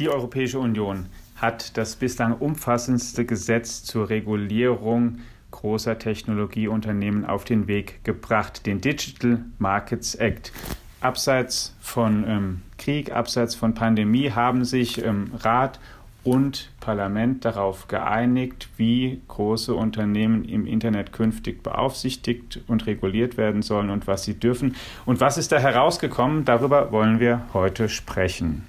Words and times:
Die 0.00 0.08
Europäische 0.08 0.58
Union 0.58 1.06
hat 1.36 1.76
das 1.76 1.94
bislang 1.94 2.32
umfassendste 2.32 3.24
Gesetz 3.24 3.84
zur 3.84 4.08
Regulierung 4.08 5.20
großer 5.52 6.00
Technologieunternehmen 6.00 7.24
auf 7.24 7.44
den 7.44 7.68
Weg 7.68 8.02
gebracht, 8.02 8.66
den 8.66 8.80
Digital 8.80 9.44
Markets 9.58 10.16
Act. 10.16 10.52
Abseits 11.00 11.76
von 11.80 12.24
ähm, 12.26 12.62
Krieg, 12.76 13.12
abseits 13.12 13.54
von 13.54 13.74
Pandemie 13.74 14.32
haben 14.32 14.64
sich 14.64 15.04
ähm, 15.04 15.30
Rat 15.38 15.78
und 16.24 16.70
Parlament 16.80 17.44
darauf 17.44 17.86
geeinigt, 17.86 18.70
wie 18.76 19.20
große 19.28 19.74
Unternehmen 19.74 20.44
im 20.44 20.66
Internet 20.66 21.12
künftig 21.12 21.62
beaufsichtigt 21.62 22.62
und 22.66 22.86
reguliert 22.86 23.36
werden 23.36 23.62
sollen 23.62 23.90
und 23.90 24.08
was 24.08 24.24
sie 24.24 24.34
dürfen. 24.34 24.74
Und 25.06 25.20
was 25.20 25.38
ist 25.38 25.52
da 25.52 25.58
herausgekommen? 25.58 26.44
Darüber 26.44 26.90
wollen 26.90 27.20
wir 27.20 27.42
heute 27.52 27.88
sprechen 27.88 28.66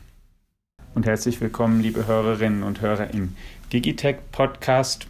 und 0.95 1.05
herzlich 1.05 1.41
willkommen, 1.41 1.81
liebe 1.81 2.08
Hörerinnen 2.08 2.63
und 2.63 2.80
Hörer 2.80 3.13
im 3.13 3.35
Digitech 3.73 4.16
Podcast. 4.31 5.08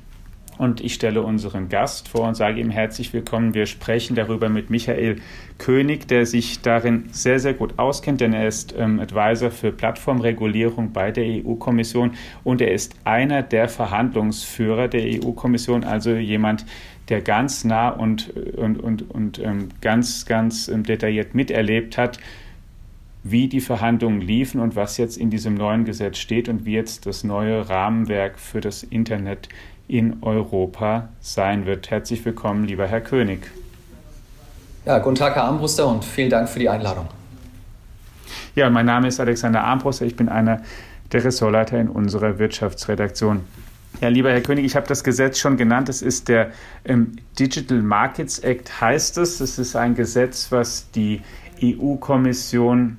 Und 0.57 0.81
ich 0.81 0.95
stelle 0.95 1.21
unseren 1.21 1.69
Gast 1.69 2.07
vor 2.07 2.27
und 2.27 2.33
sage 2.33 2.59
ihm 2.59 2.71
herzlich 2.71 3.13
willkommen. 3.13 3.53
Wir 3.53 3.67
sprechen 3.67 4.15
darüber 4.15 4.49
mit 4.49 4.71
Michael 4.71 5.17
König, 5.59 6.07
der 6.07 6.25
sich 6.25 6.61
darin 6.61 7.09
sehr, 7.11 7.39
sehr 7.39 7.53
gut 7.53 7.77
auskennt, 7.77 8.21
denn 8.21 8.33
er 8.33 8.47
ist 8.47 8.73
ähm, 8.75 8.99
Advisor 8.99 9.51
für 9.51 9.71
Plattformregulierung 9.71 10.91
bei 10.91 11.11
der 11.11 11.45
EU-Kommission 11.45 12.15
und 12.43 12.61
er 12.61 12.71
ist 12.71 12.95
einer 13.03 13.43
der 13.43 13.69
Verhandlungsführer 13.69 14.87
der 14.87 15.03
EU-Kommission, 15.03 15.83
also 15.83 16.11
jemand, 16.15 16.65
der 17.09 17.21
ganz 17.21 17.63
nah 17.63 17.89
und, 17.89 18.35
und, 18.55 18.77
und, 18.81 19.11
und 19.11 19.39
ähm, 19.39 19.69
ganz, 19.81 20.25
ganz 20.25 20.67
ähm, 20.67 20.83
detailliert 20.83 21.35
miterlebt 21.35 21.97
hat, 21.97 22.17
wie 23.27 23.47
die 23.47 23.59
Verhandlungen 23.59 24.21
liefen 24.21 24.61
und 24.61 24.75
was 24.75 24.97
jetzt 24.97 25.17
in 25.17 25.31
diesem 25.31 25.55
neuen 25.55 25.83
Gesetz 25.83 26.19
steht 26.19 26.47
und 26.47 26.63
wie 26.63 26.73
jetzt 26.73 27.07
das 27.07 27.23
neue 27.23 27.67
Rahmenwerk 27.67 28.37
für 28.37 28.61
das 28.61 28.83
Internet 28.83 29.49
in 29.87 30.21
Europa 30.21 31.09
sein 31.21 31.65
wird. 31.65 31.89
Herzlich 31.89 32.23
willkommen, 32.23 32.65
lieber 32.65 32.85
Herr 32.85 33.01
König. 33.01 33.49
Ja, 34.85 34.99
guten 34.99 35.15
Tag, 35.15 35.33
Herr 35.33 35.45
Armbruster, 35.45 35.87
und 35.87 36.05
vielen 36.05 36.29
Dank 36.29 36.47
für 36.47 36.59
die 36.59 36.69
Einladung. 36.69 37.07
Ja, 38.53 38.69
mein 38.69 38.85
Name 38.85 39.07
ist 39.07 39.19
Alexander 39.19 39.63
Armbruster. 39.63 40.05
Ich 40.05 40.15
bin 40.15 40.29
einer 40.29 40.61
der 41.11 41.23
Ressortleiter 41.23 41.79
in 41.79 41.89
unserer 41.89 42.37
Wirtschaftsredaktion. 42.37 43.41
Ja, 44.01 44.09
lieber 44.09 44.29
Herr 44.29 44.41
König, 44.41 44.65
ich 44.65 44.75
habe 44.75 44.85
das 44.85 45.03
Gesetz 45.03 45.39
schon 45.39 45.57
genannt. 45.57 45.89
Es 45.89 46.03
ist 46.03 46.27
der 46.27 46.51
ähm, 46.83 47.13
Digital 47.39 47.81
Markets 47.81 48.37
Act, 48.37 48.81
heißt 48.81 49.17
es. 49.17 49.39
Es 49.39 49.57
ist 49.57 49.75
ein 49.75 49.95
Gesetz, 49.95 50.51
was 50.51 50.91
die 50.91 51.21
EU-Kommission 51.63 52.97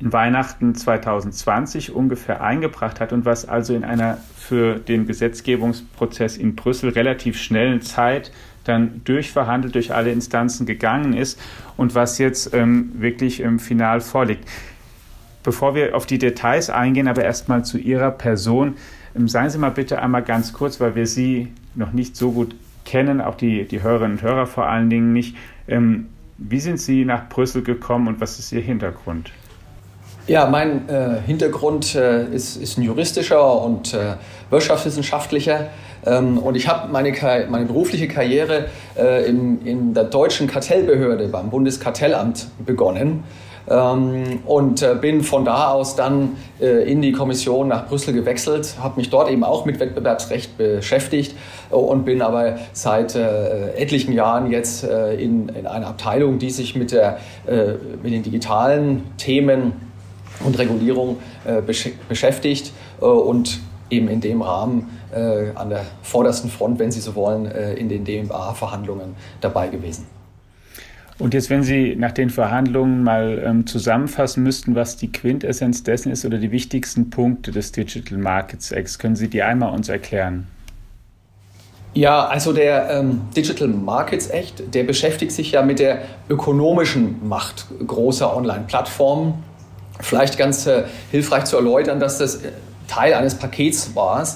in 0.00 0.12
Weihnachten 0.12 0.74
2020 0.74 1.92
ungefähr 1.92 2.42
eingebracht 2.42 3.00
hat 3.00 3.12
und 3.12 3.24
was 3.24 3.48
also 3.48 3.74
in 3.74 3.84
einer 3.84 4.18
für 4.36 4.76
den 4.78 5.06
Gesetzgebungsprozess 5.06 6.36
in 6.36 6.56
Brüssel 6.56 6.90
relativ 6.90 7.38
schnellen 7.38 7.82
Zeit 7.82 8.32
dann 8.64 9.02
durchverhandelt 9.04 9.74
durch 9.74 9.94
alle 9.94 10.12
Instanzen 10.12 10.66
gegangen 10.66 11.12
ist 11.12 11.40
und 11.76 11.94
was 11.94 12.18
jetzt 12.18 12.54
ähm, 12.54 12.92
wirklich 12.94 13.40
im 13.40 13.58
Final 13.58 14.00
vorliegt. 14.00 14.48
Bevor 15.42 15.74
wir 15.74 15.96
auf 15.96 16.06
die 16.06 16.18
Details 16.18 16.68
eingehen, 16.68 17.08
aber 17.08 17.24
erstmal 17.24 17.64
zu 17.64 17.78
Ihrer 17.78 18.10
Person, 18.10 18.74
ähm, 19.16 19.28
seien 19.28 19.50
Sie 19.50 19.58
mal 19.58 19.70
bitte 19.70 20.02
einmal 20.02 20.22
ganz 20.22 20.52
kurz, 20.52 20.80
weil 20.80 20.94
wir 20.94 21.06
Sie 21.06 21.48
noch 21.74 21.92
nicht 21.92 22.16
so 22.16 22.32
gut 22.32 22.54
kennen, 22.84 23.20
auch 23.20 23.36
die, 23.36 23.64
die 23.64 23.82
Hörerinnen 23.82 24.18
und 24.18 24.22
Hörer 24.22 24.46
vor 24.46 24.66
allen 24.66 24.90
Dingen 24.90 25.12
nicht. 25.12 25.36
Ähm, 25.68 26.08
wie 26.36 26.60
sind 26.60 26.80
Sie 26.80 27.04
nach 27.04 27.28
Brüssel 27.28 27.62
gekommen 27.62 28.08
und 28.08 28.20
was 28.20 28.38
ist 28.38 28.52
Ihr 28.52 28.62
Hintergrund? 28.62 29.30
Ja, 30.26 30.46
mein 30.46 30.88
äh, 30.88 31.20
Hintergrund 31.26 31.94
äh, 31.94 32.24
ist, 32.26 32.56
ist, 32.56 32.78
ein 32.78 32.82
juristischer 32.82 33.62
und 33.62 33.94
äh, 33.94 34.14
wirtschaftswissenschaftlicher. 34.50 35.68
Ähm, 36.06 36.38
und 36.38 36.56
ich 36.56 36.68
habe 36.68 36.92
meine, 36.92 37.12
meine, 37.48 37.66
berufliche 37.66 38.06
Karriere 38.06 38.66
äh, 38.96 39.28
in, 39.28 39.64
in, 39.66 39.94
der 39.94 40.04
deutschen 40.04 40.46
Kartellbehörde 40.46 41.28
beim 41.28 41.50
Bundeskartellamt 41.50 42.48
begonnen. 42.64 43.24
Ähm, 43.68 44.40
und 44.46 44.82
äh, 44.82 44.96
bin 45.00 45.22
von 45.22 45.44
da 45.44 45.70
aus 45.70 45.96
dann 45.96 46.36
äh, 46.60 46.90
in 46.90 47.02
die 47.02 47.12
Kommission 47.12 47.68
nach 47.68 47.86
Brüssel 47.86 48.14
gewechselt, 48.14 48.76
habe 48.80 48.98
mich 48.98 49.10
dort 49.10 49.30
eben 49.30 49.44
auch 49.44 49.64
mit 49.64 49.80
Wettbewerbsrecht 49.80 50.56
beschäftigt 50.56 51.34
und 51.70 52.04
bin 52.04 52.22
aber 52.22 52.58
seit 52.72 53.14
etlichen 53.14 54.12
Jahren 54.12 54.50
jetzt 54.50 54.82
in, 54.82 55.48
in, 55.50 55.66
einer 55.68 55.86
Abteilung, 55.86 56.40
die 56.40 56.50
sich 56.50 56.74
mit, 56.74 56.90
der, 56.90 57.18
mit 58.02 58.12
den 58.12 58.24
digitalen 58.24 59.04
Themen 59.18 59.89
und 60.44 60.58
Regulierung 60.58 61.18
äh, 61.44 61.62
beschäftigt 62.08 62.72
äh, 63.00 63.04
und 63.04 63.60
eben 63.90 64.08
in 64.08 64.20
dem 64.20 64.42
Rahmen 64.42 64.88
äh, 65.12 65.50
an 65.54 65.70
der 65.70 65.84
vordersten 66.02 66.50
Front, 66.50 66.78
wenn 66.78 66.92
Sie 66.92 67.00
so 67.00 67.14
wollen, 67.14 67.46
in 67.46 67.88
den 67.88 68.04
DMA-Verhandlungen 68.04 69.16
dabei 69.40 69.68
gewesen. 69.68 70.06
Und 71.18 71.34
jetzt, 71.34 71.50
wenn 71.50 71.62
Sie 71.62 71.96
nach 71.96 72.12
den 72.12 72.30
Verhandlungen 72.30 73.02
mal 73.02 73.42
ähm, 73.44 73.66
zusammenfassen 73.66 74.42
müssten, 74.42 74.74
was 74.74 74.96
die 74.96 75.12
Quintessenz 75.12 75.82
dessen 75.82 76.12
ist 76.12 76.24
oder 76.24 76.38
die 76.38 76.50
wichtigsten 76.50 77.10
Punkte 77.10 77.50
des 77.50 77.72
Digital 77.72 78.16
Markets 78.16 78.72
Acts, 78.72 78.98
können 78.98 79.16
Sie 79.16 79.28
die 79.28 79.42
einmal 79.42 79.74
uns 79.74 79.90
erklären? 79.90 80.46
Ja, 81.92 82.26
also 82.26 82.52
der 82.52 82.88
ähm, 82.90 83.22
Digital 83.36 83.68
Markets 83.68 84.28
Act, 84.28 84.74
der 84.74 84.84
beschäftigt 84.84 85.32
sich 85.32 85.52
ja 85.52 85.62
mit 85.62 85.80
der 85.80 86.02
ökonomischen 86.28 87.28
Macht 87.28 87.66
großer 87.84 88.34
Online-Plattformen 88.34 89.34
Vielleicht 90.00 90.38
ganz 90.38 90.66
äh, 90.66 90.84
hilfreich 91.10 91.44
zu 91.44 91.56
erläutern, 91.56 92.00
dass 92.00 92.18
das 92.18 92.36
äh, 92.36 92.52
Teil 92.88 93.14
eines 93.14 93.34
Pakets 93.34 93.94
war. 93.94 94.26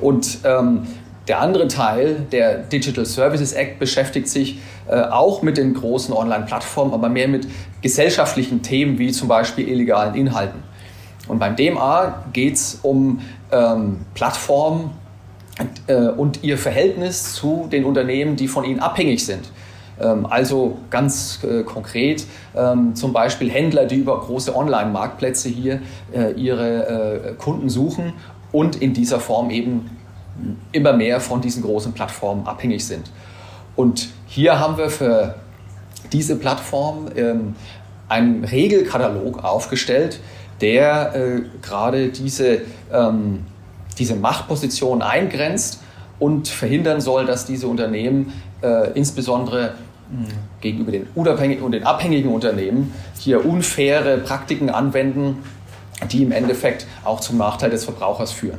Und 0.00 0.38
ähm, 0.44 0.86
der 1.28 1.40
andere 1.40 1.68
Teil, 1.68 2.26
der 2.32 2.58
Digital 2.58 3.06
Services 3.06 3.52
Act, 3.52 3.78
beschäftigt 3.78 4.28
sich 4.28 4.58
äh, 4.88 5.00
auch 5.00 5.42
mit 5.42 5.56
den 5.56 5.74
großen 5.74 6.14
Online-Plattformen, 6.14 6.92
aber 6.92 7.08
mehr 7.08 7.28
mit 7.28 7.48
gesellschaftlichen 7.80 8.62
Themen 8.62 8.98
wie 8.98 9.10
zum 9.10 9.28
Beispiel 9.28 9.68
illegalen 9.68 10.14
Inhalten. 10.14 10.62
Und 11.26 11.38
beim 11.38 11.56
DMA 11.56 12.24
geht 12.32 12.54
es 12.54 12.78
um 12.82 13.20
ähm, 13.50 14.04
Plattformen 14.14 14.90
äh, 15.86 16.08
und 16.08 16.42
ihr 16.42 16.58
Verhältnis 16.58 17.34
zu 17.34 17.68
den 17.72 17.84
Unternehmen, 17.84 18.36
die 18.36 18.48
von 18.48 18.64
ihnen 18.64 18.80
abhängig 18.80 19.24
sind. 19.24 19.50
Ähm, 20.00 20.26
also 20.26 20.78
ganz 20.90 21.40
äh, 21.44 21.62
konkret 21.62 22.26
ähm, 22.56 22.94
zum 22.94 23.12
Beispiel 23.12 23.50
Händler, 23.50 23.86
die 23.86 23.96
über 23.96 24.20
große 24.20 24.54
Online-Marktplätze 24.54 25.48
hier 25.48 25.80
äh, 26.12 26.32
ihre 26.32 27.30
äh, 27.30 27.34
Kunden 27.34 27.68
suchen 27.68 28.12
und 28.52 28.76
in 28.76 28.92
dieser 28.92 29.20
Form 29.20 29.50
eben 29.50 29.90
immer 30.72 30.92
mehr 30.92 31.20
von 31.20 31.40
diesen 31.40 31.62
großen 31.62 31.92
Plattformen 31.92 32.46
abhängig 32.46 32.84
sind. 32.84 33.10
Und 33.76 34.08
hier 34.26 34.58
haben 34.58 34.76
wir 34.76 34.90
für 34.90 35.36
diese 36.12 36.36
Plattform 36.36 37.06
ähm, 37.14 37.54
einen 38.08 38.44
Regelkatalog 38.44 39.44
aufgestellt, 39.44 40.20
der 40.60 41.42
gerade 41.62 42.08
diese, 42.08 42.60
diese 43.98 44.14
Machtposition 44.14 45.02
eingrenzt 45.02 45.80
und 46.18 46.48
verhindern 46.48 47.00
soll, 47.00 47.26
dass 47.26 47.44
diese 47.44 47.66
Unternehmen 47.66 48.32
äh, 48.64 48.90
insbesondere 48.94 49.74
gegenüber 50.60 50.92
den 50.92 51.06
unabhängigen 51.14 51.64
und 51.64 51.72
den 51.72 51.84
abhängigen 51.84 52.30
Unternehmen 52.30 52.92
hier 53.18 53.44
unfaire 53.44 54.18
Praktiken 54.18 54.70
anwenden, 54.70 55.38
die 56.10 56.22
im 56.22 56.32
Endeffekt 56.32 56.86
auch 57.04 57.20
zum 57.20 57.38
Nachteil 57.38 57.70
des 57.70 57.84
Verbrauchers 57.84 58.32
führen. 58.32 58.58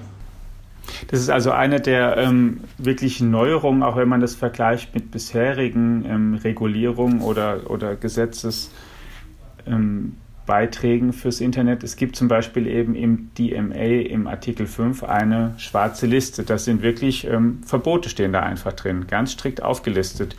Das 1.07 1.19
ist 1.19 1.29
also 1.29 1.51
eine 1.51 1.81
der 1.81 2.17
ähm, 2.17 2.61
wirklichen 2.77 3.31
Neuerungen, 3.31 3.83
auch 3.83 3.95
wenn 3.95 4.07
man 4.07 4.21
das 4.21 4.35
vergleicht 4.35 4.93
mit 4.93 5.11
bisherigen 5.11 6.05
ähm, 6.07 6.33
Regulierungen 6.35 7.21
oder, 7.21 7.69
oder 7.69 7.95
Gesetzes. 7.95 8.71
Ähm, 9.67 10.17
Beiträgen 10.45 11.13
fürs 11.13 11.41
Internet. 11.41 11.83
Es 11.83 11.95
gibt 11.95 12.15
zum 12.15 12.27
Beispiel 12.27 12.67
eben 12.67 12.95
im 12.95 13.31
DMA 13.37 14.07
im 14.09 14.27
Artikel 14.27 14.67
5 14.67 15.03
eine 15.03 15.53
schwarze 15.57 16.05
Liste. 16.05 16.43
Das 16.43 16.65
sind 16.65 16.81
wirklich 16.81 17.25
ähm, 17.25 17.61
Verbote 17.65 18.09
stehen 18.09 18.33
da 18.33 18.41
einfach 18.41 18.73
drin, 18.73 19.07
ganz 19.07 19.31
strikt 19.31 19.63
aufgelistet. 19.63 20.35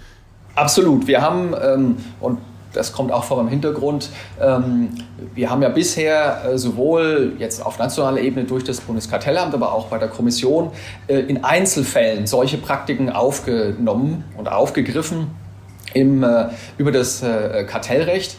Absolut. 0.55 1.07
Wir 1.07 1.21
haben, 1.23 1.55
ähm, 1.61 1.97
und 2.21 2.39
das 2.73 2.93
kommt 2.93 3.11
auch 3.11 3.25
vor 3.25 3.39
dem 3.39 3.49
Hintergrund, 3.49 4.11
ähm, 4.41 4.91
wir 5.35 5.51
haben 5.51 5.63
ja 5.63 5.71
bisher 5.71 6.43
äh, 6.45 6.59
sowohl 6.59 7.33
jetzt 7.39 7.65
auf 7.65 7.79
nationaler 7.79 8.21
Ebene 8.21 8.45
durch 8.45 8.65
das 8.65 8.81
Bundeskartellamt, 8.81 9.55
aber 9.55 9.73
auch 9.73 9.87
bei 9.87 9.99
der 9.99 10.09
Kommission 10.09 10.71
äh, 11.09 11.19
in 11.19 11.43
Einzelfällen 11.43 12.27
solche 12.27 12.59
Praktiken 12.59 13.11
aufgenommen 13.11 14.25
und 14.37 14.51
aufgegriffen 14.51 15.29
im, 15.95 16.23
äh, 16.23 16.49
über 16.79 16.93
das 16.93 17.23
äh, 17.23 17.65
Kartellrecht. 17.65 18.37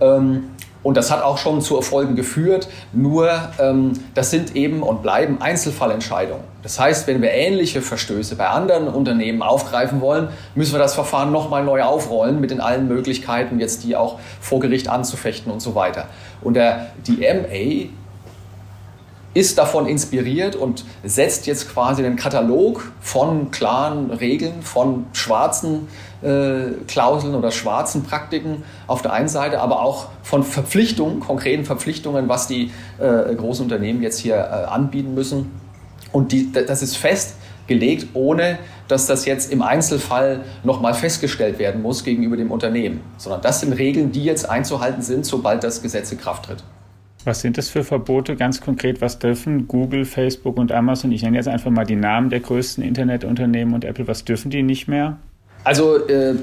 Ähm, 0.00 0.50
und 0.82 0.96
das 0.96 1.10
hat 1.10 1.22
auch 1.22 1.38
schon 1.38 1.60
zu 1.60 1.76
Erfolgen 1.76 2.14
geführt. 2.14 2.68
Nur 2.92 3.30
ähm, 3.58 3.92
das 4.14 4.30
sind 4.30 4.54
eben 4.54 4.82
und 4.82 5.02
bleiben 5.02 5.40
Einzelfallentscheidungen. 5.40 6.44
Das 6.62 6.78
heißt, 6.78 7.06
wenn 7.06 7.20
wir 7.22 7.30
ähnliche 7.32 7.82
Verstöße 7.82 8.36
bei 8.36 8.48
anderen 8.48 8.88
Unternehmen 8.88 9.42
aufgreifen 9.42 10.00
wollen, 10.00 10.28
müssen 10.54 10.74
wir 10.74 10.78
das 10.78 10.94
Verfahren 10.94 11.32
nochmal 11.32 11.64
neu 11.64 11.82
aufrollen 11.82 12.40
mit 12.40 12.50
den 12.50 12.60
allen 12.60 12.88
Möglichkeiten, 12.88 13.60
jetzt 13.60 13.84
die 13.84 13.96
auch 13.96 14.18
vor 14.40 14.60
Gericht 14.60 14.88
anzufechten 14.88 15.52
und 15.52 15.60
so 15.60 15.74
weiter. 15.74 16.06
Und 16.42 16.54
der, 16.54 16.88
die 17.06 17.18
MA 17.18 17.90
ist 19.34 19.58
davon 19.58 19.86
inspiriert 19.86 20.56
und 20.56 20.84
setzt 21.04 21.46
jetzt 21.46 21.72
quasi 21.72 22.04
einen 22.04 22.16
Katalog 22.16 22.90
von 23.00 23.50
klaren 23.50 24.10
Regeln, 24.10 24.62
von 24.62 25.06
schwarzen 25.12 25.88
äh, 26.22 26.72
Klauseln 26.86 27.34
oder 27.34 27.50
schwarzen 27.50 28.02
Praktiken 28.02 28.64
auf 28.86 29.02
der 29.02 29.12
einen 29.12 29.28
Seite, 29.28 29.60
aber 29.60 29.82
auch 29.82 30.08
von 30.22 30.42
Verpflichtungen, 30.42 31.20
konkreten 31.20 31.64
Verpflichtungen, 31.64 32.28
was 32.28 32.48
die 32.48 32.70
äh, 32.98 33.34
großen 33.34 33.64
Unternehmen 33.64 34.02
jetzt 34.02 34.18
hier 34.18 34.36
äh, 34.36 34.66
anbieten 34.66 35.14
müssen. 35.14 35.52
Und 36.10 36.32
die, 36.32 36.50
das 36.50 36.82
ist 36.82 36.96
festgelegt, 36.96 38.08
ohne 38.14 38.58
dass 38.88 39.06
das 39.06 39.26
jetzt 39.26 39.52
im 39.52 39.60
Einzelfall 39.60 40.40
nochmal 40.64 40.94
festgestellt 40.94 41.58
werden 41.58 41.82
muss 41.82 42.02
gegenüber 42.02 42.36
dem 42.36 42.50
Unternehmen, 42.50 43.02
sondern 43.18 43.42
das 43.42 43.60
sind 43.60 43.74
Regeln, 43.74 44.10
die 44.10 44.24
jetzt 44.24 44.48
einzuhalten 44.48 45.02
sind, 45.02 45.26
sobald 45.26 45.62
das 45.62 45.82
Gesetz 45.82 46.10
in 46.10 46.18
Kraft 46.18 46.46
tritt. 46.46 46.64
Was 47.24 47.40
sind 47.40 47.58
das 47.58 47.68
für 47.68 47.84
Verbote? 47.84 48.36
Ganz 48.36 48.60
konkret, 48.60 49.00
was 49.00 49.18
dürfen 49.18 49.68
Google, 49.68 50.04
Facebook 50.04 50.56
und 50.56 50.72
Amazon, 50.72 51.12
ich 51.12 51.22
nenne 51.22 51.36
jetzt 51.36 51.48
einfach 51.48 51.70
mal 51.70 51.84
die 51.84 51.96
Namen 51.96 52.30
der 52.30 52.40
größten 52.40 52.82
Internetunternehmen 52.82 53.74
und 53.74 53.84
Apple, 53.84 54.06
was 54.06 54.24
dürfen 54.24 54.50
die 54.50 54.62
nicht 54.62 54.88
mehr? 54.88 55.18
Also 55.64 56.06
äh, 56.06 56.36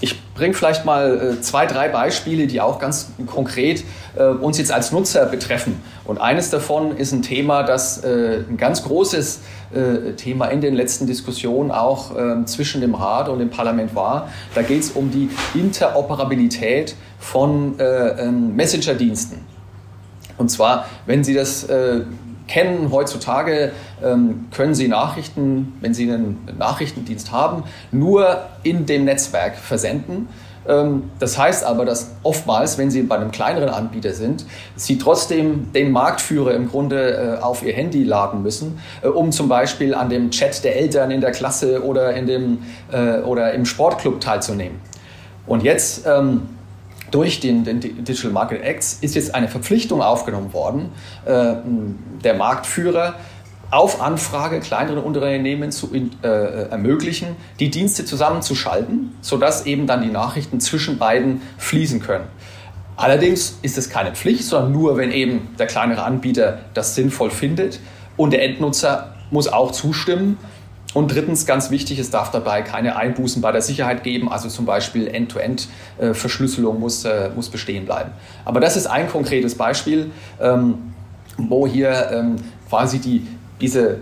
ich 0.00 0.16
bringe 0.34 0.54
vielleicht 0.54 0.84
mal 0.84 1.36
äh, 1.38 1.40
zwei, 1.40 1.66
drei 1.66 1.88
Beispiele, 1.88 2.46
die 2.46 2.60
auch 2.60 2.78
ganz 2.78 3.10
konkret 3.26 3.82
äh, 4.16 4.24
uns 4.24 4.58
jetzt 4.58 4.70
als 4.70 4.92
Nutzer 4.92 5.26
betreffen. 5.26 5.80
Und 6.04 6.18
eines 6.18 6.50
davon 6.50 6.96
ist 6.96 7.12
ein 7.12 7.22
Thema, 7.22 7.62
das 7.62 8.04
äh, 8.04 8.44
ein 8.48 8.56
ganz 8.58 8.82
großes 8.84 9.40
äh, 9.74 10.12
Thema 10.12 10.46
in 10.46 10.60
den 10.60 10.74
letzten 10.74 11.06
Diskussionen 11.06 11.70
auch 11.70 12.16
ähm, 12.16 12.46
zwischen 12.46 12.80
dem 12.80 12.94
Rat 12.94 13.28
und 13.28 13.38
dem 13.38 13.50
Parlament 13.50 13.94
war. 13.94 14.28
Da 14.54 14.62
geht 14.62 14.82
es 14.82 14.90
um 14.90 15.10
die 15.10 15.30
Interoperabilität 15.58 16.94
von 17.18 17.78
äh, 17.80 18.22
ähm, 18.22 18.54
Messenger-Diensten. 18.54 19.55
Und 20.38 20.50
zwar, 20.50 20.86
wenn 21.06 21.24
Sie 21.24 21.34
das 21.34 21.64
äh, 21.64 22.00
kennen, 22.46 22.90
heutzutage 22.92 23.72
ähm, 24.02 24.46
können 24.54 24.74
Sie 24.74 24.88
Nachrichten, 24.88 25.74
wenn 25.80 25.94
Sie 25.94 26.10
einen 26.10 26.48
Nachrichtendienst 26.58 27.32
haben, 27.32 27.64
nur 27.92 28.42
in 28.62 28.86
dem 28.86 29.04
Netzwerk 29.04 29.56
versenden. 29.56 30.28
Ähm, 30.68 31.10
das 31.18 31.38
heißt 31.38 31.64
aber, 31.64 31.84
dass 31.84 32.12
oftmals, 32.22 32.78
wenn 32.78 32.90
Sie 32.90 33.02
bei 33.02 33.16
einem 33.16 33.30
kleineren 33.30 33.68
Anbieter 33.68 34.12
sind, 34.12 34.44
Sie 34.76 34.98
trotzdem 34.98 35.72
den 35.72 35.90
Marktführer 35.92 36.54
im 36.54 36.68
Grunde 36.68 37.38
äh, 37.38 37.42
auf 37.42 37.62
Ihr 37.62 37.72
Handy 37.72 38.04
laden 38.04 38.42
müssen, 38.42 38.80
äh, 39.02 39.08
um 39.08 39.32
zum 39.32 39.48
Beispiel 39.48 39.94
an 39.94 40.08
dem 40.08 40.30
Chat 40.30 40.64
der 40.64 40.76
Eltern 40.76 41.10
in 41.10 41.20
der 41.20 41.32
Klasse 41.32 41.84
oder, 41.84 42.14
in 42.14 42.26
dem, 42.26 42.58
äh, 42.92 43.18
oder 43.20 43.52
im 43.54 43.64
Sportclub 43.64 44.20
teilzunehmen. 44.20 44.80
Und 45.46 45.62
jetzt 45.62 46.06
ähm, 46.06 46.42
durch 47.10 47.40
den, 47.40 47.64
den, 47.64 47.80
Digital 47.80 48.30
Market 48.30 48.62
Act 48.62 48.84
ist 49.00 49.14
jetzt 49.14 49.34
eine 49.34 49.48
Verpflichtung 49.48 50.02
aufgenommen 50.02 50.52
worden, 50.52 50.90
äh, 51.24 51.54
der 52.24 52.34
Marktführer 52.34 53.14
auf 53.70 54.00
Anfrage 54.00 54.60
kleineren 54.60 55.02
Unternehmen 55.02 55.72
zu 55.72 55.90
äh, 55.92 56.26
ermöglichen, 56.68 57.36
die 57.58 57.70
Dienste 57.70 58.04
zusammenzuschalten, 58.04 59.14
sodass 59.20 59.66
eben 59.66 59.86
dann 59.86 60.02
die 60.02 60.08
Nachrichten 60.08 60.60
zwischen 60.60 60.98
beiden 60.98 61.42
fließen 61.58 62.00
können. 62.00 62.26
Allerdings 62.96 63.58
ist 63.62 63.76
es 63.76 63.90
keine 63.90 64.12
Pflicht, 64.12 64.44
sondern 64.44 64.72
nur, 64.72 64.96
wenn 64.96 65.10
eben 65.10 65.48
der 65.58 65.66
kleinere 65.66 66.04
Anbieter 66.04 66.60
das 66.74 66.94
sinnvoll 66.94 67.30
findet 67.30 67.80
und 68.16 68.32
der 68.32 68.42
Endnutzer 68.42 69.14
muss 69.30 69.48
auch 69.48 69.72
zustimmen. 69.72 70.38
Und 70.96 71.14
drittens, 71.14 71.44
ganz 71.44 71.70
wichtig, 71.70 71.98
es 71.98 72.08
darf 72.08 72.30
dabei 72.30 72.62
keine 72.62 72.96
Einbußen 72.96 73.42
bei 73.42 73.52
der 73.52 73.60
Sicherheit 73.60 74.02
geben, 74.02 74.32
also 74.32 74.48
zum 74.48 74.64
Beispiel 74.64 75.08
End-to-End-Verschlüsselung 75.08 76.80
muss, 76.80 77.04
äh, 77.04 77.28
muss 77.36 77.50
bestehen 77.50 77.84
bleiben. 77.84 78.12
Aber 78.46 78.60
das 78.60 78.78
ist 78.78 78.86
ein 78.86 79.06
konkretes 79.06 79.56
Beispiel, 79.56 80.10
ähm, 80.40 80.94
wo 81.36 81.66
hier 81.66 82.10
ähm, 82.12 82.36
quasi 82.70 82.98
die, 82.98 83.26
diese 83.60 83.98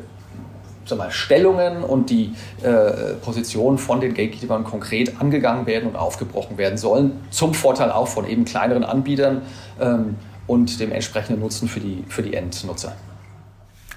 mal, 0.96 1.10
Stellungen 1.10 1.82
und 1.82 2.10
die 2.10 2.32
äh, 2.62 3.14
Positionen 3.14 3.78
von 3.78 4.00
den 4.00 4.14
Gatekeepern 4.14 4.62
konkret 4.62 5.20
angegangen 5.20 5.66
werden 5.66 5.88
und 5.88 5.96
aufgebrochen 5.96 6.58
werden 6.58 6.78
sollen, 6.78 7.24
zum 7.30 7.54
Vorteil 7.54 7.90
auch 7.90 8.06
von 8.06 8.24
eben 8.24 8.44
kleineren 8.44 8.84
Anbietern 8.84 9.42
ähm, 9.80 10.14
und 10.46 10.78
dem 10.78 10.92
entsprechenden 10.92 11.40
Nutzen 11.40 11.66
für 11.66 11.80
die, 11.80 12.04
für 12.06 12.22
die 12.22 12.34
Endnutzer. 12.34 12.92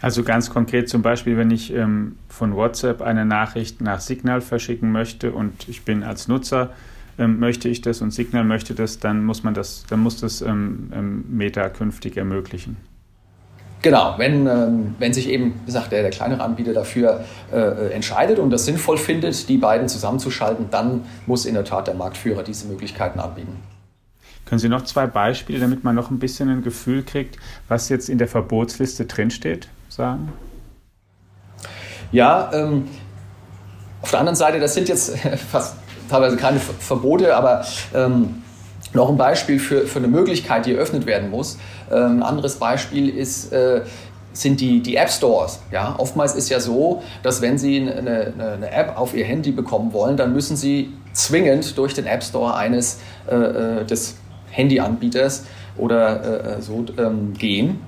Also 0.02 0.24
ganz 0.24 0.50
konkret 0.50 0.90
zum 0.90 1.02
Beispiel, 1.02 1.38
wenn 1.38 1.50
ich 1.52 1.74
ähm, 1.74 2.18
von 2.30 2.56
WhatsApp 2.56 3.02
eine 3.02 3.26
Nachricht 3.26 3.82
nach 3.82 4.00
Signal 4.00 4.42
verschicken 4.42 4.92
möchte 4.92 5.32
und 5.32 5.68
ich 5.68 5.84
bin 5.86 6.04
als 6.04 6.28
Nutzer, 6.28 6.72
ähm, 7.18 7.40
möchte 7.40 7.68
ich 7.68 7.82
das 7.82 8.02
und 8.02 8.12
Signal 8.12 8.44
möchte 8.44 8.76
das, 8.76 9.00
dann 9.00 9.26
muss 9.26 9.44
man 9.44 9.54
das, 9.54 9.86
dann 9.90 10.00
muss 10.02 10.20
das 10.20 10.42
ähm, 10.42 10.92
ähm 10.94 11.26
Meta 11.30 11.70
künftig 11.70 12.16
ermöglichen. 12.16 12.78
Genau, 13.82 14.16
wenn, 14.18 14.48
ähm, 14.48 14.96
wenn 15.00 15.14
sich 15.14 15.30
eben, 15.30 15.54
wie 15.62 15.66
gesagt, 15.68 15.92
der, 15.92 16.02
der 16.02 16.12
kleinere 16.12 16.44
Anbieter 16.44 16.74
dafür 16.74 17.24
äh, 17.52 17.58
äh, 17.58 17.92
entscheidet 17.92 18.40
und 18.40 18.50
das 18.50 18.66
sinnvoll 18.66 18.98
findet, 18.98 19.50
die 19.50 19.58
beiden 19.58 19.88
zusammenzuschalten, 19.88 20.68
dann 20.72 21.06
muss 21.26 21.46
in 21.46 21.54
der 21.54 21.64
Tat 21.64 21.88
der 21.88 21.94
Marktführer 21.94 22.44
diese 22.44 22.68
Möglichkeiten 22.68 23.20
anbieten. 23.20 23.56
Können 24.46 24.60
Sie 24.60 24.70
noch 24.70 24.84
zwei 24.84 25.08
Beispiele, 25.08 25.60
damit 25.60 25.84
man 25.84 25.94
noch 25.94 26.10
ein 26.10 26.20
bisschen 26.20 26.50
ein 26.50 26.64
Gefühl 26.64 27.04
kriegt, 27.04 27.38
was 27.68 27.90
jetzt 27.90 28.10
in 28.10 28.18
der 28.18 28.28
Verbotsliste 28.28 29.06
drinsteht? 29.06 29.68
Sagen? 29.98 30.32
Ja, 32.12 32.50
ähm, 32.54 32.88
auf 34.02 34.12
der 34.12 34.20
anderen 34.20 34.36
Seite, 34.36 34.60
das 34.60 34.74
sind 34.74 34.88
jetzt 34.88 35.18
fast 35.52 35.76
teilweise 36.10 36.38
keine 36.38 36.60
Verbote, 36.60 37.36
aber 37.36 37.66
ähm, 37.94 38.44
noch 38.94 39.10
ein 39.10 39.18
Beispiel 39.18 39.60
für, 39.60 39.86
für 39.86 40.00
eine 40.00 40.08
Möglichkeit, 40.08 40.66
die 40.66 40.74
eröffnet 40.74 41.06
werden 41.06 41.30
muss. 41.30 41.58
Ähm, 41.92 42.20
ein 42.20 42.24
anderes 42.24 42.56
Beispiel 42.56 43.10
ist, 43.10 43.52
äh, 43.52 43.82
sind 44.32 44.62
die, 44.62 44.82
die 44.82 44.96
App 44.96 45.10
Stores. 45.10 45.60
Ja? 45.72 45.96
Oftmals 45.98 46.36
ist 46.36 46.50
ja 46.50 46.60
so, 46.60 47.04
dass 47.24 47.42
wenn 47.42 47.58
Sie 47.58 47.82
eine, 47.82 48.34
eine, 48.38 48.72
App 48.72 48.98
auf 48.98 49.14
Ihr 49.14 49.26
Handy 49.26 49.52
bekommen 49.52 49.92
wollen, 49.92 50.16
dann 50.16 50.32
müssen 50.32 50.56
Sie 50.56 50.94
zwingend 51.12 51.78
durch 51.78 51.94
den 51.96 52.06
App 52.06 52.24
Store 52.24 52.56
eines 52.56 53.00
äh, 53.30 53.36
äh 53.36 53.86
des 53.86 54.16
Handyanbieters 54.52 55.44
oder 55.76 56.24
äh, 56.24 56.54
äh, 56.54 56.62
so 56.62 56.86
ähm, 56.98 57.34
gehen. 57.34 57.82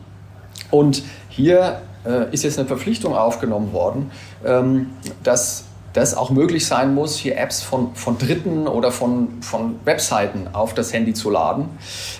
Und 0.71 1.03
hier 1.29 1.81
äh, 2.05 2.33
ist 2.33 2.43
jetzt 2.43 2.59
eine 2.59 2.67
Verpflichtung 2.67 3.15
aufgenommen 3.15 3.73
worden, 3.73 4.11
ähm, 4.45 4.87
dass 5.23 5.65
das 5.93 6.15
auch 6.15 6.29
möglich 6.29 6.65
sein 6.65 6.93
muss, 6.93 7.17
hier 7.17 7.37
Apps 7.37 7.61
von, 7.61 7.95
von 7.95 8.17
Dritten 8.17 8.67
oder 8.67 8.91
von, 8.91 9.41
von 9.41 9.75
Webseiten 9.85 10.47
auf 10.53 10.73
das 10.73 10.93
Handy 10.93 11.13
zu 11.13 11.29
laden, 11.29 11.65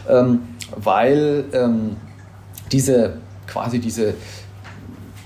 ähm, 0.10 0.42
weil 0.76 1.46
ähm, 1.54 1.98
diese 2.72 3.18
quasi 3.48 3.80
diese, 3.80 4.16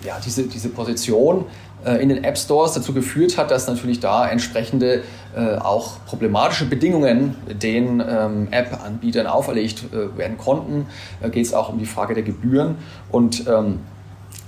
ja, 0.04 0.18
diese, 0.24 0.44
diese 0.44 0.70
Position 0.70 1.46
äh, 1.86 2.02
in 2.02 2.10
den 2.10 2.24
App 2.24 2.38
Stores 2.38 2.74
dazu 2.74 2.94
geführt 2.94 3.38
hat, 3.38 3.52
dass 3.52 3.68
natürlich 3.68 4.00
da 4.00 4.28
entsprechende 4.28 5.04
äh, 5.36 5.56
auch 5.56 6.06
problematische 6.06 6.66
Bedingungen 6.66 7.36
den 7.62 8.04
ähm, 8.08 8.48
App-Anbietern 8.52 9.28
auferlegt 9.28 9.86
äh, 9.92 10.18
werden 10.18 10.38
konnten. 10.38 10.88
Da 11.22 11.30
geht 11.30 11.46
es 11.46 11.54
auch 11.54 11.70
um 11.70 11.80
die 11.80 11.86
Frage 11.86 12.14
der 12.14 12.24
Gebühren 12.24 12.76
und 13.12 13.48
ähm, 13.48 13.80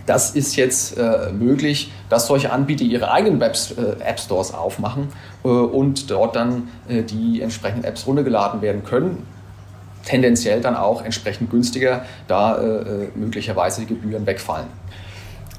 das 0.06 0.32
ist 0.32 0.56
jetzt 0.56 0.98
äh, 0.98 1.32
möglich, 1.32 1.92
dass 2.10 2.28
solche 2.28 2.52
Anbieter 2.52 2.84
ihre 2.84 3.12
eigenen 3.12 3.40
Webs, 3.40 3.72
äh, 3.72 3.96
App 4.04 4.20
Stores 4.20 4.54
aufmachen 4.54 5.08
äh, 5.44 5.48
und 5.48 6.12
dort 6.12 6.36
dann 6.36 6.68
äh, 6.88 7.04
die 7.04 7.42
entsprechenden 7.42 7.84
Apps 7.84 8.06
runtergeladen 8.06 8.62
werden 8.62 8.84
können. 8.84 9.24
Tendenziell 10.06 10.62
dann 10.62 10.76
auch 10.76 11.02
entsprechend 11.02 11.50
günstiger, 11.50 12.06
da 12.28 12.58
äh, 12.58 12.66
äh, 12.66 13.08
möglicherweise 13.16 13.82
die 13.82 13.88
Gebühren 13.88 14.26
wegfallen. 14.28 14.68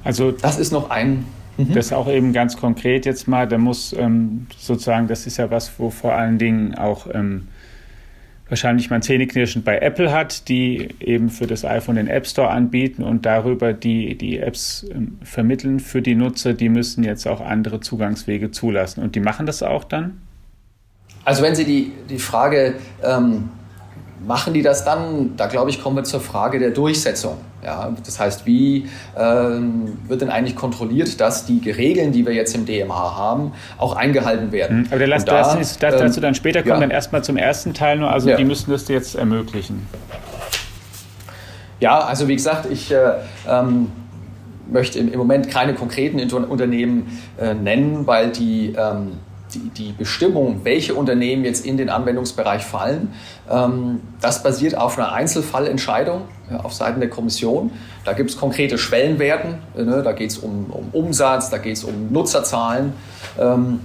Also 0.04 0.30
das 0.30 0.58
ist 0.58 0.70
noch 0.70 0.90
ein 0.90 1.24
mhm. 1.56 1.72
das 1.72 1.92
auch 1.92 2.08
eben 2.08 2.32
ganz 2.32 2.56
konkret 2.56 3.06
jetzt 3.06 3.26
mal, 3.26 3.48
da 3.48 3.58
muss 3.58 3.92
ähm, 3.92 4.46
sozusagen, 4.56 5.08
das 5.08 5.26
ist 5.26 5.38
ja 5.38 5.50
was, 5.50 5.72
wo 5.78 5.90
vor 5.90 6.12
allen 6.12 6.38
Dingen 6.38 6.76
auch 6.76 7.08
ähm, 7.12 7.48
wahrscheinlich 8.48 8.90
man 8.90 9.02
zähneknirschend 9.02 9.64
bei 9.64 9.78
Apple 9.78 10.12
hat, 10.12 10.48
die 10.48 10.88
eben 11.00 11.30
für 11.30 11.46
das 11.46 11.64
iPhone 11.64 11.96
den 11.96 12.08
App 12.08 12.26
Store 12.26 12.50
anbieten 12.50 13.02
und 13.02 13.26
darüber 13.26 13.72
die, 13.72 14.16
die 14.16 14.38
Apps 14.38 14.86
ähm, 14.90 15.18
vermitteln 15.22 15.80
für 15.80 16.02
die 16.02 16.14
Nutzer, 16.14 16.54
die 16.54 16.68
müssen 16.68 17.02
jetzt 17.02 17.26
auch 17.26 17.40
andere 17.40 17.80
Zugangswege 17.80 18.50
zulassen. 18.50 19.02
Und 19.02 19.14
die 19.14 19.20
machen 19.20 19.46
das 19.46 19.62
auch 19.62 19.84
dann? 19.84 20.20
Also 21.24 21.42
wenn 21.42 21.56
Sie 21.56 21.64
die, 21.64 21.92
die 22.08 22.18
Frage 22.18 22.76
ähm, 23.02 23.48
machen 24.26 24.54
die 24.54 24.62
das 24.62 24.84
dann? 24.84 25.36
Da 25.36 25.46
glaube 25.46 25.70
ich, 25.70 25.82
kommen 25.82 25.96
wir 25.96 26.04
zur 26.04 26.20
Frage 26.20 26.58
der 26.58 26.70
Durchsetzung. 26.70 27.36
Ja, 27.64 27.92
das 28.04 28.20
heißt, 28.20 28.46
wie 28.46 28.88
ähm, 29.18 29.98
wird 30.06 30.20
denn 30.20 30.30
eigentlich 30.30 30.56
kontrolliert, 30.56 31.20
dass 31.20 31.46
die 31.46 31.70
Regeln, 31.70 32.12
die 32.12 32.24
wir 32.24 32.32
jetzt 32.32 32.54
im 32.54 32.66
DMH 32.66 33.16
haben, 33.16 33.52
auch 33.78 33.96
eingehalten 33.96 34.52
werden? 34.52 34.80
Mhm. 34.80 34.86
Aber 34.90 34.98
der 34.98 35.08
lass, 35.08 35.24
da, 35.24 35.54
das, 35.54 35.78
das, 35.78 35.96
dazu 35.96 36.20
dann 36.20 36.34
später 36.34 36.62
kommen, 36.62 36.74
ja. 36.74 36.80
dann 36.80 36.90
erstmal 36.90 37.24
zum 37.24 37.36
ersten 37.36 37.74
Teil 37.74 37.98
nur. 37.98 38.10
Also 38.10 38.28
ja. 38.28 38.36
die 38.36 38.44
müssen 38.44 38.70
das 38.70 38.86
jetzt 38.88 39.16
ermöglichen. 39.16 39.86
Ja, 41.80 42.00
also 42.00 42.28
wie 42.28 42.36
gesagt, 42.36 42.66
ich 42.70 42.92
äh, 42.92 42.96
ähm, 43.48 43.90
möchte 44.70 44.98
im, 44.98 45.12
im, 45.12 45.18
Moment 45.18 45.50
keine 45.50 45.74
konkreten 45.74 46.20
Unternehmen 46.32 47.20
äh, 47.38 47.54
nennen, 47.54 48.06
weil 48.06 48.30
die 48.30 48.74
ähm, 48.76 49.12
die, 49.54 49.70
die 49.70 49.92
Bestimmung, 49.92 50.60
welche 50.64 50.94
Unternehmen 50.94 51.44
jetzt 51.44 51.64
in 51.64 51.76
den 51.76 51.88
Anwendungsbereich 51.88 52.64
fallen, 52.64 53.12
ähm, 53.50 54.00
das 54.20 54.42
basiert 54.42 54.76
auf 54.76 54.98
einer 54.98 55.12
Einzelfallentscheidung 55.12 56.22
ja, 56.50 56.60
auf 56.60 56.72
Seiten 56.72 57.00
der 57.00 57.10
Kommission. 57.10 57.70
Da 58.04 58.12
gibt 58.12 58.30
es 58.30 58.36
konkrete 58.36 58.78
Schwellenwerten, 58.78 59.58
äh, 59.76 59.82
ne, 59.82 60.02
da 60.02 60.12
geht 60.12 60.30
es 60.30 60.38
um, 60.38 60.66
um, 60.70 60.88
Umsatz, 60.92 61.50
da 61.50 61.58
geht 61.58 61.76
es 61.76 61.84
um 61.84 62.12
Nutzerzahlen. 62.12 62.92
Ähm, 63.38 63.80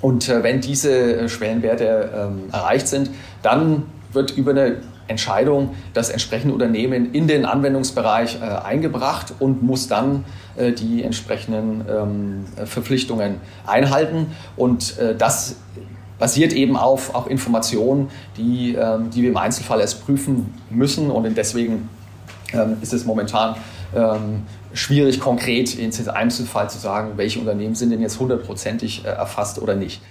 und 0.00 0.28
äh, 0.28 0.42
wenn 0.42 0.60
diese 0.60 0.92
äh, 0.92 1.28
Schwellenwerte 1.28 2.10
ähm, 2.14 2.50
erreicht 2.52 2.88
sind, 2.88 3.10
dann 3.42 3.84
wird 4.12 4.36
über 4.36 4.52
eine 4.52 4.76
Entscheidung 5.08 5.74
das 5.94 6.10
entsprechende 6.10 6.54
Unternehmen 6.54 7.12
in 7.12 7.26
den 7.26 7.44
Anwendungsbereich 7.44 8.38
äh, 8.40 8.44
eingebracht 8.44 9.34
und 9.38 9.62
muss 9.62 9.88
dann 9.88 10.24
äh, 10.56 10.72
die 10.72 11.02
entsprechenden 11.02 11.84
ähm, 11.90 12.44
Verpflichtungen 12.66 13.40
einhalten. 13.66 14.28
Und 14.56 14.98
äh, 14.98 15.16
das 15.16 15.56
basiert 16.18 16.52
eben 16.52 16.76
auf 16.76 17.14
auch 17.14 17.26
Informationen, 17.26 18.10
die, 18.36 18.74
ähm, 18.74 19.10
die 19.10 19.22
wir 19.22 19.30
im 19.30 19.36
Einzelfall 19.36 19.80
erst 19.80 20.04
prüfen 20.04 20.54
müssen. 20.70 21.10
Und 21.10 21.36
deswegen 21.36 21.88
ähm, 22.52 22.76
ist 22.80 22.92
es 22.92 23.04
momentan 23.04 23.56
ähm, 23.94 24.42
schwierig, 24.72 25.20
konkret 25.20 25.74
in 25.78 25.92
Einzelfall 26.08 26.68
zu 26.68 26.78
sagen, 26.78 27.12
welche 27.16 27.38
Unternehmen 27.38 27.74
sind 27.74 27.90
denn 27.90 28.00
jetzt 28.00 28.18
hundertprozentig 28.18 29.04
äh, 29.04 29.08
erfasst 29.08 29.60
oder 29.60 29.74
nicht. 29.74 30.02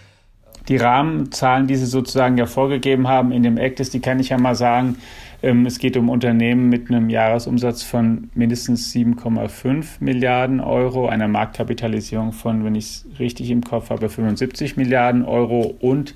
Die 0.67 0.77
Rahmenzahlen, 0.77 1.67
die 1.67 1.75
Sie 1.75 1.85
sozusagen 1.85 2.37
ja 2.37 2.45
vorgegeben 2.45 3.07
haben 3.07 3.31
in 3.31 3.43
dem 3.43 3.57
Act, 3.57 3.93
die 3.93 3.99
kann 4.01 4.19
ich 4.19 4.29
ja 4.29 4.37
mal 4.37 4.55
sagen. 4.55 4.97
Ähm, 5.41 5.65
es 5.65 5.79
geht 5.79 5.95
um 5.97 6.09
Unternehmen 6.09 6.67
mit 6.67 6.89
einem 6.89 7.09
Jahresumsatz 7.09 7.83
von 7.83 8.29
mindestens 8.33 8.93
7,5 8.93 9.85
Milliarden 9.99 10.59
Euro, 10.59 11.07
einer 11.07 11.27
Marktkapitalisierung 11.27 12.33
von, 12.33 12.65
wenn 12.65 12.75
ich 12.75 12.85
es 12.85 13.05
richtig 13.19 13.51
im 13.51 13.63
Kopf 13.63 13.91
habe, 13.91 14.09
75 14.09 14.77
Milliarden 14.77 15.23
Euro 15.23 15.75
und 15.79 16.15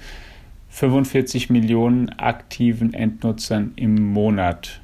45 0.70 1.50
Millionen 1.50 2.10
aktiven 2.10 2.94
Endnutzern 2.94 3.74
im 3.76 4.12
Monat. 4.12 4.82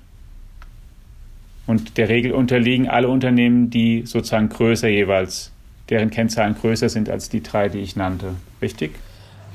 Und 1.65 1.97
der 1.97 2.07
Regel 2.07 2.31
unterliegen 2.31 2.87
alle 2.87 3.09
Unternehmen, 3.09 3.69
die 3.69 4.03
sozusagen 4.05 4.49
größer 4.49 4.87
jeweils, 4.87 5.51
deren 5.89 6.09
Kennzahlen 6.09 6.55
größer 6.55 6.89
sind 6.89 7.09
als 7.09 7.29
die 7.29 7.43
drei, 7.43 7.69
die 7.69 7.79
ich 7.79 7.95
nannte. 7.95 8.35
Richtig? 8.61 8.91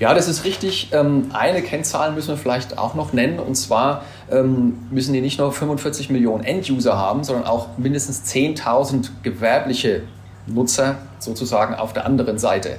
Ja, 0.02 0.14
das 0.14 0.26
ist 0.26 0.44
richtig. 0.44 0.88
Ähm, 0.90 1.30
eine 1.32 1.62
Kennzahl 1.62 2.10
müssen 2.10 2.30
wir 2.30 2.36
vielleicht 2.36 2.76
auch 2.76 2.96
noch 2.96 3.12
nennen. 3.12 3.38
Und 3.38 3.54
zwar 3.54 4.02
ähm, 4.32 4.76
müssen 4.90 5.12
die 5.12 5.20
nicht 5.20 5.38
nur 5.38 5.52
45 5.52 6.10
Millionen 6.10 6.42
End-User 6.42 6.98
haben, 6.98 7.22
sondern 7.22 7.46
auch 7.46 7.78
mindestens 7.78 8.24
10.000 8.24 9.10
gewerbliche 9.22 10.02
Nutzer 10.48 10.96
sozusagen 11.20 11.76
auf 11.76 11.92
der 11.92 12.04
anderen 12.04 12.36
Seite. 12.36 12.78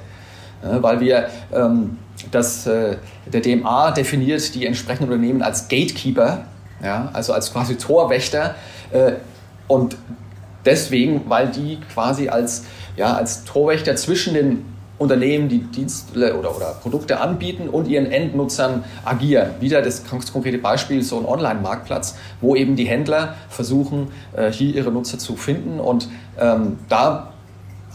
Weil 0.61 0.99
wir 0.99 1.29
ähm, 1.53 1.97
das, 2.31 2.67
äh, 2.67 2.97
der 3.31 3.39
DMA 3.39 3.91
definiert 3.91 4.53
die 4.53 4.65
entsprechenden 4.65 5.09
Unternehmen 5.09 5.41
als 5.41 5.69
Gatekeeper, 5.69 6.43
also 7.13 7.31
als 7.31 7.53
quasi 7.53 7.77
Torwächter. 7.77 8.55
Äh, 8.91 9.13
und 9.69 9.95
deswegen, 10.65 11.21
weil 11.29 11.47
die 11.47 11.79
quasi 11.93 12.27
als, 12.27 12.65
ja, 12.97 13.13
als 13.13 13.45
Torwächter 13.45 13.95
zwischen 13.95 14.33
den 14.33 14.72
Unternehmen, 15.03 15.49
die 15.49 15.59
Dienste 15.59 16.37
oder, 16.37 16.55
oder 16.55 16.75
Produkte 16.81 17.19
anbieten 17.19 17.69
und 17.69 17.87
ihren 17.87 18.11
Endnutzern 18.11 18.83
agieren. 19.05 19.51
Wieder 19.59 19.81
das 19.81 20.03
konkrete 20.05 20.57
Beispiel, 20.57 21.03
so 21.03 21.19
ein 21.19 21.25
Online-Marktplatz, 21.25 22.15
wo 22.41 22.55
eben 22.55 22.75
die 22.75 22.85
Händler 22.85 23.35
versuchen, 23.49 24.07
äh, 24.35 24.51
hier 24.51 24.73
ihre 24.73 24.91
Nutzer 24.91 25.19
zu 25.19 25.35
finden. 25.35 25.79
Und 25.79 26.07
ähm, 26.39 26.77
da 26.89 27.33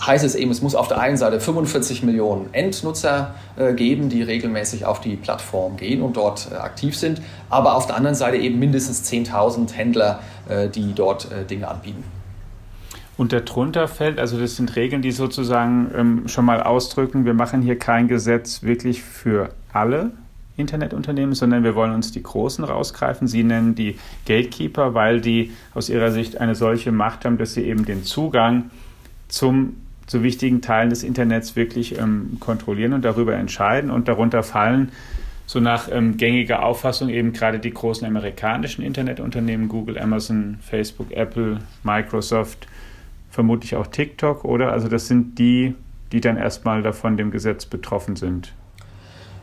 heißt 0.07 0.25
es 0.25 0.35
eben, 0.35 0.51
es 0.51 0.63
muss 0.63 0.75
auf 0.75 0.89
der 0.89 1.01
einen 1.01 1.17
Seite 1.17 1.41
45 1.41 2.03
Millionen 2.03 2.53
Endnutzer 2.53 3.35
äh, 3.57 3.73
geben, 3.73 4.09
die 4.09 4.23
regelmäßig 4.23 4.85
auf 4.85 5.01
die 5.01 5.17
Plattform 5.17 5.77
gehen 5.77 6.03
und 6.03 6.17
dort 6.17 6.49
äh, 6.53 6.57
aktiv 6.57 6.97
sind, 6.97 7.21
aber 7.51 7.75
auf 7.75 7.87
der 7.87 7.97
anderen 7.97 8.15
Seite 8.15 8.37
eben 8.37 8.59
mindestens 8.59 9.11
10.000 9.11 9.73
Händler, 9.73 10.21
äh, 10.49 10.69
die 10.69 10.95
dort 10.95 11.33
äh, 11.33 11.45
Dinge 11.45 11.69
anbieten. 11.69 12.05
Und 13.19 13.33
darunter 13.33 13.89
fällt, 13.89 14.21
also 14.21 14.39
das 14.39 14.55
sind 14.55 14.77
Regeln, 14.77 15.03
die 15.03 15.11
sozusagen 15.11 15.91
ähm, 15.95 16.29
schon 16.29 16.45
mal 16.45 16.63
ausdrücken, 16.63 17.25
wir 17.25 17.35
machen 17.35 17.63
hier 17.63 17.77
kein 17.77 18.07
Gesetz 18.07 18.63
wirklich 18.63 19.03
für 19.03 19.51
alle 19.73 20.13
Internetunternehmen, 20.57 21.35
sondern 21.35 21.65
wir 21.65 21.75
wollen 21.75 21.93
uns 21.93 22.13
die 22.13 22.23
Großen 22.23 22.65
rausgreifen. 22.65 23.27
Sie 23.27 23.43
nennen 23.43 23.75
die 23.75 23.97
Gatekeeper, 24.25 24.95
weil 24.95 25.21
die 25.21 25.51
aus 25.75 25.89
ihrer 25.91 26.13
Sicht 26.13 26.41
eine 26.41 26.55
solche 26.55 26.93
Macht 26.93 27.25
haben, 27.25 27.39
dass 27.39 27.55
sie 27.55 27.65
eben 27.65 27.85
den 27.85 28.05
Zugang 28.05 28.71
zum, 29.27 29.77
zu 30.07 30.23
wichtigen 30.23 30.63
Teilen 30.63 30.91
des 30.91 31.03
Internets 31.03 31.57
wirklich 31.57 31.99
ähm, 31.99 32.37
kontrollieren 32.39 32.93
und 32.93 33.05
darüber 33.05 33.35
entscheiden. 33.35 33.91
Und 33.91 34.07
darunter 34.07 34.45
fallen 34.45 34.93
so 35.45 35.59
nach 35.59 35.89
ähm, 35.91 36.19
gängiger 36.19 36.63
Auffassung 36.63 37.09
eben 37.09 37.33
gerade 37.33 37.59
die 37.59 37.73
großen 37.73 38.07
amerikanischen 38.07 38.85
Internetunternehmen, 38.85 39.69
Google, 39.69 39.99
Amazon, 39.99 40.59
Facebook, 40.61 41.11
Apple, 41.11 41.59
Microsoft, 41.83 42.69
vermutlich 43.39 43.77
auch 43.77 43.87
TikTok, 43.87 44.45
oder? 44.45 44.73
Also 44.73 44.89
das 44.89 45.07
sind 45.07 45.39
die, 45.39 45.77
die 46.11 46.21
dann 46.21 46.37
erstmal 46.37 46.83
davon 46.83 47.17
dem 47.17 47.31
Gesetz 47.31 47.67
betroffen 47.67 48.17
sind. 48.17 48.53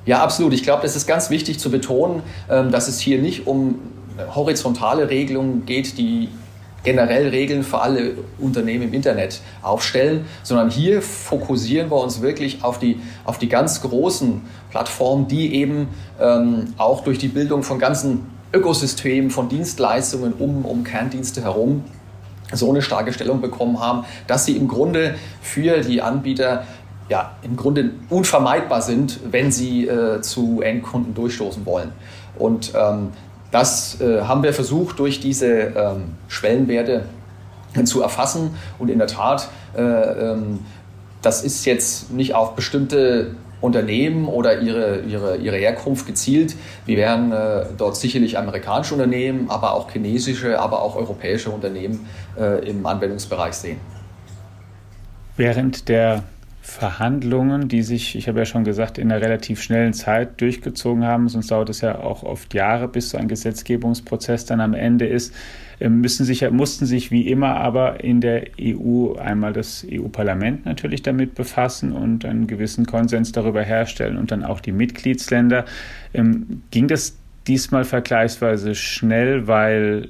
Ja, 0.06 0.22
absolut. 0.22 0.52
Ich 0.52 0.64
glaube, 0.64 0.82
das 0.82 0.98
ist 0.98 1.08
ganz 1.08 1.30
wichtig 1.30 1.60
zu 1.60 1.72
betonen, 1.72 2.22
ähm, 2.50 2.72
dass 2.72 2.90
es 2.90 3.00
hier 3.00 3.22
nicht 3.22 3.48
um 3.48 3.80
horizontale 4.36 5.10
Regelungen 5.10 5.66
geht, 5.66 5.98
die 5.98 6.28
generell 6.84 7.30
Regeln 7.30 7.64
für 7.64 7.80
alle 7.80 8.18
Unternehmen 8.38 8.90
im 8.90 8.94
Internet 8.94 9.40
aufstellen, 9.62 10.26
sondern 10.44 10.70
hier 10.70 11.02
fokussieren 11.02 11.90
wir 11.90 11.96
uns 11.96 12.22
wirklich 12.22 12.66
auf 12.66 12.80
die, 12.80 13.00
auf 13.24 13.40
die 13.40 13.48
ganz 13.48 13.80
großen 13.80 14.42
Plattformen, 14.72 15.30
die 15.30 15.56
eben 15.56 15.88
ähm, 16.20 16.74
auch 16.78 17.02
durch 17.06 17.18
die 17.18 17.30
Bildung 17.30 17.64
von 17.64 17.80
ganzen 17.80 18.26
Ökosystemen, 18.52 19.30
von 19.30 19.48
Dienstleistungen 19.48 20.34
um, 20.34 20.66
um 20.66 20.84
Kerndienste 20.84 21.42
herum 21.42 21.86
so 22.54 22.70
eine 22.70 22.82
starke 22.82 23.12
Stellung 23.14 23.42
bekommen 23.42 23.80
haben, 23.80 24.06
dass 24.28 24.46
sie 24.46 24.56
im 24.56 24.68
Grunde 24.68 25.16
für 25.42 25.82
die 25.82 26.02
Anbieter 26.02 26.66
ja, 27.10 27.34
im 27.44 27.56
Grunde 27.56 27.92
unvermeidbar 28.10 28.82
sind, 28.82 29.20
wenn 29.30 29.52
sie 29.52 29.88
äh, 29.88 30.22
zu 30.22 30.62
Endkunden 30.62 31.14
durchstoßen 31.14 31.66
wollen. 31.66 31.92
Und 32.38 32.74
ähm, 32.76 33.10
das 33.52 34.02
äh, 34.02 34.22
haben 34.22 34.44
wir 34.44 34.54
versucht, 34.54 35.00
durch 35.00 35.20
diese 35.20 35.48
ähm, 35.48 36.16
Schwellenwerte 36.28 37.06
zu 37.86 38.02
erfassen. 38.02 38.56
Und 38.80 38.90
in 38.90 38.98
der 38.98 39.08
Tat, 39.08 39.50
äh, 39.76 39.82
ähm, 39.82 40.60
das 41.22 41.44
ist 41.44 41.66
jetzt 41.66 42.12
nicht 42.12 42.34
auf 42.34 42.56
bestimmte 42.56 43.36
Unternehmen 43.66 44.28
oder 44.28 44.62
ihre, 44.62 45.02
ihre, 45.02 45.38
ihre 45.38 45.58
Herkunft 45.58 46.06
gezielt. 46.08 46.56
Wir 46.86 46.98
werden 46.98 47.32
äh, 47.32 47.66
dort 47.78 47.98
sicherlich 47.98 48.38
amerikanische 48.38 48.94
Unternehmen, 48.94 49.50
aber 49.50 49.74
auch 49.74 49.92
chinesische, 49.92 50.60
aber 50.60 50.82
auch 50.82 50.96
europäische 50.96 51.50
Unternehmen 51.50 52.08
äh, 52.40 52.68
im 52.70 52.86
Anwendungsbereich 52.86 53.54
sehen. 53.54 53.80
Während 55.38 55.90
der 55.90 56.24
Verhandlungen, 56.62 57.68
die 57.68 57.84
sich, 57.84 58.16
ich 58.16 58.28
habe 58.28 58.40
ja 58.40 58.46
schon 58.46 58.64
gesagt, 58.64 58.98
in 58.98 59.12
einer 59.12 59.22
relativ 59.22 59.62
schnellen 59.62 59.94
Zeit 59.94 60.42
durchgezogen 60.42 61.06
haben, 61.06 61.30
sonst 61.30 61.52
dauert 61.52 61.70
es 61.70 61.82
ja 61.82 62.00
auch 62.00 62.24
oft 62.24 62.54
Jahre, 62.54 62.88
bis 62.88 63.12
so 63.12 63.18
ein 63.18 63.28
Gesetzgebungsprozess 63.28 64.46
dann 64.46 64.62
am 64.62 64.74
Ende 64.74 65.06
ist, 65.06 65.34
müssen 65.80 66.26
sich, 66.26 66.50
mussten 66.52 66.86
sich 66.86 67.12
wie 67.12 67.28
immer 67.28 67.56
aber 67.56 68.04
in 68.04 68.22
der 68.22 68.48
EU 68.60 69.16
einmal 69.16 69.54
das 69.54 69.86
EU-Parlament 69.90 70.66
natürlich 70.66 71.04
damit 71.04 71.36
befassen 71.36 71.92
und 71.92 72.26
einen 72.26 72.48
gewissen 72.48 72.86
Konsens 72.86 73.32
darüber 73.32 73.62
herstellen 73.62 74.18
und 74.18 74.32
dann 74.32 74.44
auch 74.44 74.62
die 74.62 74.72
Mitgliedsländer. 74.72 75.66
Ähm, 76.14 76.64
ging 76.72 76.88
das 76.88 77.18
diesmal 77.48 77.84
vergleichsweise 77.84 78.74
schnell, 78.76 79.48
weil 79.48 80.10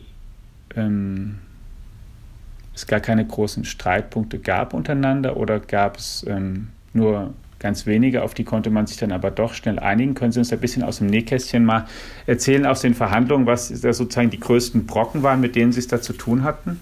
ähm, 0.75 1.39
es 2.73 2.87
gar 2.87 2.99
keine 2.99 3.25
großen 3.25 3.65
Streitpunkte 3.65 4.39
gab 4.39 4.73
untereinander 4.73 5.37
oder 5.37 5.59
gab 5.59 5.97
es 5.97 6.25
ähm, 6.27 6.69
nur 6.93 7.33
ganz 7.59 7.85
wenige, 7.85 8.23
auf 8.23 8.33
die 8.33 8.43
konnte 8.43 8.69
man 8.69 8.87
sich 8.87 8.97
dann 8.97 9.11
aber 9.11 9.31
doch 9.31 9.53
schnell 9.53 9.79
einigen. 9.79 10.13
Können 10.13 10.31
Sie 10.31 10.39
uns 10.39 10.51
ein 10.51 10.59
bisschen 10.59 10.83
aus 10.83 10.97
dem 10.97 11.07
Nähkästchen 11.07 11.65
mal 11.65 11.85
erzählen 12.25 12.65
aus 12.65 12.81
den 12.81 12.93
Verhandlungen, 12.93 13.45
was 13.45 13.69
da 13.81 13.93
sozusagen 13.93 14.29
die 14.29 14.39
größten 14.39 14.85
Brocken 14.85 15.23
waren, 15.23 15.41
mit 15.41 15.55
denen 15.55 15.71
Sie 15.71 15.79
es 15.79 15.87
da 15.87 16.01
zu 16.01 16.13
tun 16.13 16.43
hatten? 16.43 16.81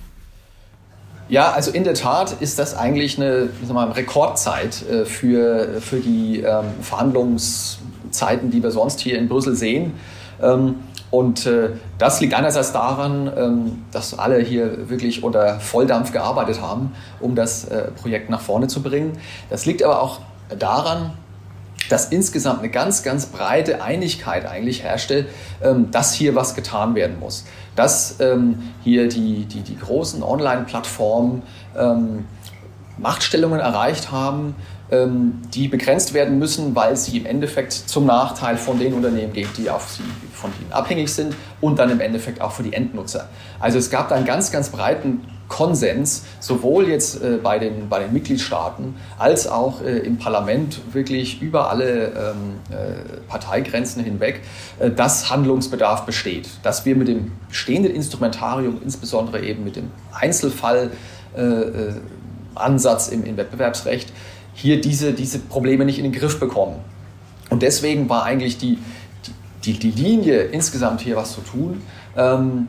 Ja, 1.30 1.52
also 1.52 1.72
in 1.72 1.84
der 1.84 1.94
Tat 1.94 2.42
ist 2.42 2.60
das 2.60 2.76
eigentlich 2.76 3.18
eine 3.18 3.50
mal, 3.72 3.92
Rekordzeit 3.92 4.84
äh, 4.90 5.06
für, 5.06 5.82
für 5.82 6.00
die 6.00 6.42
ähm, 6.42 6.66
Verhandlungszeiten, 6.82 8.52
die 8.52 8.62
wir 8.62 8.72
sonst 8.72 9.00
hier 9.00 9.18
in 9.18 9.30
Brüssel 9.30 9.56
sehen. 9.56 9.94
Ähm, 10.42 10.76
und 11.12 11.46
äh, 11.46 11.70
das 12.00 12.20
liegt 12.22 12.34
einerseits 12.34 12.74
daran, 12.74 13.32
ähm, 13.38 13.86
dass 13.92 14.18
alle 14.18 14.40
hier 14.40 14.90
wirklich 14.90 15.24
unter 15.24 15.60
Volldampf 15.60 16.12
gearbeitet 16.12 16.60
haben, 16.60 16.92
um 17.20 17.36
das 17.36 17.66
äh, 17.66 17.92
Projekt 17.92 18.30
nach 18.30 18.42
vorne 18.42 18.68
zu 18.68 18.82
bringen. 18.82 19.14
Das 19.50 19.66
liegt 19.66 19.84
aber 19.84 20.02
auch 20.02 20.22
daran, 20.58 21.12
dass 21.90 22.06
insgesamt 22.08 22.60
eine 22.60 22.70
ganz, 22.70 23.04
ganz 23.04 23.28
breite 23.28 23.84
Einigkeit 23.84 24.46
eigentlich 24.46 24.84
herrschte, 24.84 25.28
ähm, 25.62 25.92
dass 25.92 26.14
hier 26.14 26.36
was 26.36 26.56
getan 26.56 26.96
werden 26.96 27.20
muss. 27.20 27.46
Dass 27.76 28.20
ähm, 28.20 28.74
hier 28.84 29.10
die, 29.10 29.46
die, 29.46 29.62
die 29.62 29.78
großen 29.78 30.24
Online-Plattformen 30.24 31.44
ähm, 31.78 32.26
Machtstellungen 32.98 33.60
erreicht 33.60 34.12
haben, 34.12 34.56
die 34.92 35.70
begrenzt 35.70 36.14
werden 36.14 36.38
müssen, 36.38 36.76
weil 36.76 36.96
sie 36.96 37.18
im 37.18 37.26
Endeffekt 37.26 37.74
zum 37.74 38.06
Nachteil 38.06 38.58
von 38.58 38.78
den 38.78 38.94
Unternehmen 38.94 39.34
geht, 39.34 39.58
die 39.58 39.70
auf 39.70 39.90
sie, 39.90 40.04
von 40.34 40.52
ihnen 40.62 40.72
abhängig 40.72 41.12
sind 41.12 41.34
und 41.62 41.80
dann 41.80 41.90
im 41.90 42.00
Endeffekt 42.00 42.42
auch 42.42 42.52
für 42.52 42.62
die 42.62 42.74
Endnutzer. 42.74 43.30
Also 43.60 43.80
es 43.80 43.90
gab 43.90 44.10
da 44.10 44.16
einen 44.16 44.26
ganz, 44.26 44.52
ganz 44.52 44.70
breiten 44.70 45.22
Konsens, 45.54 46.26
sowohl 46.40 46.90
jetzt 46.90 47.22
äh, 47.22 47.38
bei, 47.42 47.58
den, 47.60 47.88
bei 47.88 48.00
den 48.00 48.12
Mitgliedstaaten 48.12 48.96
als 49.20 49.48
auch 49.48 49.84
äh, 49.84 50.00
im 50.00 50.18
Parlament, 50.18 50.82
wirklich 50.94 51.44
über 51.44 51.70
alle 51.70 52.08
ähm, 52.08 52.56
äh, 52.72 52.96
Parteigrenzen 53.28 54.04
hinweg, 54.04 54.42
äh, 54.80 54.90
dass 54.90 55.30
Handlungsbedarf 55.30 56.08
besteht. 56.08 56.50
Dass 56.64 56.86
wir 56.86 56.96
mit 56.96 57.08
dem 57.08 57.34
bestehenden 57.50 57.94
Instrumentarium, 57.94 58.82
insbesondere 58.84 59.42
eben 59.42 59.64
mit 59.64 59.76
dem 59.76 59.92
Einzelfallansatz 60.12 63.10
äh, 63.10 63.12
äh, 63.12 63.16
im, 63.16 63.26
im 63.26 63.38
Wettbewerbsrecht, 63.38 64.12
hier 64.54 64.82
diese, 64.82 65.14
diese 65.14 65.40
Probleme 65.40 65.86
nicht 65.86 65.98
in 65.98 66.04
den 66.04 66.14
Griff 66.14 66.40
bekommen. 66.40 66.76
Und 67.50 67.62
deswegen 67.62 68.10
war 68.10 68.24
eigentlich 68.24 68.58
die, 68.58 68.78
die, 69.64 69.74
die 69.74 69.92
Linie, 69.92 70.44
insgesamt 70.44 71.02
hier 71.02 71.16
was 71.16 71.34
zu 71.34 71.42
tun, 71.42 71.82
ähm, 72.16 72.68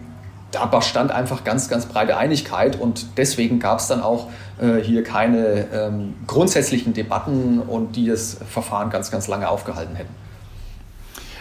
da 0.54 0.66
bestand 0.66 1.10
einfach 1.10 1.42
ganz, 1.42 1.68
ganz 1.68 1.86
breite 1.86 2.16
Einigkeit 2.16 2.78
und 2.78 3.06
deswegen 3.16 3.58
gab 3.58 3.80
es 3.80 3.88
dann 3.88 4.00
auch 4.00 4.28
äh, 4.60 4.76
hier 4.80 5.02
keine 5.02 5.66
ähm, 5.72 6.14
grundsätzlichen 6.26 6.92
Debatten 6.94 7.58
und 7.58 7.96
die 7.96 8.06
das 8.06 8.38
Verfahren 8.48 8.90
ganz, 8.90 9.10
ganz 9.10 9.26
lange 9.26 9.48
aufgehalten 9.48 9.96
hätten. 9.96 10.14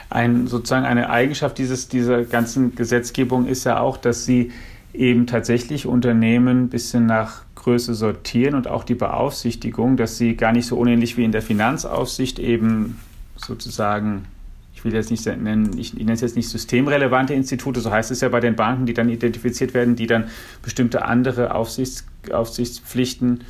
Ein, 0.10 0.48
sozusagen 0.48 0.86
eine 0.86 1.10
Eigenschaft 1.10 1.58
dieses, 1.58 1.90
dieser 1.90 2.24
ganzen 2.24 2.76
Gesetzgebung 2.76 3.46
ist 3.46 3.64
ja 3.66 3.80
auch, 3.80 3.98
dass 3.98 4.26
sie 4.26 4.52
eben 4.94 5.28
tatsächlich 5.28 5.86
Unternehmen 5.86 6.64
ein 6.64 6.70
bisschen 6.70 7.06
nach 7.06 7.44
Größe 7.64 7.94
sortieren 7.94 8.56
und 8.56 8.68
auch 8.68 8.84
die 8.84 8.96
Beaufsichtigung, 8.96 9.96
dass 9.96 10.18
sie 10.18 10.36
gar 10.36 10.52
nicht 10.52 10.68
so 10.68 10.78
unähnlich 10.78 11.18
wie 11.18 11.24
in 11.24 11.32
der 11.32 11.42
Finanzaufsicht 11.42 12.40
eben 12.40 13.00
sozusagen, 13.38 14.26
ich 14.74 14.84
will 14.84 14.94
jetzt 14.94 15.12
nicht 15.12 15.26
nennen, 15.26 15.78
ich 15.78 15.94
nenne 15.94 16.12
es 16.12 16.22
jetzt 16.22 16.36
nicht 16.36 16.50
systemrelevante 16.50 17.34
Institute, 17.34 17.80
so 17.80 17.90
heißt 17.90 18.12
es 18.12 18.22
ja 18.22 18.30
bei 18.30 18.42
den 18.42 18.56
Banken, 18.56 18.86
die 18.86 18.94
dann 18.94 19.08
identifiziert 19.08 19.74
werden, 19.74 19.96
die 19.96 20.08
dann 20.08 20.26
bestimmte 20.62 21.06
andere 21.06 21.56
Aufsichts, 21.56 22.06
Aufsichtspflichten 22.32 23.46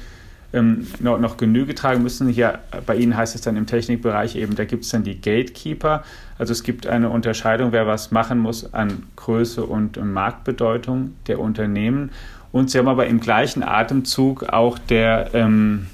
ähm, 0.53 0.87
noch, 0.99 1.19
noch 1.19 1.37
Genüge 1.37 1.73
tragen 1.73 2.03
müssen. 2.03 2.27
Hier 2.29 2.59
bei 2.85 2.95
Ihnen 2.95 3.17
heißt 3.17 3.33
es 3.33 3.41
dann 3.41 3.57
im 3.57 3.65
Technikbereich 3.65 4.35
eben, 4.35 4.55
da 4.55 4.65
gibt 4.65 4.83
es 4.83 4.91
dann 4.91 5.03
die 5.03 5.19
Gatekeeper. 5.19 6.03
Also 6.37 6.51
es 6.51 6.61
gibt 6.61 6.85
eine 6.85 7.09
Unterscheidung, 7.09 7.71
wer 7.71 7.87
was 7.87 8.11
machen 8.11 8.37
muss 8.37 8.73
an 8.73 9.03
Größe 9.15 9.65
und 9.65 9.97
Marktbedeutung 10.03 11.15
der 11.25 11.39
Unternehmen. 11.39 12.11
Und 12.53 12.69
sie 12.69 12.77
haben 12.77 12.87
aber 12.87 13.07
im 13.07 13.19
gleichen 13.19 13.63
Atemzug 13.63 14.43
auch 14.43 14.77
der 14.77 15.31
ähm, 15.33 15.87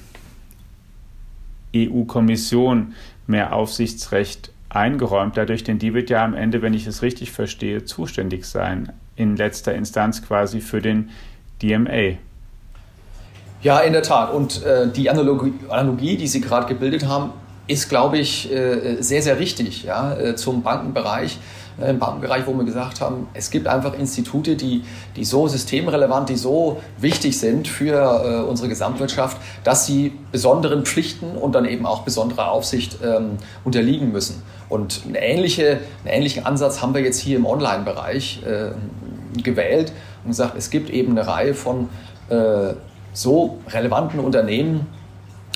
EU-Kommission 1.74 2.94
mehr 3.26 3.54
Aufsichtsrecht 3.54 4.52
eingeräumt, 4.68 5.36
dadurch, 5.36 5.64
denn 5.64 5.78
die 5.78 5.94
wird 5.94 6.10
ja 6.10 6.22
am 6.22 6.34
Ende, 6.34 6.62
wenn 6.62 6.74
ich 6.74 6.86
es 6.86 7.02
richtig 7.02 7.32
verstehe, 7.32 7.86
zuständig 7.86 8.44
sein, 8.44 8.92
in 9.16 9.36
letzter 9.36 9.74
Instanz 9.74 10.22
quasi 10.22 10.60
für 10.60 10.82
den 10.82 11.08
DMA. 11.62 12.18
Ja, 13.62 13.80
in 13.80 13.94
der 13.94 14.02
Tat. 14.02 14.32
Und 14.32 14.62
äh, 14.62 14.88
die 14.88 15.08
Analogie, 15.08 15.54
Analogie, 15.70 16.16
die 16.16 16.26
Sie 16.26 16.42
gerade 16.42 16.66
gebildet 16.66 17.06
haben, 17.06 17.32
ist, 17.66 17.88
glaube 17.88 18.18
ich, 18.18 18.52
äh, 18.52 19.00
sehr, 19.00 19.22
sehr 19.22 19.38
richtig 19.38 19.84
ja, 19.84 20.14
äh, 20.14 20.36
zum 20.36 20.62
Bankenbereich. 20.62 21.38
Äh, 21.80 21.90
Im 21.90 21.98
Bankenbereich, 21.98 22.46
wo 22.46 22.52
wir 22.54 22.64
gesagt 22.64 23.00
haben, 23.00 23.28
es 23.34 23.50
gibt 23.50 23.66
einfach 23.66 23.94
Institute, 23.98 24.56
die, 24.56 24.84
die 25.16 25.24
so 25.24 25.48
systemrelevant, 25.48 26.28
die 26.28 26.36
so 26.36 26.80
wichtig 26.98 27.38
sind 27.38 27.68
für 27.68 28.46
unsere 28.48 28.68
Gesamtwirtschaft, 28.68 29.38
dass 29.64 29.86
sie 29.86 30.12
besonderen 30.32 30.84
Pflichten 30.84 31.36
und 31.36 31.54
dann 31.54 31.64
eben 31.64 31.86
auch 31.86 32.02
besonderer 32.02 32.50
Aufsicht 32.50 32.98
ähm, 33.04 33.38
unterliegen 33.64 34.12
müssen. 34.12 34.42
Und 34.68 35.02
eine 35.08 35.20
ähnliche, 35.20 35.80
einen 36.04 36.14
ähnlichen 36.14 36.46
Ansatz 36.46 36.80
haben 36.80 36.94
wir 36.94 37.02
jetzt 37.02 37.18
hier 37.18 37.36
im 37.36 37.44
Online-Bereich 37.44 38.42
äh, 38.46 39.40
gewählt 39.42 39.92
und 40.24 40.30
gesagt, 40.30 40.54
es 40.56 40.70
gibt 40.70 40.90
eben 40.90 41.12
eine 41.12 41.26
Reihe 41.26 41.54
von 41.54 41.88
äh, 42.28 42.74
so 43.12 43.58
relevanten 43.68 44.20
Unternehmen, 44.20 44.86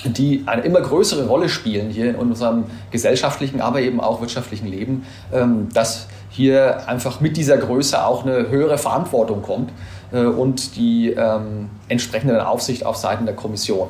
die 0.05 0.43
eine 0.45 0.61
immer 0.63 0.81
größere 0.81 1.27
Rolle 1.27 1.49
spielen 1.49 1.89
hier 1.89 2.09
in 2.09 2.15
unserem 2.15 2.65
gesellschaftlichen, 2.91 3.61
aber 3.61 3.81
eben 3.81 3.99
auch 3.99 4.21
wirtschaftlichen 4.21 4.67
Leben, 4.67 5.05
ähm, 5.33 5.69
dass 5.73 6.07
hier 6.35 6.87
einfach 6.87 7.21
mit 7.21 7.37
dieser 7.37 7.57
Größe 7.57 8.05
auch 8.05 8.25
eine 8.25 8.49
höhere 8.49 8.77
Verantwortung 8.77 9.41
kommt 9.41 9.71
äh, 10.11 10.25
und 10.25 10.75
die 10.75 11.11
ähm, 11.11 11.69
entsprechende 11.87 12.45
Aufsicht 12.45 12.85
auf 12.85 12.97
Seiten 12.97 13.25
der 13.25 13.35
Kommission. 13.35 13.87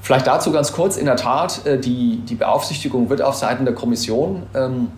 Vielleicht 0.00 0.26
dazu 0.26 0.50
ganz 0.50 0.72
kurz, 0.72 0.96
in 0.96 1.04
der 1.04 1.16
Tat, 1.16 1.66
äh, 1.66 1.78
die, 1.78 2.22
die 2.26 2.36
Beaufsichtigung 2.36 3.10
wird 3.10 3.20
auf 3.20 3.34
Seiten 3.34 3.66
der 3.66 3.74
Kommission 3.74 4.44
ähm, 4.54 4.88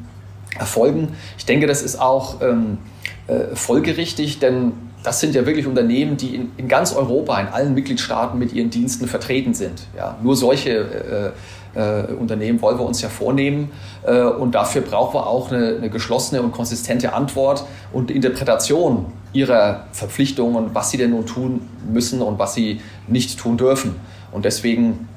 erfolgen. 0.59 1.17
Ich 1.39 1.47
denke, 1.47 1.67
das 1.67 1.83
ist 1.83 2.01
auch 2.01 2.37
äh, 2.41 3.55
folgerichtig, 3.55 4.39
denn 4.39 4.73
das 5.03 5.19
sind 5.19 5.35
ja 5.35 5.47
wirklich 5.47 5.67
Unternehmen, 5.67 6.17
die 6.17 6.37
in, 6.37 6.53
in, 6.57 6.69
ganz 6.69 6.93
Europa, 6.93 7.41
in 7.41 7.49
allen 7.49 7.75
Mitgliedstaaten 7.75 8.39
mit 8.39 8.53
ihren 8.53 8.71
Diensten 8.71 9.09
vertreten 9.09 9.55
sind. 9.55 9.83
Ja, 9.97 10.19
nur 10.23 10.37
solche 10.37 11.33
äh, 11.75 12.13
Unternehmen 12.13 12.61
wollen 12.63 12.79
wir 12.79 12.85
uns 12.85 13.01
ja 13.03 13.09
vornehmen. 13.09 13.71
Äh, 14.05 14.23
und 14.23 14.55
dafür 14.55 14.83
brauchen 14.83 15.15
wir 15.15 15.27
auch 15.27 15.51
eine, 15.51 15.77
eine, 15.77 15.91
geschlossene 15.91 16.43
und 16.43 16.53
konsistente 16.53 17.13
Antwort 17.13 17.65
und 17.93 18.11
Interpretation 18.11 19.07
ihrer 19.33 19.87
Verpflichtungen, 19.93 20.71
was 20.73 20.91
sie 20.91 20.97
denn 20.97 21.11
nun 21.11 21.27
tun 21.27 21.69
müssen 21.91 22.23
und 22.23 22.39
was 22.39 22.55
sie 22.55 22.81
nicht 23.07 23.39
tun 23.39 23.57
dürfen. 23.57 23.95
Und 24.33 24.45
deswegen 24.45 25.09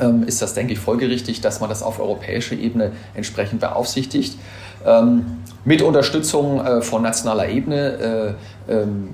ähm, 0.00 0.24
ist 0.24 0.42
das, 0.42 0.54
denke 0.54 0.72
ich, 0.72 0.78
folgerichtig, 0.78 1.40
dass 1.40 1.60
man 1.60 1.68
das 1.68 1.82
auf 1.82 2.00
europäischer 2.00 2.56
Ebene 2.56 2.92
entsprechend 3.14 3.60
beaufsichtigt. 3.60 4.38
Ähm, 4.84 5.38
mit 5.64 5.82
Unterstützung 5.82 6.64
äh, 6.64 6.82
von 6.82 7.02
nationaler 7.02 7.48
Ebene, 7.48 8.36
äh, 8.68 8.72
ähm, 8.72 9.10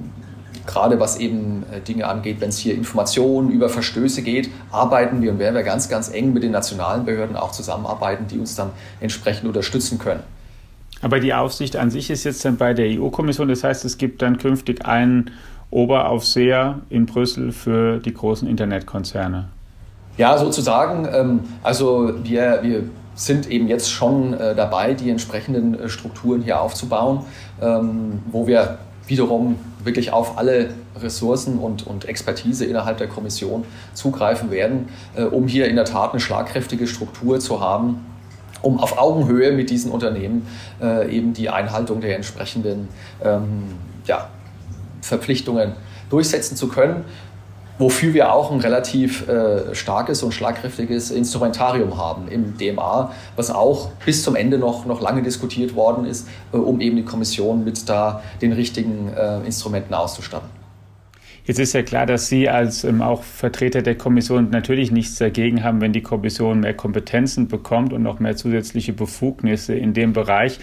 gerade 0.68 1.00
was 1.00 1.18
eben 1.18 1.64
äh, 1.72 1.80
Dinge 1.80 2.06
angeht, 2.06 2.40
wenn 2.40 2.50
es 2.50 2.58
hier 2.58 2.74
Informationen 2.74 3.50
über 3.50 3.68
Verstöße 3.68 4.22
geht, 4.22 4.50
arbeiten 4.70 5.20
wir 5.22 5.32
und 5.32 5.38
werden 5.38 5.54
wir 5.54 5.62
ganz, 5.64 5.88
ganz 5.88 6.12
eng 6.12 6.32
mit 6.32 6.42
den 6.42 6.52
nationalen 6.52 7.04
Behörden 7.04 7.36
auch 7.36 7.52
zusammenarbeiten, 7.52 8.26
die 8.28 8.38
uns 8.38 8.54
dann 8.54 8.70
entsprechend 9.00 9.48
unterstützen 9.48 9.98
können. 9.98 10.22
Aber 11.00 11.20
die 11.20 11.32
Aufsicht 11.32 11.76
an 11.76 11.90
sich 11.90 12.10
ist 12.10 12.24
jetzt 12.24 12.44
dann 12.44 12.56
bei 12.56 12.74
der 12.74 12.86
EU-Kommission, 13.00 13.48
das 13.48 13.64
heißt, 13.64 13.84
es 13.84 13.98
gibt 13.98 14.20
dann 14.20 14.38
künftig 14.38 14.84
einen 14.84 15.30
Oberaufseher 15.70 16.80
in 16.90 17.06
Brüssel 17.06 17.52
für 17.52 17.98
die 17.98 18.12
großen 18.12 18.48
Internetkonzerne. 18.48 19.48
Ja, 20.16 20.36
sozusagen. 20.36 21.08
Ähm, 21.12 21.40
also 21.62 22.12
wir, 22.24 22.60
wir 22.62 22.82
sind 23.14 23.48
eben 23.48 23.68
jetzt 23.68 23.90
schon 23.90 24.34
äh, 24.34 24.54
dabei, 24.54 24.94
die 24.94 25.10
entsprechenden 25.10 25.78
äh, 25.78 25.88
Strukturen 25.88 26.42
hier 26.42 26.60
aufzubauen, 26.60 27.20
ähm, 27.60 28.20
wo 28.30 28.46
wir 28.46 28.78
wiederum 29.08 29.58
wirklich 29.82 30.12
auf 30.12 30.38
alle 30.38 30.70
Ressourcen 31.00 31.58
und, 31.58 31.86
und 31.86 32.04
Expertise 32.04 32.64
innerhalb 32.64 32.98
der 32.98 33.08
Kommission 33.08 33.64
zugreifen 33.94 34.50
werden, 34.50 34.88
äh, 35.16 35.22
um 35.22 35.48
hier 35.48 35.66
in 35.68 35.76
der 35.76 35.84
Tat 35.84 36.12
eine 36.12 36.20
schlagkräftige 36.20 36.86
Struktur 36.86 37.40
zu 37.40 37.60
haben, 37.60 38.04
um 38.62 38.78
auf 38.78 38.98
Augenhöhe 38.98 39.52
mit 39.52 39.70
diesen 39.70 39.90
Unternehmen 39.90 40.46
äh, 40.82 41.14
eben 41.14 41.32
die 41.32 41.48
Einhaltung 41.48 42.00
der 42.00 42.16
entsprechenden 42.16 42.88
ähm, 43.24 43.64
ja, 44.04 44.28
Verpflichtungen 45.00 45.72
durchsetzen 46.10 46.56
zu 46.56 46.68
können 46.68 47.04
wofür 47.78 48.14
wir 48.14 48.32
auch 48.32 48.50
ein 48.50 48.60
relativ 48.60 49.28
äh, 49.28 49.74
starkes 49.74 50.22
und 50.22 50.32
schlagkräftiges 50.32 51.10
Instrumentarium 51.10 51.96
haben 51.96 52.28
im 52.28 52.56
DMA, 52.58 53.12
was 53.36 53.50
auch 53.50 53.90
bis 54.04 54.22
zum 54.22 54.36
Ende 54.36 54.58
noch, 54.58 54.86
noch 54.86 55.00
lange 55.00 55.22
diskutiert 55.22 55.74
worden 55.74 56.04
ist, 56.04 56.28
äh, 56.52 56.56
um 56.56 56.80
eben 56.80 56.96
die 56.96 57.04
Kommission 57.04 57.64
mit 57.64 57.88
da 57.88 58.22
den 58.42 58.52
richtigen 58.52 59.12
äh, 59.16 59.38
Instrumenten 59.46 59.94
auszustatten. 59.94 60.58
Jetzt 61.48 61.60
ist 61.60 61.72
ja 61.72 61.82
klar, 61.82 62.04
dass 62.04 62.28
Sie 62.28 62.46
als 62.46 62.84
ähm, 62.84 63.00
auch 63.00 63.22
Vertreter 63.22 63.80
der 63.80 63.96
Kommission 63.96 64.50
natürlich 64.50 64.90
nichts 64.90 65.16
dagegen 65.16 65.64
haben, 65.64 65.80
wenn 65.80 65.94
die 65.94 66.02
Kommission 66.02 66.60
mehr 66.60 66.74
Kompetenzen 66.74 67.48
bekommt 67.48 67.94
und 67.94 68.02
noch 68.02 68.20
mehr 68.20 68.36
zusätzliche 68.36 68.92
Befugnisse 68.92 69.74
in 69.74 69.94
dem 69.94 70.12
Bereich. 70.12 70.58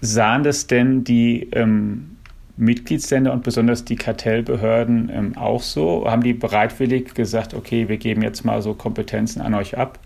Sahen 0.00 0.42
das 0.42 0.66
denn 0.66 1.04
die 1.04 1.50
ähm, 1.52 2.16
Mitgliedsländer 2.60 3.32
und 3.32 3.42
besonders 3.42 3.84
die 3.84 3.96
Kartellbehörden 3.96 5.10
ähm, 5.12 5.36
auch 5.36 5.62
so? 5.62 6.04
Haben 6.06 6.22
die 6.22 6.34
bereitwillig 6.34 7.14
gesagt, 7.14 7.54
okay, 7.54 7.88
wir 7.88 7.96
geben 7.96 8.22
jetzt 8.22 8.44
mal 8.44 8.62
so 8.62 8.74
Kompetenzen 8.74 9.40
an 9.40 9.54
euch 9.54 9.76
ab? 9.76 9.98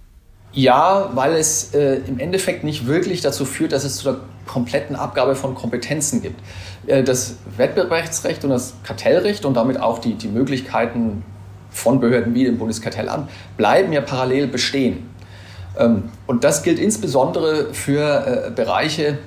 Ja, 0.53 1.11
weil 1.15 1.35
es 1.35 1.75
äh, 1.75 1.97
im 2.07 2.21
Endeffekt 2.21 2.63
nicht 2.63 2.87
wirklich 2.87 3.21
dazu 3.21 3.45
führt, 3.45 3.73
dass 3.73 3.83
es 3.83 3.97
zu 3.97 4.13
der 4.13 4.21
kompletten 4.47 4.95
Abgabe 4.95 5.35
von 5.35 5.57
Kompetenzen 5.57 6.23
gibt. 6.23 6.41
Äh, 6.87 7.03
das 7.03 7.37
Wettbewerbsrecht 7.57 8.45
und 8.45 8.51
das 8.51 8.75
Kartellrecht 8.85 9.45
und 9.45 9.55
damit 9.55 9.81
auch 9.81 9.99
die, 9.99 10.15
die 10.15 10.29
Möglichkeiten 10.29 11.25
von 11.71 11.99
Behörden 11.99 12.35
wie 12.35 12.45
dem 12.45 12.57
Bundeskartellamt 12.57 13.29
bleiben 13.57 13.93
ja 13.93 14.01
parallel 14.01 14.47
bestehen. 14.47 15.11
Ähm, 15.77 16.05
und 16.29 16.45
das 16.45 16.63
gilt 16.63 16.79
insbesondere 16.79 17.75
für 17.75 18.47
äh, 18.47 18.51
Bereiche, 18.51 19.19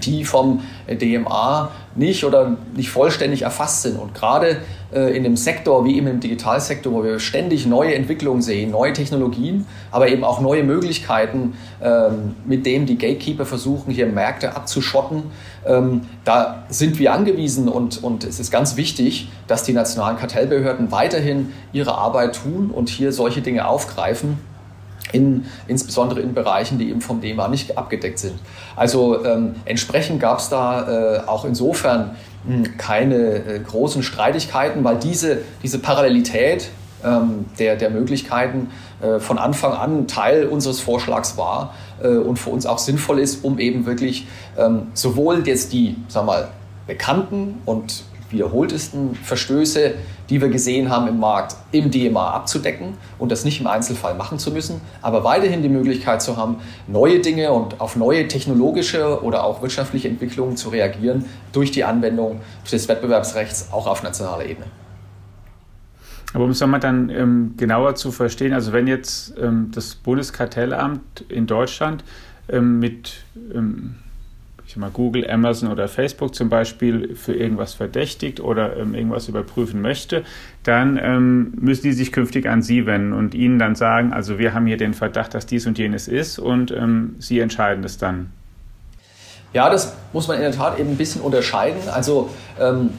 die 0.00 0.24
vom 0.24 0.60
DMA 0.88 1.70
nicht 1.94 2.24
oder 2.24 2.56
nicht 2.74 2.90
vollständig 2.90 3.42
erfasst 3.42 3.82
sind. 3.82 3.98
Und 3.98 4.14
gerade 4.14 4.58
äh, 4.92 5.16
in 5.16 5.22
dem 5.22 5.36
Sektor 5.36 5.84
wie 5.84 5.96
eben 5.96 6.06
im 6.06 6.20
Digitalsektor, 6.20 6.92
wo 6.92 7.04
wir 7.04 7.18
ständig 7.18 7.66
neue 7.66 7.94
Entwicklungen 7.94 8.42
sehen, 8.42 8.70
neue 8.70 8.92
Technologien, 8.92 9.66
aber 9.90 10.08
eben 10.08 10.24
auch 10.24 10.40
neue 10.40 10.62
Möglichkeiten, 10.62 11.54
ähm, 11.82 12.34
mit 12.44 12.66
denen 12.66 12.86
die 12.86 12.96
Gatekeeper 12.96 13.44
versuchen, 13.44 13.92
hier 13.92 14.06
Märkte 14.06 14.56
abzuschotten, 14.56 15.24
ähm, 15.66 16.02
da 16.24 16.64
sind 16.68 16.98
wir 16.98 17.12
angewiesen 17.12 17.68
und, 17.68 18.02
und 18.02 18.24
es 18.24 18.40
ist 18.40 18.50
ganz 18.50 18.76
wichtig, 18.76 19.28
dass 19.46 19.62
die 19.62 19.72
nationalen 19.72 20.16
Kartellbehörden 20.16 20.90
weiterhin 20.90 21.52
ihre 21.72 21.94
Arbeit 21.94 22.36
tun 22.36 22.70
und 22.70 22.88
hier 22.88 23.12
solche 23.12 23.42
Dinge 23.42 23.66
aufgreifen 23.66 24.38
in, 25.10 25.46
insbesondere 25.66 26.20
in 26.20 26.34
Bereichen, 26.34 26.78
die 26.78 26.90
eben 26.90 27.00
vom 27.00 27.20
DEMA 27.20 27.48
nicht 27.48 27.76
abgedeckt 27.76 28.18
sind. 28.18 28.38
Also 28.76 29.24
ähm, 29.24 29.56
entsprechend 29.64 30.20
gab 30.20 30.38
es 30.38 30.48
da 30.48 31.16
äh, 31.16 31.26
auch 31.26 31.44
insofern 31.44 32.16
mh, 32.44 32.54
hm, 32.54 32.76
keine 32.78 33.16
äh, 33.16 33.60
großen 33.60 34.02
Streitigkeiten, 34.02 34.84
weil 34.84 34.96
diese, 34.96 35.38
diese 35.62 35.78
Parallelität 35.78 36.70
ähm, 37.04 37.46
der, 37.58 37.76
der 37.76 37.90
Möglichkeiten 37.90 38.70
äh, 39.00 39.18
von 39.18 39.38
Anfang 39.38 39.72
an 39.72 40.06
Teil 40.06 40.46
unseres 40.46 40.80
Vorschlags 40.80 41.36
war 41.36 41.74
äh, 42.02 42.08
und 42.08 42.38
für 42.38 42.50
uns 42.50 42.66
auch 42.66 42.78
sinnvoll 42.78 43.18
ist, 43.18 43.44
um 43.44 43.58
eben 43.58 43.86
wirklich 43.86 44.26
ähm, 44.56 44.88
sowohl 44.94 45.46
jetzt 45.46 45.72
die, 45.72 45.96
wir 46.12 46.22
mal, 46.22 46.48
bekannten 46.86 47.60
und 47.64 48.04
wiederholtesten 48.32 49.14
Verstöße, 49.14 49.94
die 50.30 50.40
wir 50.40 50.48
gesehen 50.48 50.88
haben 50.90 51.08
im 51.08 51.20
Markt, 51.20 51.56
im 51.72 51.90
DMA 51.90 52.30
abzudecken 52.30 52.94
und 53.18 53.30
das 53.30 53.44
nicht 53.44 53.60
im 53.60 53.66
Einzelfall 53.66 54.14
machen 54.14 54.38
zu 54.38 54.50
müssen, 54.50 54.80
aber 55.02 55.24
weiterhin 55.24 55.62
die 55.62 55.68
Möglichkeit 55.68 56.22
zu 56.22 56.36
haben, 56.36 56.56
neue 56.86 57.20
Dinge 57.20 57.52
und 57.52 57.80
auf 57.80 57.96
neue 57.96 58.28
technologische 58.28 59.22
oder 59.22 59.44
auch 59.44 59.62
wirtschaftliche 59.62 60.08
Entwicklungen 60.08 60.56
zu 60.56 60.70
reagieren 60.70 61.24
durch 61.52 61.70
die 61.70 61.84
Anwendung 61.84 62.40
des 62.70 62.88
Wettbewerbsrechts 62.88 63.68
auch 63.72 63.86
auf 63.86 64.02
nationaler 64.02 64.46
Ebene. 64.46 64.66
Aber 66.34 66.44
um 66.44 66.50
es 66.50 66.60
nochmal 66.60 66.80
dann 66.80 67.10
ähm, 67.10 67.54
genauer 67.56 67.94
zu 67.94 68.10
verstehen, 68.10 68.54
also 68.54 68.72
wenn 68.72 68.86
jetzt 68.86 69.34
ähm, 69.38 69.70
das 69.74 69.94
Bundeskartellamt 69.94 71.26
in 71.28 71.46
Deutschland 71.46 72.04
ähm, 72.48 72.78
mit 72.78 73.24
ähm, 73.54 73.96
ich 74.72 74.76
mal, 74.78 74.90
Google, 74.90 75.30
Amazon 75.30 75.70
oder 75.70 75.88
Facebook 75.88 76.34
zum 76.34 76.48
Beispiel 76.48 77.14
für 77.14 77.34
irgendwas 77.34 77.74
verdächtigt 77.74 78.40
oder 78.40 78.76
ähm, 78.76 78.94
irgendwas 78.94 79.28
überprüfen 79.28 79.80
möchte, 79.80 80.24
dann 80.62 80.98
ähm, 81.00 81.52
müssen 81.60 81.82
die 81.82 81.92
sich 81.92 82.12
künftig 82.12 82.48
an 82.48 82.62
Sie 82.62 82.86
wenden 82.86 83.12
und 83.12 83.34
Ihnen 83.34 83.58
dann 83.58 83.74
sagen, 83.74 84.12
also 84.12 84.38
wir 84.38 84.54
haben 84.54 84.66
hier 84.66 84.76
den 84.76 84.94
Verdacht, 84.94 85.34
dass 85.34 85.46
dies 85.46 85.66
und 85.66 85.78
jenes 85.78 86.08
ist 86.08 86.38
und 86.38 86.70
ähm, 86.70 87.16
Sie 87.18 87.38
entscheiden 87.40 87.84
es 87.84 87.98
dann. 87.98 88.30
Ja, 89.52 89.68
das 89.68 89.94
muss 90.12 90.28
man 90.28 90.38
in 90.38 90.42
der 90.42 90.52
Tat 90.52 90.78
eben 90.78 90.90
ein 90.90 90.96
bisschen 90.96 91.20
unterscheiden. 91.20 91.88
Also 91.92 92.30
ähm, 92.58 92.90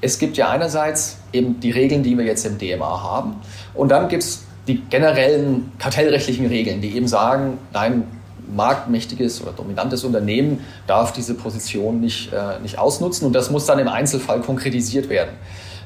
es 0.00 0.18
gibt 0.18 0.36
ja 0.38 0.48
einerseits 0.48 1.18
eben 1.32 1.60
die 1.60 1.70
Regeln, 1.70 2.02
die 2.02 2.16
wir 2.16 2.24
jetzt 2.24 2.46
im 2.46 2.56
DMA 2.56 3.02
haben 3.02 3.36
und 3.74 3.90
dann 3.90 4.08
gibt 4.08 4.22
es 4.22 4.44
die 4.66 4.80
generellen 4.82 5.72
kartellrechtlichen 5.78 6.46
Regeln, 6.46 6.80
die 6.80 6.96
eben 6.96 7.08
sagen, 7.08 7.58
nein, 7.72 8.04
marktmächtiges 8.54 9.42
oder 9.42 9.52
dominantes 9.52 10.04
Unternehmen 10.04 10.64
darf 10.86 11.12
diese 11.12 11.34
Position 11.34 12.00
nicht, 12.00 12.32
äh, 12.32 12.60
nicht 12.60 12.78
ausnutzen 12.78 13.26
und 13.26 13.32
das 13.32 13.50
muss 13.50 13.66
dann 13.66 13.78
im 13.78 13.88
Einzelfall 13.88 14.40
konkretisiert 14.40 15.08
werden. 15.08 15.30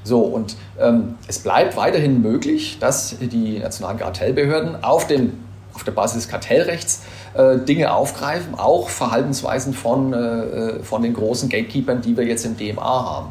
So, 0.05 0.21
und 0.21 0.57
ähm, 0.81 1.15
es 1.29 1.39
bleibt 1.39 1.77
weiterhin 1.77 2.23
möglich, 2.23 2.79
dass 2.81 3.17
die 3.21 3.59
nationalen 3.61 3.99
Kartellbehörden 3.99 4.83
auf, 4.83 5.07
dem, 5.07 5.35
auf 5.75 5.85
der 5.85 5.93
Basis 5.93 6.25
des 6.25 6.29
Kartellrechts 6.29 7.03
äh, 7.35 7.59
Dinge 7.59 7.95
aufgreifen, 7.95 8.57
auch 8.57 8.89
Verhaltensweisen 8.89 9.75
von, 9.75 10.13
äh, 10.13 10.83
von 10.83 11.03
den 11.03 11.15
großen 11.15 11.49
Gatekeepern, 11.49 12.03
die 12.03 12.17
wir 12.17 12.25
jetzt 12.25 12.45
im 12.45 12.57
DMA 12.57 12.83
haben. 12.83 13.29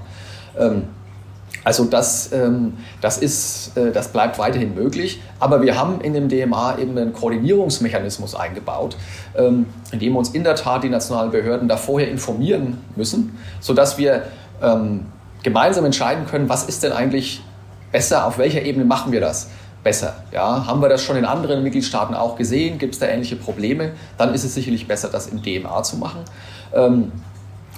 Ähm, 0.57 0.83
also 1.63 1.85
das, 1.85 2.31
ähm, 2.31 2.73
das, 3.01 3.17
ist, 3.17 3.77
äh, 3.77 3.91
das 3.91 4.09
bleibt 4.09 4.39
weiterhin 4.39 4.73
möglich, 4.73 5.21
aber 5.39 5.61
wir 5.61 5.79
haben 5.79 6.01
in 6.01 6.13
dem 6.13 6.27
DMA 6.27 6.77
eben 6.79 6.97
einen 6.97 7.13
Koordinierungsmechanismus 7.13 8.35
eingebaut, 8.35 8.97
ähm, 9.35 9.67
in 9.91 9.99
dem 9.99 10.15
uns 10.15 10.29
in 10.29 10.43
der 10.43 10.55
Tat 10.55 10.83
die 10.83 10.89
nationalen 10.89 11.31
Behörden 11.31 11.67
da 11.67 11.77
vorher 11.77 12.09
informieren 12.09 12.77
müssen, 12.95 13.37
sodass 13.59 13.97
wir 13.97 14.23
ähm, 14.61 15.05
gemeinsam 15.43 15.85
entscheiden 15.85 16.25
können, 16.25 16.49
was 16.49 16.65
ist 16.65 16.83
denn 16.83 16.93
eigentlich 16.93 17.41
besser, 17.91 18.25
auf 18.25 18.37
welcher 18.37 18.61
Ebene 18.63 18.85
machen 18.85 19.11
wir 19.11 19.21
das 19.21 19.49
besser. 19.83 20.23
Ja, 20.31 20.65
haben 20.67 20.81
wir 20.81 20.89
das 20.89 21.03
schon 21.03 21.17
in 21.17 21.25
anderen 21.25 21.63
Mitgliedstaaten 21.63 22.15
auch 22.15 22.35
gesehen? 22.35 22.77
Gibt 22.77 22.93
es 22.93 22.99
da 22.99 23.07
ähnliche 23.07 23.35
Probleme? 23.35 23.93
Dann 24.17 24.33
ist 24.33 24.43
es 24.43 24.53
sicherlich 24.53 24.87
besser, 24.87 25.09
das 25.09 25.27
im 25.27 25.41
DMA 25.41 25.81
zu 25.83 25.97
machen. 25.97 26.19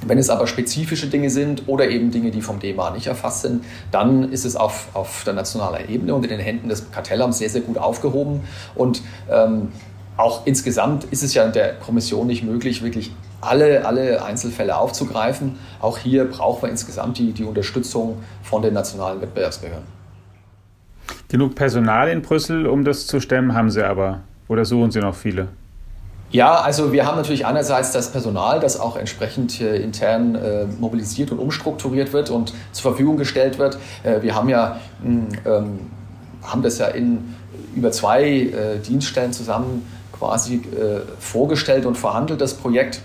Wenn 0.08 0.18
es 0.18 0.30
aber 0.30 0.48
spezifische 0.48 1.08
Dinge 1.08 1.30
sind 1.30 1.64
oder 1.68 1.88
eben 1.90 2.12
Dinge, 2.12 2.32
die 2.32 2.42
vom 2.42 2.60
DEMA 2.60 2.92
nicht 2.92 3.08
erfasst 3.08 3.44
sind, 3.44 3.64
dann 3.92 4.32
ist 4.32 4.46
es 4.46 4.56
auf, 4.56 4.88
auf 4.94 5.24
der 5.24 5.34
nationalen 5.34 5.90
Ebene 5.90 6.14
und 6.14 6.24
in 6.24 6.30
den 6.30 6.40
Händen 6.40 6.70
des 6.70 6.92
Kartellamts 6.92 7.38
sehr, 7.38 7.50
sehr 7.50 7.62
gut 7.62 7.78
aufgehoben. 7.78 8.42
Und 8.76 9.02
ähm, 9.32 9.70
auch 10.18 10.46
insgesamt 10.46 11.06
ist 11.06 11.24
es 11.24 11.34
ja 11.34 11.48
der 11.48 11.74
Kommission 11.76 12.28
nicht 12.28 12.44
möglich, 12.44 12.84
wirklich 12.84 13.12
alle, 13.42 13.86
alle 13.86 14.24
Einzelfälle 14.24 14.78
aufzugreifen. 14.78 15.58
Auch 15.82 15.98
hier 15.98 16.26
brauchen 16.26 16.64
wir 16.64 16.70
insgesamt 16.70 17.18
die, 17.18 17.32
die 17.32 17.44
Unterstützung 17.44 18.18
von 18.44 18.62
den 18.62 18.74
nationalen 18.74 19.22
Wettbewerbsbehörden. 19.22 19.86
Genug 21.30 21.56
Personal 21.56 22.10
in 22.10 22.22
Brüssel, 22.22 22.68
um 22.68 22.84
das 22.84 23.08
zu 23.08 23.20
stemmen, 23.20 23.56
haben 23.56 23.72
Sie 23.72 23.84
aber. 23.84 24.22
Oder 24.48 24.66
suchen 24.66 24.92
Sie 24.92 25.00
noch 25.00 25.16
viele? 25.16 25.48
Ja, 26.34 26.56
also 26.56 26.92
wir 26.92 27.06
haben 27.06 27.16
natürlich 27.16 27.46
einerseits 27.46 27.92
das 27.92 28.12
Personal, 28.12 28.60
das 28.60 28.80
auch 28.80 28.98
entsprechend 28.98 29.62
äh, 29.62 29.78
intern 29.78 30.34
äh, 30.34 30.66
mobilisiert 30.66 31.32
und 31.32 31.38
umstrukturiert 31.38 32.12
wird 32.12 32.32
und 32.32 32.56
zur 32.72 32.92
Verfügung 32.92 33.18
gestellt 33.18 33.60
wird. 33.60 33.78
Äh, 34.02 34.24
wir 34.24 34.34
haben 34.34 34.50
ja 34.50 34.80
hm, 35.04 35.28
ähm, 35.46 35.80
haben 36.42 36.64
das 36.64 36.80
ja 36.80 36.88
in 36.88 37.36
über 37.76 37.92
zwei 37.92 38.24
äh, 38.24 38.80
Dienststellen 38.80 39.32
zusammen 39.32 39.86
quasi 40.12 40.56
äh, 40.56 41.02
vorgestellt 41.20 41.86
und 41.86 42.00
verhandelt, 42.00 42.42
das 42.42 42.56
Projekt 42.56 43.02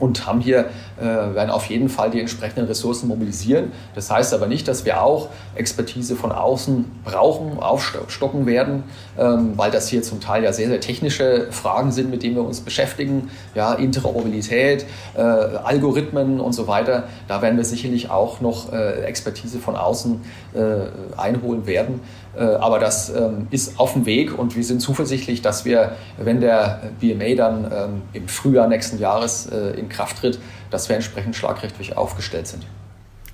und 0.00 0.26
haben 0.26 0.40
hier, 0.40 0.70
werden 1.00 1.50
auf 1.50 1.66
jeden 1.66 1.88
Fall 1.88 2.10
die 2.10 2.20
entsprechenden 2.20 2.66
Ressourcen 2.66 3.08
mobilisieren. 3.08 3.72
Das 3.94 4.10
heißt 4.10 4.34
aber 4.34 4.46
nicht, 4.46 4.68
dass 4.68 4.84
wir 4.84 5.02
auch 5.02 5.28
Expertise 5.54 6.16
von 6.16 6.32
außen 6.32 6.84
brauchen, 7.04 7.58
aufstocken 7.58 8.46
werden, 8.46 8.84
ähm, 9.18 9.52
weil 9.56 9.70
das 9.70 9.88
hier 9.88 10.02
zum 10.02 10.20
Teil 10.20 10.44
ja 10.44 10.52
sehr, 10.52 10.68
sehr 10.68 10.80
technische 10.80 11.48
Fragen 11.50 11.92
sind, 11.92 12.10
mit 12.10 12.22
denen 12.22 12.36
wir 12.36 12.44
uns 12.44 12.60
beschäftigen. 12.60 13.30
Ja, 13.54 13.74
Interoperabilität, 13.74 14.86
äh, 15.16 15.20
Algorithmen 15.20 16.40
und 16.40 16.52
so 16.52 16.66
weiter. 16.66 17.04
Da 17.28 17.42
werden 17.42 17.56
wir 17.56 17.64
sicherlich 17.64 18.10
auch 18.10 18.40
noch 18.40 18.72
äh, 18.72 19.02
Expertise 19.02 19.58
von 19.58 19.76
außen 19.76 20.20
äh, 20.54 21.18
einholen 21.18 21.66
werden. 21.66 22.00
Äh, 22.36 22.42
aber 22.42 22.78
das 22.78 23.10
ähm, 23.10 23.48
ist 23.50 23.78
auf 23.80 23.94
dem 23.94 24.06
Weg 24.06 24.38
und 24.38 24.56
wir 24.56 24.64
sind 24.64 24.80
zuversichtlich, 24.80 25.42
dass 25.42 25.64
wir, 25.64 25.96
wenn 26.18 26.40
der 26.40 26.80
BMA 27.00 27.34
dann 27.34 27.64
ähm, 27.64 28.02
im 28.12 28.28
Frühjahr 28.28 28.68
nächsten 28.68 28.98
Jahres 28.98 29.46
äh, 29.46 29.78
in 29.78 29.88
Kraft 29.88 30.18
tritt, 30.18 30.38
dass 30.70 30.88
wir 30.88 30.96
entsprechend 30.96 31.36
schlagrechtlich 31.36 31.96
aufgestellt 31.96 32.46
sind. 32.46 32.66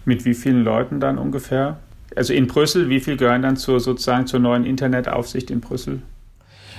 Mit 0.04 0.24
wie 0.24 0.34
vielen 0.34 0.62
Leuten 0.62 1.00
dann 1.00 1.18
ungefähr? 1.18 1.78
Also 2.14 2.32
in 2.32 2.46
Brüssel, 2.46 2.88
wie 2.88 3.00
viel 3.00 3.16
gehören 3.16 3.42
dann 3.42 3.56
zur, 3.56 3.80
sozusagen 3.80 4.26
zur 4.26 4.40
neuen 4.40 4.64
Internetaufsicht 4.64 5.50
in 5.50 5.60
Brüssel? 5.60 6.02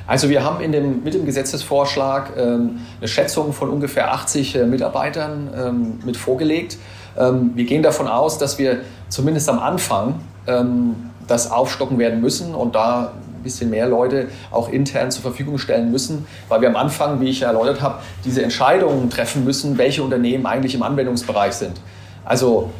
Also 0.07 0.29
wir 0.29 0.43
haben 0.43 0.71
dem, 0.71 1.03
mit 1.03 1.13
dem 1.13 1.25
Gesetzesvorschlag 1.25 2.31
ähm, 2.37 2.79
eine 2.99 3.07
Schätzung 3.09 3.51
von 3.51 3.69
ungefähr 3.69 4.13
80 4.13 4.55
äh, 4.55 4.65
Mitarbeitern 4.65 5.49
ähm, 5.53 5.99
mit 6.05 6.15
vorgelegt. 6.15 6.77
Ähm, 7.17 7.51
wir 7.55 7.65
gehen 7.65 7.83
davon 7.83 8.07
aus, 8.07 8.37
dass 8.37 8.57
wir 8.57 8.79
zumindest 9.09 9.49
am 9.49 9.59
Anfang 9.59 10.21
ähm, 10.47 10.95
das 11.27 11.51
aufstocken 11.51 11.99
werden 11.99 12.21
müssen 12.21 12.55
und 12.55 12.75
da 12.75 13.11
ein 13.37 13.43
bisschen 13.43 13.69
mehr 13.69 13.87
Leute 13.87 14.27
auch 14.51 14.69
intern 14.69 15.11
zur 15.11 15.21
Verfügung 15.21 15.57
stellen 15.57 15.91
müssen, 15.91 16.27
weil 16.49 16.61
wir 16.61 16.69
am 16.69 16.75
Anfang, 16.75 17.21
wie 17.21 17.29
ich 17.29 17.41
ja 17.41 17.47
erläutert 17.47 17.81
habe, 17.81 17.99
diese 18.25 18.43
Entscheidungen 18.43 19.09
treffen 19.09 19.43
müssen, 19.43 19.77
welche 19.77 20.03
Unternehmen 20.03 20.45
eigentlich 20.45 20.75
im 20.75 20.83
Anwendungsbereich 20.83 21.53
sind. 21.53 21.79
Also 22.25 22.71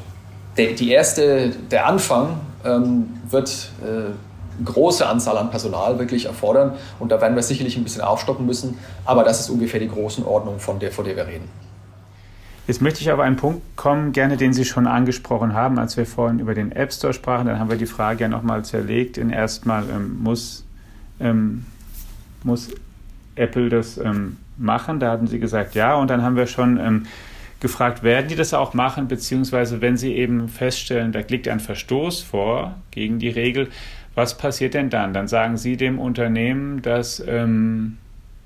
der, 0.58 0.74
die 0.74 0.92
erste, 0.92 1.50
der 1.72 1.88
Anfang 1.88 2.40
ähm, 2.66 3.10
wird 3.30 3.70
äh, 3.82 4.64
große 4.66 5.08
Anzahl 5.08 5.38
an 5.38 5.52
Personal 5.52 6.00
wirklich 6.00 6.26
erfordern 6.26 6.74
und 7.00 7.12
da 7.12 7.22
werden 7.22 7.36
wir 7.36 7.44
sicherlich 7.44 7.78
ein 7.78 7.84
bisschen 7.84 8.02
aufstocken 8.02 8.46
müssen, 8.46 8.78
aber 9.06 9.24
das 9.24 9.40
ist 9.40 9.50
ungefähr 9.50 9.80
die 9.80 9.88
Größenordnung, 9.90 10.60
von 10.60 10.80
der, 10.80 10.92
von 10.92 11.06
der 11.06 11.16
wir 11.16 11.28
reden. 11.28 11.48
Jetzt 12.68 12.82
möchte 12.82 13.00
ich 13.00 13.10
auf 13.12 13.22
einen 13.22 13.38
Punkt 13.38 13.62
kommen, 13.78 14.12
gerne 14.12 14.36
den 14.36 14.52
Sie 14.52 14.66
schon 14.66 14.88
angesprochen 14.88 15.54
haben, 15.54 15.80
als 15.80 15.96
wir 15.96 16.06
vorhin 16.06 16.40
über 16.40 16.54
den 16.54 16.74
App 16.74 16.92
Store 16.92 17.14
sprachen. 17.14 17.48
Dann 17.48 17.60
haben 17.60 17.70
wir 17.70 17.78
die 17.78 17.86
Frage 17.86 18.24
ja 18.24 18.28
nochmal 18.28 18.66
zerlegt. 18.66 19.18
In 19.18 19.30
erstmal 19.30 19.90
ähm, 19.90 20.18
muss, 20.22 20.66
ähm, 21.22 21.66
muss 22.44 22.70
Apple 23.36 23.70
das 23.70 23.98
ähm, 23.98 24.36
machen. 24.58 25.00
Da 25.00 25.12
hatten 25.12 25.28
Sie 25.28 25.40
gesagt 25.40 25.76
ja. 25.76 25.96
Und 25.96 26.10
dann 26.10 26.22
haben 26.24 26.36
wir 26.36 26.46
schon 26.46 26.78
ähm, 26.78 27.06
gefragt, 27.62 28.04
werden 28.04 28.28
die 28.28 28.36
das 28.36 28.54
auch 28.54 28.74
machen, 28.74 29.08
beziehungsweise 29.08 29.80
wenn 29.80 29.96
Sie 29.96 30.14
eben 30.16 30.50
feststellen, 30.50 31.14
da 31.14 31.20
liegt 31.20 31.48
ein 31.48 31.62
Verstoß 31.62 32.22
vor 32.22 32.76
gegen 32.92 33.18
die 33.18 33.30
Regel, 33.30 33.70
was 34.14 34.38
passiert 34.38 34.74
denn 34.74 34.90
dann? 34.90 35.14
Dann 35.14 35.30
sagen 35.30 35.56
Sie 35.56 35.78
dem 35.78 36.00
Unternehmen, 36.00 36.82
dass 36.82 37.24
ähm, 37.26 37.98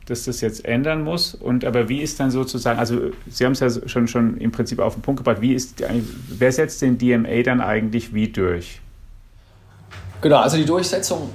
dass 0.07 0.25
das 0.25 0.41
jetzt 0.41 0.65
ändern 0.65 1.03
muss. 1.03 1.35
Und 1.35 1.65
aber 1.65 1.89
wie 1.89 2.01
ist 2.01 2.19
dann 2.19 2.31
sozusagen, 2.31 2.79
also 2.79 2.99
Sie 3.29 3.45
haben 3.45 3.53
es 3.53 3.59
ja 3.59 3.69
schon, 3.87 4.07
schon 4.07 4.37
im 4.37 4.51
Prinzip 4.51 4.79
auf 4.79 4.95
den 4.95 5.01
Punkt 5.01 5.19
gebracht, 5.19 5.41
wie 5.41 5.53
ist, 5.53 5.83
wer 6.29 6.51
setzt 6.51 6.81
den 6.81 6.97
DMA 6.97 7.43
dann 7.43 7.61
eigentlich 7.61 8.13
wie 8.13 8.27
durch? 8.27 8.81
Genau, 10.21 10.37
also 10.37 10.57
die 10.57 10.65
Durchsetzung 10.65 11.29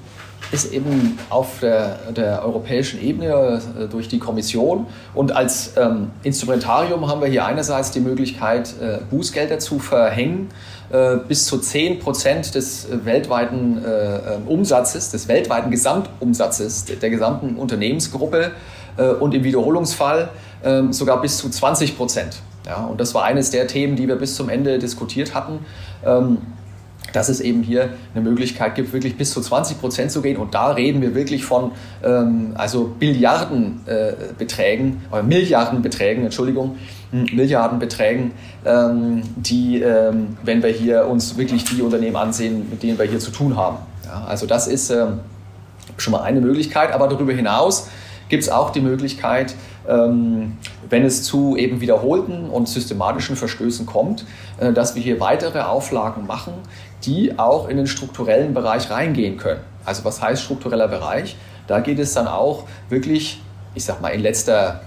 ist 0.52 0.72
eben 0.72 1.18
auf 1.28 1.60
der, 1.60 2.12
der 2.12 2.44
europäischen 2.44 3.02
Ebene 3.02 3.60
äh, 3.78 3.86
durch 3.88 4.08
die 4.08 4.18
Kommission. 4.18 4.86
Und 5.14 5.32
als 5.32 5.72
ähm, 5.76 6.10
Instrumentarium 6.22 7.08
haben 7.08 7.20
wir 7.20 7.28
hier 7.28 7.44
einerseits 7.44 7.90
die 7.90 8.00
Möglichkeit, 8.00 8.74
äh, 8.80 8.98
Bußgelder 9.10 9.58
zu 9.58 9.78
verhängen, 9.78 10.48
bis 11.28 11.46
zu 11.46 11.58
10 11.58 11.98
Prozent 11.98 12.54
des 12.54 12.88
weltweiten 13.04 13.84
äh, 13.84 14.34
ähm, 14.34 14.46
Umsatzes, 14.46 15.10
des 15.10 15.28
weltweiten 15.28 15.70
Gesamtumsatzes 15.70 16.84
der 16.84 17.10
gesamten 17.10 17.56
Unternehmensgruppe 17.56 18.52
äh, 18.96 19.08
und 19.08 19.34
im 19.34 19.44
Wiederholungsfall 19.44 20.30
ähm, 20.64 20.92
sogar 20.92 21.20
bis 21.20 21.38
zu 21.38 21.48
20 21.48 21.96
Prozent. 21.96 22.40
Ja, 22.66 22.84
und 22.84 23.00
das 23.00 23.14
war 23.14 23.24
eines 23.24 23.50
der 23.50 23.66
Themen, 23.66 23.96
die 23.96 24.08
wir 24.08 24.16
bis 24.16 24.34
zum 24.34 24.48
Ende 24.48 24.78
diskutiert 24.78 25.34
hatten. 25.34 25.64
Dass 27.12 27.28
es 27.28 27.40
eben 27.40 27.62
hier 27.62 27.90
eine 28.14 28.22
Möglichkeit 28.22 28.74
gibt, 28.74 28.92
wirklich 28.92 29.16
bis 29.16 29.32
zu 29.32 29.40
20 29.40 29.80
Prozent 29.80 30.10
zu 30.10 30.22
gehen. 30.22 30.36
Und 30.36 30.54
da 30.54 30.72
reden 30.72 31.02
wir 31.02 31.14
wirklich 31.14 31.44
von 31.44 31.72
ähm, 32.02 32.52
also 32.54 32.94
Billiardenbeträgen, 32.98 35.02
äh, 35.12 35.22
Milliardenbeträgen, 35.22 36.24
Entschuldigung, 36.24 36.76
hm, 37.12 37.26
Milliardenbeträgen, 37.34 38.32
ähm, 38.64 39.22
die, 39.36 39.80
ähm, 39.80 40.36
wenn 40.42 40.62
wir 40.62 40.70
hier 40.70 41.06
uns 41.06 41.38
wirklich 41.38 41.64
die 41.64 41.82
Unternehmen 41.82 42.16
ansehen, 42.16 42.68
mit 42.70 42.82
denen 42.82 42.98
wir 42.98 43.06
hier 43.06 43.20
zu 43.20 43.30
tun 43.30 43.56
haben. 43.56 43.78
Ja, 44.04 44.24
also 44.26 44.46
das 44.46 44.66
ist 44.66 44.90
ähm, 44.90 45.20
schon 45.96 46.12
mal 46.12 46.22
eine 46.22 46.40
Möglichkeit. 46.40 46.92
Aber 46.92 47.08
darüber 47.08 47.32
hinaus 47.32 47.88
gibt 48.28 48.42
es 48.42 48.48
auch 48.48 48.70
die 48.70 48.80
Möglichkeit, 48.80 49.54
wenn 49.86 51.04
es 51.04 51.22
zu 51.22 51.56
eben 51.56 51.80
wiederholten 51.80 52.50
und 52.50 52.68
systematischen 52.68 53.36
Verstößen 53.36 53.86
kommt, 53.86 54.24
äh, 54.58 54.72
dass 54.72 54.94
wir 54.94 55.02
hier 55.02 55.20
weitere 55.20 55.60
Auflagen 55.60 56.26
machen, 56.26 56.54
die 57.04 57.38
auch 57.38 57.68
in 57.68 57.76
den 57.76 57.86
strukturellen 57.86 58.54
Bereich 58.54 58.90
reingehen 58.90 59.36
können. 59.36 59.60
Also 59.84 60.04
was 60.04 60.20
heißt 60.20 60.42
struktureller 60.42 60.88
Bereich? 60.88 61.36
Da 61.66 61.80
geht 61.80 61.98
es 61.98 62.14
dann 62.14 62.26
auch 62.28 62.64
wirklich, 62.88 63.40
ich 63.74 63.84
sag 63.84 64.00
mal, 64.00 64.08
in 64.08 64.20
letzter, 64.20 64.80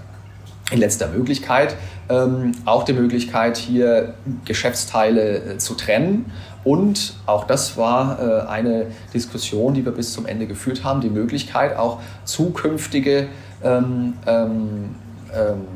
in 0.70 0.78
letzter 0.78 1.08
Möglichkeit, 1.08 1.76
ähm, 2.08 2.52
auch 2.64 2.84
die 2.84 2.92
Möglichkeit, 2.92 3.56
hier 3.56 4.14
Geschäftsteile 4.44 5.54
äh, 5.54 5.58
zu 5.58 5.74
trennen. 5.74 6.30
Und 6.64 7.14
auch 7.24 7.44
das 7.44 7.76
war 7.76 8.18
äh, 8.20 8.48
eine 8.48 8.86
Diskussion, 9.14 9.72
die 9.74 9.84
wir 9.84 9.92
bis 9.92 10.12
zum 10.12 10.26
Ende 10.26 10.46
geführt 10.46 10.84
haben, 10.84 11.00
die 11.00 11.08
Möglichkeit, 11.08 11.76
auch 11.76 12.00
zukünftige 12.24 13.28
ähm, 13.62 14.14
ähm, 14.26 14.94
ähm 15.34 15.66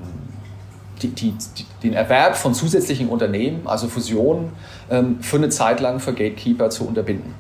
die, 1.03 1.09
die, 1.09 1.35
den 1.83 1.93
Erwerb 1.93 2.37
von 2.37 2.55
zusätzlichen 2.55 3.09
Unternehmen, 3.09 3.67
also 3.67 3.89
Fusionen, 3.89 4.51
ähm, 4.91 5.21
für 5.21 5.37
eine 5.37 5.49
Zeit 5.49 5.81
lang 5.81 6.01
für 6.01 6.13
Gatekeeper 6.13 6.71
zu 6.71 6.87
unterbinden. 6.87 7.35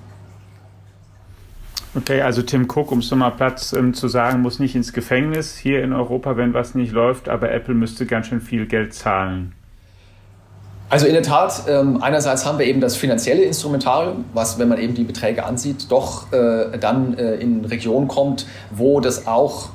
Okay, 1.96 2.20
also 2.22 2.42
Tim 2.42 2.66
Cook, 2.68 2.90
um 2.90 2.98
es 2.98 3.10
nochmal 3.10 3.30
Platz 3.30 3.72
ähm, 3.72 3.94
zu 3.94 4.08
sagen, 4.08 4.42
muss 4.42 4.58
nicht 4.58 4.74
ins 4.74 4.92
Gefängnis 4.92 5.56
hier 5.56 5.82
in 5.84 5.92
Europa, 5.92 6.36
wenn 6.36 6.52
was 6.52 6.74
nicht 6.74 6.92
läuft, 6.92 7.28
aber 7.28 7.52
Apple 7.52 7.74
müsste 7.74 8.04
ganz 8.04 8.26
schön 8.26 8.40
viel 8.40 8.66
Geld 8.66 8.94
zahlen. 8.94 9.52
Also 10.90 11.06
in 11.06 11.14
der 11.14 11.22
Tat, 11.22 11.62
ähm, 11.68 12.02
einerseits 12.02 12.44
haben 12.44 12.58
wir 12.58 12.66
eben 12.66 12.80
das 12.80 12.96
finanzielle 12.96 13.42
Instrumentarium, 13.42 14.24
was, 14.34 14.58
wenn 14.58 14.68
man 14.68 14.78
eben 14.78 14.94
die 14.94 15.04
Beträge 15.04 15.44
ansieht, 15.44 15.90
doch 15.90 16.32
äh, 16.32 16.76
dann 16.78 17.14
äh, 17.16 17.36
in 17.36 17.64
Regionen 17.64 18.08
kommt, 18.08 18.46
wo 18.70 19.00
das 19.00 19.26
auch 19.26 19.70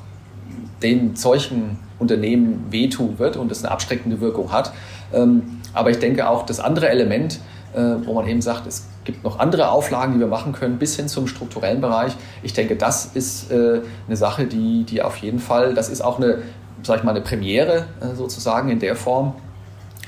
den 0.82 1.16
solchen 1.16 1.78
Unternehmen 1.98 2.66
wehtun 2.70 3.18
wird 3.18 3.36
und 3.36 3.52
es 3.52 3.62
eine 3.62 3.72
abschreckende 3.72 4.20
Wirkung 4.20 4.52
hat. 4.52 4.72
Ähm, 5.12 5.60
aber 5.74 5.90
ich 5.90 5.98
denke 5.98 6.28
auch 6.28 6.46
das 6.46 6.60
andere 6.60 6.88
Element, 6.88 7.40
äh, 7.74 7.96
wo 8.04 8.14
man 8.14 8.26
eben 8.26 8.40
sagt, 8.40 8.66
es 8.66 8.86
gibt 9.04 9.22
noch 9.22 9.38
andere 9.38 9.70
Auflagen, 9.70 10.14
die 10.14 10.20
wir 10.20 10.26
machen 10.26 10.52
können, 10.52 10.78
bis 10.78 10.96
hin 10.96 11.08
zum 11.08 11.26
strukturellen 11.26 11.80
Bereich. 11.80 12.12
Ich 12.42 12.52
denke, 12.52 12.76
das 12.76 13.06
ist 13.14 13.50
äh, 13.50 13.80
eine 14.06 14.16
Sache, 14.16 14.46
die, 14.46 14.84
die 14.84 15.02
auf 15.02 15.16
jeden 15.18 15.38
Fall, 15.38 15.74
das 15.74 15.88
ist 15.88 16.00
auch 16.00 16.18
eine, 16.18 16.38
sag 16.82 16.98
ich 16.98 17.04
mal, 17.04 17.12
eine 17.12 17.20
Premiere 17.20 17.86
äh, 18.00 18.14
sozusagen 18.16 18.70
in 18.70 18.80
der 18.80 18.96
Form 18.96 19.34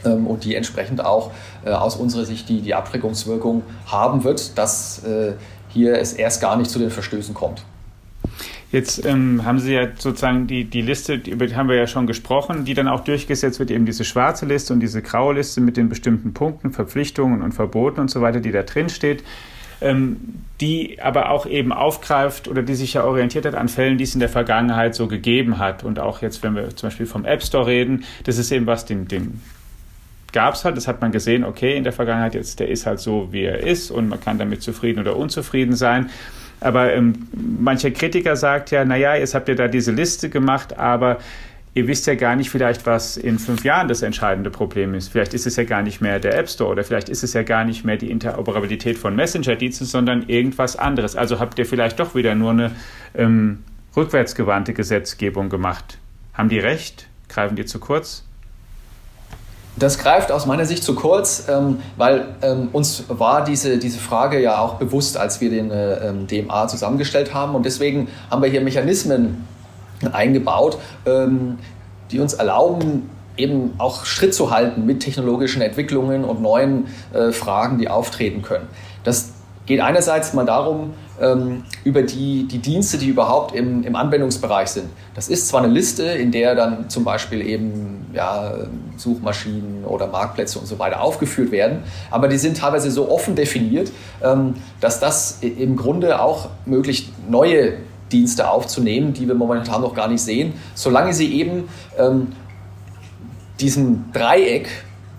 ähm, 0.04 0.26
und 0.26 0.44
die 0.44 0.54
entsprechend 0.54 1.04
auch 1.04 1.30
aus 1.64 1.94
unserer 1.94 2.24
Sicht 2.24 2.48
die, 2.48 2.60
die 2.60 2.74
Abschreckungswirkung 2.74 3.62
haben 3.86 4.24
wird, 4.24 4.58
dass 4.58 5.02
hier 5.68 5.96
es 5.96 6.12
erst 6.12 6.40
gar 6.40 6.56
nicht 6.56 6.68
zu 6.68 6.80
den 6.80 6.90
Verstößen 6.90 7.34
kommt. 7.34 7.62
Jetzt 8.72 9.04
ähm, 9.04 9.44
haben 9.44 9.58
Sie 9.58 9.74
ja 9.74 9.88
sozusagen 9.98 10.46
die, 10.46 10.64
die 10.64 10.80
Liste, 10.80 11.14
über 11.14 11.46
die 11.46 11.54
haben 11.54 11.68
wir 11.68 11.76
ja 11.76 11.86
schon 11.86 12.06
gesprochen, 12.06 12.64
die 12.64 12.72
dann 12.72 12.88
auch 12.88 13.04
durchgesetzt 13.04 13.58
wird, 13.58 13.70
eben 13.70 13.84
diese 13.84 14.02
schwarze 14.04 14.46
Liste 14.46 14.72
und 14.72 14.80
diese 14.80 15.02
graue 15.02 15.34
Liste 15.34 15.60
mit 15.60 15.76
den 15.76 15.90
bestimmten 15.90 16.32
Punkten, 16.32 16.72
Verpflichtungen 16.72 17.42
und 17.42 17.52
Verboten 17.52 18.00
und 18.00 18.10
so 18.10 18.22
weiter, 18.22 18.40
die 18.40 18.50
da 18.50 18.62
drin 18.62 18.88
steht, 18.88 19.24
ähm, 19.82 20.16
die 20.62 21.02
aber 21.02 21.30
auch 21.30 21.44
eben 21.44 21.70
aufgreift 21.70 22.48
oder 22.48 22.62
die 22.62 22.74
sich 22.74 22.94
ja 22.94 23.04
orientiert 23.04 23.44
hat 23.44 23.54
an 23.54 23.68
Fällen, 23.68 23.98
die 23.98 24.04
es 24.04 24.14
in 24.14 24.20
der 24.20 24.30
Vergangenheit 24.30 24.94
so 24.94 25.06
gegeben 25.06 25.58
hat. 25.58 25.84
Und 25.84 25.98
auch 25.98 26.22
jetzt, 26.22 26.42
wenn 26.42 26.54
wir 26.54 26.74
zum 26.74 26.88
Beispiel 26.88 27.06
vom 27.06 27.26
App 27.26 27.42
Store 27.42 27.66
reden, 27.66 28.04
das 28.24 28.38
ist 28.38 28.50
eben 28.52 28.64
was, 28.64 28.86
den, 28.86 29.06
den 29.06 29.42
gab 30.32 30.54
es 30.54 30.64
halt, 30.64 30.78
das 30.78 30.88
hat 30.88 31.02
man 31.02 31.12
gesehen, 31.12 31.44
okay, 31.44 31.76
in 31.76 31.84
der 31.84 31.92
Vergangenheit 31.92 32.34
jetzt, 32.34 32.58
der 32.58 32.68
ist 32.68 32.86
halt 32.86 33.00
so, 33.00 33.28
wie 33.32 33.42
er 33.42 33.58
ist 33.58 33.90
und 33.90 34.08
man 34.08 34.18
kann 34.18 34.38
damit 34.38 34.62
zufrieden 34.62 35.00
oder 35.00 35.14
unzufrieden 35.16 35.76
sein. 35.76 36.08
Aber 36.62 36.92
ähm, 36.92 37.28
mancher 37.32 37.90
Kritiker 37.90 38.36
sagt 38.36 38.70
ja, 38.70 38.84
naja, 38.84 39.14
jetzt 39.14 39.34
habt 39.34 39.48
ihr 39.48 39.56
da 39.56 39.68
diese 39.68 39.92
Liste 39.92 40.30
gemacht, 40.30 40.78
aber 40.78 41.18
ihr 41.74 41.86
wisst 41.88 42.06
ja 42.06 42.14
gar 42.14 42.36
nicht 42.36 42.50
vielleicht, 42.50 42.86
was 42.86 43.16
in 43.16 43.38
fünf 43.38 43.64
Jahren 43.64 43.88
das 43.88 44.02
entscheidende 44.02 44.50
Problem 44.50 44.94
ist. 44.94 45.08
Vielleicht 45.08 45.34
ist 45.34 45.46
es 45.46 45.56
ja 45.56 45.64
gar 45.64 45.82
nicht 45.82 46.00
mehr 46.00 46.20
der 46.20 46.38
App 46.38 46.48
Store 46.48 46.70
oder 46.70 46.84
vielleicht 46.84 47.08
ist 47.08 47.22
es 47.22 47.32
ja 47.32 47.42
gar 47.42 47.64
nicht 47.64 47.84
mehr 47.84 47.96
die 47.96 48.10
Interoperabilität 48.10 48.98
von 48.98 49.16
Messenger-Diensten, 49.16 49.86
sondern 49.86 50.28
irgendwas 50.28 50.76
anderes. 50.76 51.16
Also 51.16 51.40
habt 51.40 51.58
ihr 51.58 51.66
vielleicht 51.66 51.98
doch 51.98 52.14
wieder 52.14 52.34
nur 52.34 52.50
eine 52.50 52.72
ähm, 53.14 53.64
rückwärtsgewandte 53.96 54.74
Gesetzgebung 54.74 55.48
gemacht. 55.48 55.98
Haben 56.34 56.48
die 56.48 56.58
recht? 56.58 57.08
Greifen 57.28 57.56
die 57.56 57.64
zu 57.64 57.78
kurz? 57.78 58.24
Das 59.76 59.98
greift 59.98 60.30
aus 60.30 60.44
meiner 60.44 60.66
Sicht 60.66 60.84
zu 60.84 60.94
kurz, 60.94 61.46
ähm, 61.48 61.78
weil 61.96 62.26
ähm, 62.42 62.68
uns 62.72 63.04
war 63.08 63.42
diese, 63.42 63.78
diese 63.78 63.98
Frage 63.98 64.40
ja 64.40 64.58
auch 64.58 64.74
bewusst, 64.74 65.16
als 65.16 65.40
wir 65.40 65.48
den 65.48 65.70
äh, 65.70 66.08
ähm, 66.08 66.26
DMA 66.26 66.68
zusammengestellt 66.68 67.32
haben. 67.32 67.54
Und 67.54 67.64
deswegen 67.64 68.08
haben 68.30 68.42
wir 68.42 68.50
hier 68.50 68.60
Mechanismen 68.60 69.46
eingebaut, 70.12 70.78
ähm, 71.06 71.58
die 72.10 72.20
uns 72.20 72.34
erlauben, 72.34 73.08
eben 73.36 73.72
auch 73.78 74.04
Schritt 74.04 74.34
zu 74.34 74.50
halten 74.50 74.84
mit 74.84 75.00
technologischen 75.00 75.62
Entwicklungen 75.62 76.24
und 76.24 76.42
neuen 76.42 76.88
äh, 77.14 77.32
Fragen, 77.32 77.78
die 77.78 77.88
auftreten 77.88 78.42
können. 78.42 78.68
Das 79.04 79.31
geht 79.66 79.80
einerseits 79.80 80.32
mal 80.32 80.44
darum, 80.44 80.94
ähm, 81.20 81.64
über 81.84 82.02
die, 82.02 82.44
die 82.48 82.58
Dienste, 82.58 82.98
die 82.98 83.08
überhaupt 83.08 83.54
im, 83.54 83.84
im 83.84 83.96
Anwendungsbereich 83.96 84.68
sind. 84.68 84.88
Das 85.14 85.28
ist 85.28 85.48
zwar 85.48 85.62
eine 85.62 85.72
Liste, 85.72 86.04
in 86.04 86.32
der 86.32 86.54
dann 86.54 86.88
zum 86.90 87.04
Beispiel 87.04 87.46
eben 87.46 88.06
ja, 88.12 88.54
Suchmaschinen 88.96 89.84
oder 89.84 90.06
Marktplätze 90.08 90.58
und 90.58 90.66
so 90.66 90.78
weiter 90.78 91.00
aufgeführt 91.00 91.50
werden, 91.50 91.84
aber 92.10 92.28
die 92.28 92.38
sind 92.38 92.58
teilweise 92.58 92.90
so 92.90 93.10
offen 93.10 93.36
definiert, 93.36 93.92
ähm, 94.22 94.54
dass 94.80 95.00
das 95.00 95.38
im 95.40 95.76
Grunde 95.76 96.20
auch 96.20 96.48
möglich 96.66 97.12
neue 97.28 97.74
Dienste 98.10 98.50
aufzunehmen, 98.50 99.14
die 99.14 99.26
wir 99.26 99.34
momentan 99.34 99.80
noch 99.80 99.94
gar 99.94 100.08
nicht 100.08 100.22
sehen, 100.22 100.54
solange 100.74 101.14
sie 101.14 101.32
eben 101.32 101.68
ähm, 101.98 102.28
diesem 103.60 104.12
Dreieck 104.12 104.68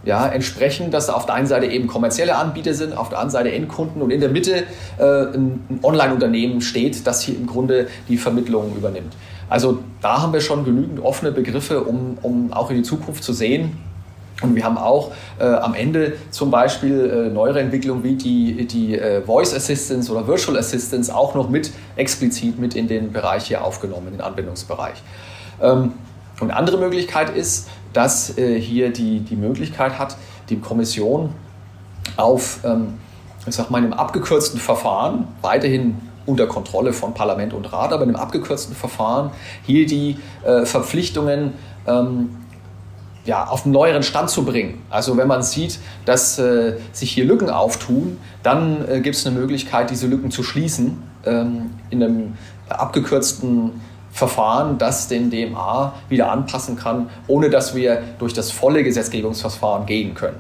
ja, 0.05 0.27
entsprechen, 0.27 0.91
dass 0.91 1.09
auf 1.09 1.25
der 1.25 1.35
einen 1.35 1.47
Seite 1.47 1.67
eben 1.67 1.87
kommerzielle 1.87 2.35
Anbieter 2.35 2.73
sind, 2.73 2.95
auf 2.95 3.09
der 3.09 3.19
anderen 3.19 3.31
Seite 3.31 3.51
Endkunden 3.51 4.01
und 4.01 4.11
in 4.11 4.19
der 4.19 4.29
Mitte 4.29 4.63
äh, 4.97 5.03
ein, 5.03 5.65
ein 5.69 5.79
Online-Unternehmen 5.81 6.61
steht, 6.61 7.07
das 7.07 7.21
hier 7.21 7.35
im 7.35 7.47
Grunde 7.47 7.87
die 8.09 8.17
Vermittlung 8.17 8.75
übernimmt. 8.75 9.13
Also 9.49 9.79
da 10.01 10.21
haben 10.21 10.33
wir 10.33 10.41
schon 10.41 10.65
genügend 10.65 10.99
offene 10.99 11.31
Begriffe, 11.31 11.83
um, 11.83 12.17
um 12.21 12.51
auch 12.53 12.69
in 12.69 12.77
die 12.77 12.83
Zukunft 12.83 13.23
zu 13.23 13.33
sehen. 13.33 13.77
Und 14.41 14.55
wir 14.55 14.63
haben 14.63 14.77
auch 14.77 15.11
äh, 15.39 15.45
am 15.45 15.73
Ende 15.73 16.13
zum 16.31 16.51
Beispiel 16.51 17.27
äh, 17.29 17.33
neuere 17.33 17.61
Entwicklungen 17.61 18.03
wie 18.03 18.15
die, 18.15 18.65
die 18.65 18.97
äh, 18.97 19.21
Voice 19.21 19.53
Assistance 19.53 20.11
oder 20.11 20.27
Virtual 20.27 20.57
Assistance 20.57 21.13
auch 21.15 21.35
noch 21.35 21.49
mit 21.49 21.71
explizit 21.95 22.59
mit 22.59 22.75
in 22.75 22.87
den 22.87 23.13
Bereich 23.13 23.45
hier 23.45 23.63
aufgenommen, 23.63 24.07
in 24.07 24.13
den 24.13 24.21
Anwendungsbereich. 24.21 25.01
Ähm, 25.61 25.93
und 26.39 26.49
eine 26.49 26.55
andere 26.57 26.77
Möglichkeit 26.77 27.35
ist, 27.35 27.69
dass 27.93 28.37
äh, 28.37 28.59
hier 28.59 28.91
die, 28.91 29.19
die 29.19 29.35
Möglichkeit 29.35 29.97
hat, 29.97 30.17
die 30.49 30.59
Kommission 30.59 31.29
auf, 32.17 32.59
ähm, 32.63 32.95
ich 33.45 33.55
sag 33.55 33.69
mal, 33.69 33.77
einem 33.77 33.93
abgekürzten 33.93 34.59
Verfahren, 34.59 35.27
weiterhin 35.41 35.97
unter 36.25 36.47
Kontrolle 36.47 36.93
von 36.93 37.13
Parlament 37.13 37.53
und 37.53 37.71
Rat, 37.71 37.91
aber 37.91 38.03
in 38.03 38.09
einem 38.09 38.15
abgekürzten 38.15 38.75
Verfahren 38.75 39.31
hier 39.65 39.85
die 39.85 40.17
äh, 40.43 40.65
Verpflichtungen 40.65 41.53
ähm, 41.85 42.37
ja, 43.25 43.47
auf 43.47 43.65
einen 43.65 43.73
neueren 43.73 44.03
Stand 44.03 44.29
zu 44.29 44.43
bringen. 44.43 44.81
Also 44.89 45.15
wenn 45.17 45.27
man 45.27 45.43
sieht, 45.43 45.79
dass 46.05 46.39
äh, 46.39 46.77
sich 46.91 47.11
hier 47.11 47.25
Lücken 47.25 47.49
auftun, 47.49 48.17
dann 48.41 48.87
äh, 48.87 48.99
gibt 48.99 49.15
es 49.15 49.25
eine 49.25 49.37
Möglichkeit, 49.37 49.89
diese 49.89 50.07
Lücken 50.07 50.29
zu 50.31 50.43
schließen 50.43 51.01
ähm, 51.25 51.71
in 51.89 52.03
einem 52.03 52.33
abgekürzten 52.67 53.71
Verfahren, 54.13 54.77
das 54.77 55.07
den 55.07 55.31
DMA 55.31 55.93
wieder 56.07 56.31
anpassen 56.31 56.77
kann, 56.77 57.09
ohne 57.27 57.49
dass 57.49 57.75
wir 57.75 58.03
durch 58.19 58.33
das 58.33 58.51
volle 58.51 58.83
Gesetzgebungsverfahren 58.83 59.87
gehen 59.87 60.13
können. 60.13 60.37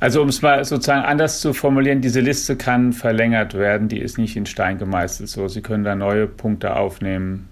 Also 0.00 0.22
um 0.22 0.28
es 0.28 0.42
mal 0.42 0.64
sozusagen 0.64 1.04
anders 1.04 1.40
zu 1.40 1.52
formulieren, 1.52 2.00
diese 2.00 2.20
Liste 2.20 2.56
kann 2.56 2.92
verlängert 2.92 3.54
werden, 3.54 3.88
die 3.88 3.98
ist 3.98 4.16
nicht 4.16 4.36
in 4.36 4.46
Stein 4.46 4.78
gemeißelt. 4.78 5.28
So, 5.28 5.48
Sie 5.48 5.60
können 5.60 5.84
da 5.84 5.94
neue 5.94 6.26
Punkte 6.26 6.76
aufnehmen. 6.76 7.48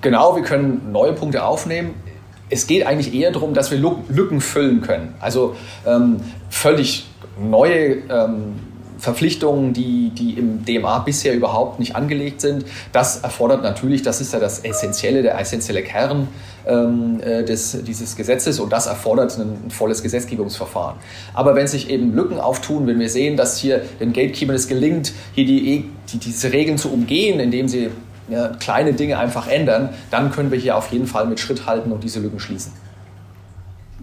Genau, 0.00 0.36
wir 0.36 0.42
können 0.42 0.90
neue 0.90 1.12
Punkte 1.12 1.44
aufnehmen. 1.44 1.94
Es 2.48 2.66
geht 2.66 2.86
eigentlich 2.86 3.12
eher 3.12 3.32
darum, 3.32 3.52
dass 3.52 3.70
wir 3.70 3.78
Lücken 3.78 4.40
füllen 4.40 4.80
können. 4.80 5.14
Also 5.20 5.56
ähm, 5.84 6.20
völlig 6.48 7.06
neue 7.38 7.96
ähm, 8.08 8.54
Verpflichtungen, 9.06 9.72
die, 9.72 10.10
die 10.10 10.32
im 10.32 10.64
DMA 10.64 10.98
bisher 10.98 11.32
überhaupt 11.32 11.78
nicht 11.78 11.94
angelegt 11.94 12.40
sind. 12.40 12.64
Das 12.90 13.20
erfordert 13.20 13.62
natürlich, 13.62 14.02
das 14.02 14.20
ist 14.20 14.32
ja 14.32 14.40
das 14.40 14.64
Essentielle, 14.64 15.22
der 15.22 15.38
essentielle 15.38 15.84
Kern 15.84 16.26
ähm, 16.66 17.20
äh, 17.20 17.44
des, 17.44 17.84
dieses 17.84 18.16
Gesetzes 18.16 18.58
und 18.58 18.72
das 18.72 18.88
erfordert 18.88 19.38
ein, 19.38 19.66
ein, 19.66 19.70
volles 19.70 20.02
Gesetzgebungsverfahren. 20.02 20.96
Aber 21.34 21.54
wenn 21.54 21.68
sich 21.68 21.88
eben 21.88 22.16
Lücken 22.16 22.40
auftun, 22.40 22.88
wenn 22.88 22.98
wir 22.98 23.08
sehen, 23.08 23.36
dass 23.36 23.58
hier 23.58 23.80
den 24.00 24.12
Gatekeepern 24.12 24.56
es 24.56 24.66
gelingt, 24.66 25.12
hier 25.34 25.46
die, 25.46 25.84
die, 26.12 26.18
diese 26.18 26.52
Regeln 26.52 26.76
zu 26.76 26.92
umgehen, 26.92 27.38
indem 27.38 27.68
sie 27.68 27.90
ja, 28.28 28.48
kleine 28.58 28.92
Dinge 28.92 29.20
einfach 29.20 29.46
ändern, 29.46 29.90
dann 30.10 30.32
können 30.32 30.50
wir 30.50 30.58
hier 30.58 30.76
auf 30.76 30.90
jeden 30.90 31.06
Fall 31.06 31.28
mit 31.28 31.38
Schritt 31.38 31.64
halten 31.64 31.92
und 31.92 32.02
diese 32.02 32.18
Lücken 32.18 32.40
schließen. 32.40 32.72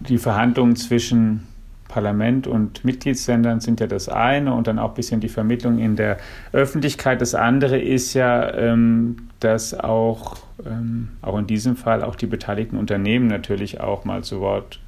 Die 0.07 0.17
Verhandlungen 0.17 0.77
zwischen 0.77 1.45
Parlament 1.93 2.47
und 2.47 2.83
Mitgliedsländern 2.83 3.59
sind 3.59 3.79
ja 3.79 3.85
das 3.85 4.09
eine 4.09 4.55
und 4.55 4.65
dann 4.65 4.79
auch 4.79 4.89
ein 4.89 4.95
bisschen 4.95 5.19
die 5.19 5.29
Vermittlung 5.29 5.77
in 5.77 5.95
der 5.95 6.17
Öffentlichkeit. 6.51 7.21
Das 7.21 7.35
andere 7.35 7.79
ist 7.79 8.15
ja, 8.15 8.51
ähm, 8.55 9.27
dass 9.39 9.79
auch, 9.79 10.37
ähm, 10.65 11.09
auch 11.21 11.37
in 11.37 11.45
diesem 11.45 11.75
Fall 11.75 12.03
auch 12.03 12.15
die 12.15 12.25
beteiligten 12.25 12.77
Unternehmen 12.77 13.27
natürlich 13.27 13.79
auch 13.79 14.05
mal 14.05 14.23
zu 14.23 14.39
Wort 14.39 14.79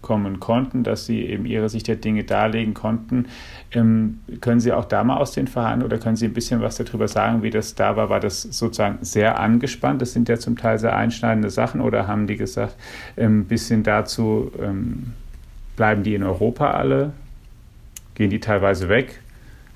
kommen 0.00 0.38
konnten, 0.38 0.84
dass 0.84 1.06
sie 1.06 1.24
eben 1.24 1.44
ihre 1.44 1.68
Sicht 1.68 1.88
der 1.88 1.96
Dinge 1.96 2.22
darlegen 2.22 2.72
konnten. 2.72 3.26
Ähm, 3.72 4.20
können 4.40 4.60
Sie 4.60 4.72
auch 4.72 4.84
da 4.84 5.02
mal 5.02 5.16
aus 5.16 5.32
den 5.32 5.48
Verhandlungen 5.48 5.92
oder 5.92 5.98
können 6.00 6.14
Sie 6.14 6.26
ein 6.26 6.34
bisschen 6.34 6.60
was 6.60 6.76
darüber 6.76 7.08
sagen, 7.08 7.42
wie 7.42 7.50
das 7.50 7.74
da 7.74 7.96
war? 7.96 8.10
War 8.10 8.20
das 8.20 8.42
sozusagen 8.42 8.98
sehr 9.00 9.40
angespannt? 9.40 10.00
Das 10.00 10.12
sind 10.12 10.28
ja 10.28 10.38
zum 10.38 10.56
Teil 10.56 10.78
sehr 10.78 10.94
einschneidende 10.94 11.50
Sachen 11.50 11.80
oder 11.80 12.06
haben 12.06 12.28
die 12.28 12.36
gesagt, 12.36 12.76
ein 13.16 13.24
ähm, 13.24 13.44
bisschen 13.46 13.82
dazu, 13.82 14.52
ähm, 14.60 15.14
Bleiben 15.76 16.02
die 16.02 16.14
in 16.14 16.22
Europa 16.22 16.70
alle? 16.70 17.12
Gehen 18.14 18.30
die 18.30 18.40
teilweise 18.40 18.88
weg? 18.88 19.20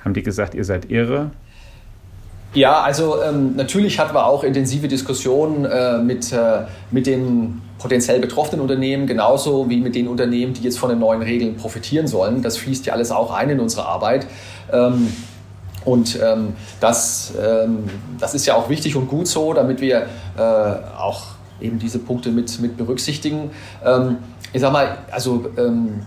Haben 0.05 0.15
die 0.15 0.23
gesagt, 0.23 0.55
ihr 0.55 0.65
seid 0.65 0.91
irre? 0.91 1.31
Ja, 2.55 2.81
also 2.81 3.23
ähm, 3.23 3.57
natürlich 3.57 3.99
hatten 3.99 4.15
wir 4.15 4.27
auch 4.27 4.43
intensive 4.43 4.89
Diskussionen 4.89 5.65
äh, 5.65 5.99
mit, 5.99 6.33
äh, 6.33 6.63
mit 6.91 7.07
den 7.07 7.61
potenziell 7.79 8.19
betroffenen 8.21 8.63
Unternehmen, 8.63 9.07
genauso 9.07 9.69
wie 9.69 9.79
mit 9.79 9.95
den 9.95 10.09
Unternehmen, 10.09 10.55
die 10.55 10.63
jetzt 10.63 10.79
von 10.79 10.89
den 10.89 10.99
neuen 10.99 11.23
Regeln 11.23 11.57
profitieren 11.57 12.07
sollen. 12.07 12.43
Das 12.43 12.57
fließt 12.57 12.87
ja 12.87 12.95
alles 12.95 13.11
auch 13.11 13.33
ein 13.33 13.51
in 13.51 13.61
unsere 13.61 13.85
Arbeit. 13.87 14.27
Ähm, 14.73 15.13
und 15.85 16.19
ähm, 16.23 16.55
das, 16.81 17.35
ähm, 17.41 17.85
das 18.19 18.35
ist 18.35 18.47
ja 18.47 18.55
auch 18.55 18.69
wichtig 18.69 18.97
und 18.97 19.09
gut 19.09 19.29
so, 19.29 19.53
damit 19.53 19.81
wir 19.81 20.07
äh, 20.37 20.41
auch 20.41 21.23
eben 21.61 21.79
diese 21.79 21.99
Punkte 21.99 22.31
mit, 22.31 22.59
mit 22.61 22.77
berücksichtigen. 22.77 23.51
Ich 24.53 24.61
sag 24.61 24.73
mal, 24.73 24.99
also 25.11 25.47
ähm, 25.57 26.03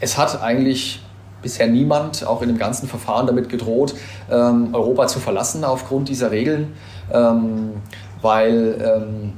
es 0.00 0.18
hat 0.18 0.40
eigentlich 0.42 1.00
bisher 1.42 1.66
niemand, 1.66 2.26
auch 2.26 2.42
in 2.42 2.48
dem 2.48 2.58
ganzen 2.58 2.88
Verfahren, 2.88 3.26
damit 3.26 3.48
gedroht, 3.48 3.94
ähm, 4.30 4.70
Europa 4.72 5.06
zu 5.06 5.20
verlassen 5.20 5.62
aufgrund 5.64 6.08
dieser 6.08 6.30
Regeln, 6.30 6.72
ähm, 7.12 7.74
weil, 8.22 8.80
ähm, 8.82 9.32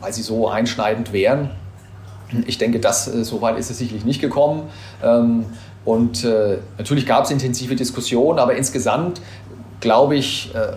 weil 0.00 0.12
sie 0.12 0.22
so 0.22 0.48
einschneidend 0.48 1.12
wären. 1.12 1.50
Ich 2.46 2.58
denke, 2.58 2.78
das, 2.78 3.08
äh, 3.08 3.24
so 3.24 3.40
weit 3.40 3.58
ist 3.58 3.70
es 3.70 3.78
sicherlich 3.78 4.04
nicht 4.04 4.20
gekommen. 4.20 4.64
Ähm, 5.02 5.46
und 5.84 6.24
äh, 6.24 6.58
natürlich 6.76 7.06
gab 7.06 7.24
es 7.24 7.30
intensive 7.30 7.74
Diskussionen, 7.74 8.38
aber 8.38 8.54
insgesamt, 8.54 9.20
glaube 9.80 10.16
ich, 10.16 10.54
äh, 10.54 10.74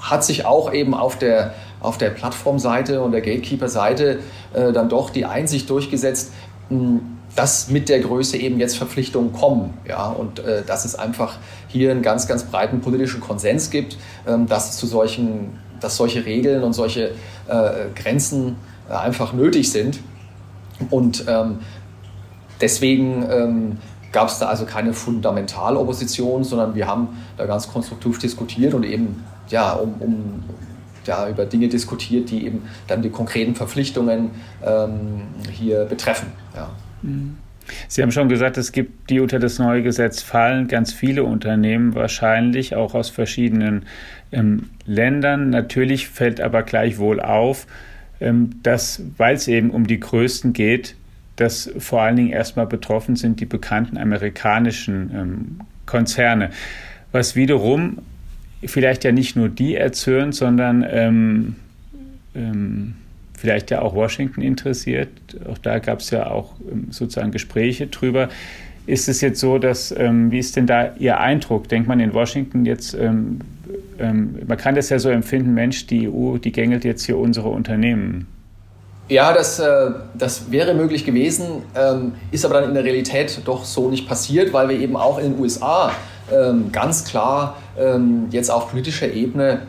hat 0.00 0.24
sich 0.24 0.46
auch 0.46 0.72
eben 0.72 0.94
auf 0.94 1.18
der, 1.18 1.54
auf 1.80 1.98
der 1.98 2.10
Plattformseite 2.10 3.00
und 3.02 3.12
der 3.12 3.20
Gatekeeper-Seite 3.20 4.20
äh, 4.52 4.72
dann 4.72 4.88
doch 4.88 5.10
die 5.10 5.24
Einsicht 5.24 5.68
durchgesetzt, 5.70 6.32
mh, 6.68 7.00
dass 7.36 7.68
mit 7.68 7.88
der 7.88 8.00
Größe 8.00 8.36
eben 8.36 8.58
jetzt 8.58 8.76
Verpflichtungen 8.76 9.32
kommen. 9.32 9.74
Ja, 9.88 10.08
und 10.08 10.40
äh, 10.40 10.62
dass 10.64 10.84
es 10.84 10.94
einfach 10.94 11.36
hier 11.68 11.90
einen 11.90 12.02
ganz, 12.02 12.26
ganz 12.26 12.44
breiten 12.44 12.80
politischen 12.80 13.20
Konsens 13.20 13.70
gibt, 13.70 13.96
ähm, 14.26 14.46
dass, 14.46 14.76
zu 14.76 14.86
solchen, 14.86 15.58
dass 15.80 15.96
solche 15.96 16.24
Regeln 16.24 16.62
und 16.62 16.72
solche 16.72 17.12
äh, 17.48 17.70
Grenzen 17.94 18.56
äh, 18.88 18.94
einfach 18.94 19.32
nötig 19.32 19.70
sind. 19.70 20.00
Und 20.90 21.24
ähm, 21.28 21.58
deswegen 22.60 23.26
ähm, 23.30 23.78
gab 24.12 24.28
es 24.28 24.38
da 24.38 24.46
also 24.46 24.64
keine 24.64 24.92
Fundamentalopposition, 24.92 26.42
sondern 26.42 26.74
wir 26.74 26.86
haben 26.86 27.08
da 27.36 27.46
ganz 27.46 27.68
konstruktiv 27.68 28.18
diskutiert 28.18 28.74
und 28.74 28.84
eben 28.84 29.24
ja, 29.50 29.72
um, 29.72 29.94
um 30.00 30.42
ja, 31.06 31.28
über 31.28 31.46
Dinge 31.46 31.68
diskutiert, 31.68 32.30
die 32.30 32.46
eben 32.46 32.62
dann 32.86 33.02
die 33.02 33.10
konkreten 33.10 33.54
Verpflichtungen 33.54 34.30
ähm, 34.64 35.22
hier 35.50 35.84
betreffen. 35.84 36.28
Ja. 36.54 36.70
Mhm. 37.02 37.36
Sie 37.88 38.02
haben 38.02 38.10
schon 38.10 38.28
gesagt, 38.28 38.58
es 38.58 38.72
gibt 38.72 39.10
die 39.10 39.20
unter 39.20 39.38
das 39.38 39.58
neue 39.58 39.82
Gesetz 39.82 40.22
fallen, 40.22 40.68
ganz 40.68 40.92
viele 40.92 41.24
Unternehmen 41.24 41.94
wahrscheinlich, 41.94 42.74
auch 42.74 42.94
aus 42.94 43.10
verschiedenen 43.10 43.86
ähm, 44.32 44.70
Ländern. 44.86 45.50
Natürlich 45.50 46.08
fällt 46.08 46.40
aber 46.40 46.62
gleichwohl 46.62 47.20
auf, 47.20 47.66
ähm, 48.20 48.60
dass, 48.62 49.02
weil 49.16 49.36
es 49.36 49.48
eben 49.48 49.70
um 49.70 49.86
die 49.86 50.00
Größten 50.00 50.52
geht, 50.52 50.96
dass 51.36 51.70
vor 51.78 52.02
allen 52.02 52.16
Dingen 52.16 52.30
erstmal 52.30 52.66
betroffen 52.66 53.16
sind 53.16 53.40
die 53.40 53.46
bekannten 53.46 53.96
amerikanischen 53.96 55.10
ähm, 55.14 55.60
Konzerne, 55.86 56.50
was 57.12 57.34
wiederum 57.34 57.98
vielleicht 58.64 59.04
ja 59.04 59.12
nicht 59.12 59.36
nur 59.36 59.48
die 59.48 59.76
erzürnt, 59.76 60.34
sondern 60.34 60.84
ähm, 60.88 61.56
ähm, 62.34 62.94
vielleicht 63.36 63.70
ja 63.70 63.82
auch 63.82 63.94
Washington 63.94 64.42
interessiert. 64.42 65.08
Auch 65.50 65.58
da 65.58 65.78
gab 65.78 66.00
es 66.00 66.10
ja 66.10 66.30
auch 66.30 66.52
ähm, 66.70 66.88
sozusagen 66.90 67.30
Gespräche 67.30 67.86
drüber. 67.86 68.28
Ist 68.86 69.08
es 69.08 69.20
jetzt 69.20 69.40
so, 69.40 69.58
dass, 69.58 69.94
ähm, 69.96 70.30
wie 70.30 70.38
ist 70.38 70.56
denn 70.56 70.66
da 70.66 70.94
Ihr 70.98 71.20
Eindruck? 71.20 71.68
Denkt 71.68 71.88
man 71.88 72.00
in 72.00 72.12
Washington 72.12 72.64
jetzt, 72.66 72.94
ähm, 72.94 73.40
ähm, 73.98 74.38
man 74.46 74.58
kann 74.58 74.74
das 74.74 74.88
ja 74.88 74.98
so 74.98 75.08
empfinden, 75.10 75.54
Mensch, 75.54 75.86
die 75.86 76.08
EU, 76.08 76.38
die 76.38 76.52
gängelt 76.52 76.84
jetzt 76.84 77.04
hier 77.04 77.16
unsere 77.16 77.48
Unternehmen. 77.48 78.26
Ja, 79.08 79.32
das, 79.32 79.58
äh, 79.58 79.90
das 80.14 80.50
wäre 80.50 80.74
möglich 80.74 81.04
gewesen, 81.04 81.62
ähm, 81.74 82.12
ist 82.30 82.44
aber 82.44 82.60
dann 82.60 82.68
in 82.68 82.74
der 82.74 82.84
Realität 82.84 83.40
doch 83.44 83.64
so 83.64 83.90
nicht 83.90 84.06
passiert, 84.06 84.52
weil 84.52 84.68
wir 84.68 84.78
eben 84.78 84.96
auch 84.96 85.18
in 85.18 85.32
den 85.32 85.40
USA 85.40 85.92
ähm, 86.32 86.70
ganz 86.70 87.04
klar 87.04 87.56
jetzt 88.30 88.50
auf 88.50 88.70
politischer 88.70 89.12
Ebene 89.12 89.62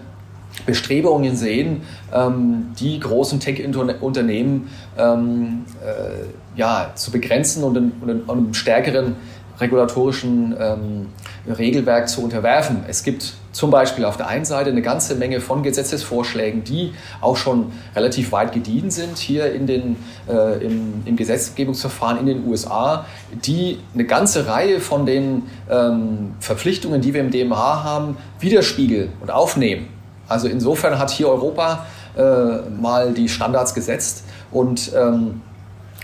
Bestrebungen 0.66 1.36
sehen, 1.36 1.82
ähm, 2.14 2.74
die 2.80 3.00
großen 3.00 3.40
Tech-Unternehmen 3.40 4.70
ähm, 4.98 5.66
äh, 5.84 6.58
ja, 6.58 6.92
zu 6.96 7.12
begrenzen 7.12 7.64
und 7.64 7.78
einem 7.78 8.54
stärkeren 8.54 9.16
regulatorischen 9.62 10.56
ähm, 10.60 11.10
Regelwerk 11.48 12.10
zu 12.10 12.24
unterwerfen. 12.24 12.84
Es 12.88 13.04
gibt 13.04 13.34
zum 13.52 13.70
Beispiel 13.70 14.06
auf 14.06 14.18
der 14.18 14.28
einen 14.28 14.46
Seite 14.46 14.70
eine 14.70 14.82
ganze 14.82 15.16
Menge 15.16 15.40
von 15.40 15.64
Gesetzesvorschlägen, 15.64 16.64
die 16.64 16.94
auch 17.20 17.38
schon 17.38 17.72
relativ 17.96 18.32
weit 18.32 18.54
gediehen 18.54 18.92
sind 18.92 19.18
hier 19.18 19.54
in 19.54 19.68
den, 19.68 19.98
äh, 20.28 20.66
im, 20.66 21.04
im, 21.06 21.16
Gesetzgebungsverfahren 21.16 22.20
in 22.20 22.26
den 22.26 22.48
USA, 22.48 23.06
die 23.46 23.80
eine 23.94 24.06
ganze 24.06 24.48
Reihe 24.48 24.80
von 24.80 25.06
den 25.06 25.44
ähm, 25.70 26.36
Verpflichtungen, 26.40 27.02
die 27.02 27.14
wir 27.14 27.22
im 27.22 27.32
DMH 27.32 27.84
haben, 27.84 28.18
widerspiegeln 28.40 29.10
und 29.22 29.32
aufnehmen. 29.32 29.88
Also 30.28 30.48
insofern 30.48 30.98
hat 30.98 31.12
hier 31.12 31.28
Europa 31.28 31.86
äh, 32.18 32.70
mal 32.70 33.14
die 33.14 33.28
Standards 33.28 33.74
gesetzt 33.74 34.24
und 34.52 34.92
ähm, 34.96 35.42
äh, 35.42 35.51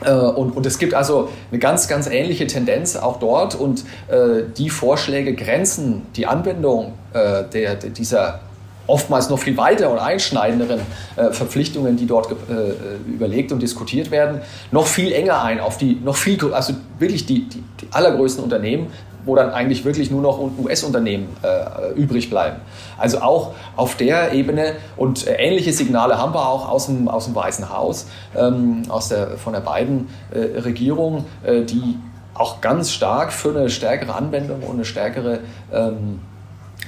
und, 0.01 0.55
und, 0.55 0.65
es 0.65 0.77
gibt 0.77 0.93
also 0.93 1.29
eine 1.49 1.59
ganz, 1.59 1.87
ganz 1.87 2.07
ähnliche 2.07 2.45
Tendenz 2.45 2.95
auch 2.95 3.17
dort. 3.17 3.55
Und 3.55 3.83
äh, 4.09 4.43
die 4.55 4.69
Vorschläge 4.69 5.33
grenzen 5.33 6.03
die 6.15 6.27
Anwendung 6.27 6.93
äh, 7.13 7.43
der, 7.51 7.75
der, 7.75 7.89
dieser 7.89 8.41
oftmals 8.87 9.29
noch 9.29 9.39
viel 9.39 9.57
weiter 9.57 9.91
und 9.91 9.99
einschneidenderen 9.99 10.79
äh, 11.15 11.31
Verpflichtungen, 11.31 11.97
die 11.97 12.07
dort 12.07 12.31
äh, 12.31 13.09
überlegt 13.09 13.51
und 13.51 13.61
diskutiert 13.61 14.11
werden, 14.11 14.41
noch 14.71 14.87
viel 14.87 15.11
enger 15.11 15.43
ein 15.43 15.59
auf 15.59 15.77
die 15.77 15.99
noch 16.03 16.15
viel, 16.15 16.39
also 16.53 16.73
wirklich 16.97 17.25
die, 17.25 17.47
die, 17.47 17.63
die 17.81 17.87
allergrößten 17.91 18.43
Unternehmen, 18.43 18.87
wo 19.27 19.35
dann 19.35 19.51
eigentlich 19.51 19.85
wirklich 19.85 20.09
nur 20.09 20.21
noch 20.21 20.39
US-Unternehmen 20.57 21.29
äh, 21.43 21.93
übrig 21.93 22.29
bleiben. 22.29 22.57
Also 22.97 23.19
auch 23.19 23.53
auf 23.75 23.95
der 23.95 24.31
Ebene 24.31 24.73
und 24.95 25.27
äh, 25.27 25.35
ähnliche 25.35 25.73
Signale 25.73 26.17
haben 26.17 26.33
wir 26.33 26.47
auch 26.47 26.69
aus 26.69 26.87
dem, 26.87 27.07
aus 27.07 27.25
dem 27.25 27.35
Weißen 27.35 27.69
Haus, 27.69 28.07
ähm, 28.35 28.83
aus 28.89 29.09
der, 29.09 29.37
von 29.37 29.53
der 29.53 29.59
beiden 29.59 30.07
äh, 30.31 30.59
Regierung, 30.59 31.25
äh, 31.43 31.61
die 31.61 31.97
auch 32.33 32.61
ganz 32.61 32.91
stark 32.91 33.33
für 33.33 33.49
eine 33.49 33.69
stärkere 33.69 34.15
Anwendung 34.15 34.63
und 34.63 34.75
eine 34.75 34.85
stärkere 34.85 35.39
ähm, 35.71 36.19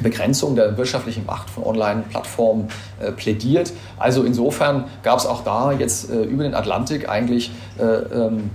Begrenzung 0.01 0.55
der 0.55 0.77
wirtschaftlichen 0.77 1.25
Macht 1.25 1.49
von 1.49 1.63
Online-Plattformen 1.63 2.69
äh, 2.99 3.11
plädiert. 3.11 3.73
Also 3.97 4.23
insofern 4.23 4.85
gab 5.03 5.19
es 5.19 5.25
auch 5.25 5.43
da 5.43 5.71
jetzt 5.71 6.09
äh, 6.09 6.21
über 6.21 6.43
den 6.43 6.55
Atlantik 6.55 7.09
eigentlich 7.09 7.51
äh, 7.79 7.83
ähm, 7.83 8.51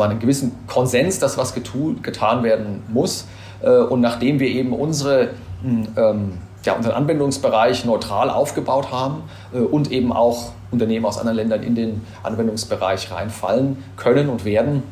einen 0.00 0.18
gewissen 0.18 0.52
Konsens, 0.66 1.18
dass 1.18 1.38
was 1.38 1.54
getu 1.54 1.94
getan 2.02 2.42
werden 2.42 2.82
muss. 2.88 3.26
Äh, 3.62 3.70
und 3.70 4.00
nachdem 4.00 4.40
wir 4.40 4.48
eben 4.48 4.72
unsere, 4.72 5.30
hm, 5.62 5.88
ähm, 5.96 6.32
ja, 6.64 6.74
unseren 6.74 6.94
Anwendungsbereich 6.94 7.84
neutral 7.84 8.30
aufgebaut 8.30 8.90
haben 8.90 9.22
äh, 9.52 9.58
und 9.58 9.90
eben 9.90 10.12
auch 10.12 10.52
Unternehmen 10.70 11.04
aus 11.04 11.18
anderen 11.18 11.36
Ländern 11.36 11.62
in 11.62 11.74
den 11.74 12.02
Anwendungsbereich 12.22 13.10
reinfallen 13.10 13.82
können 13.96 14.28
und 14.28 14.44
werden, 14.44 14.82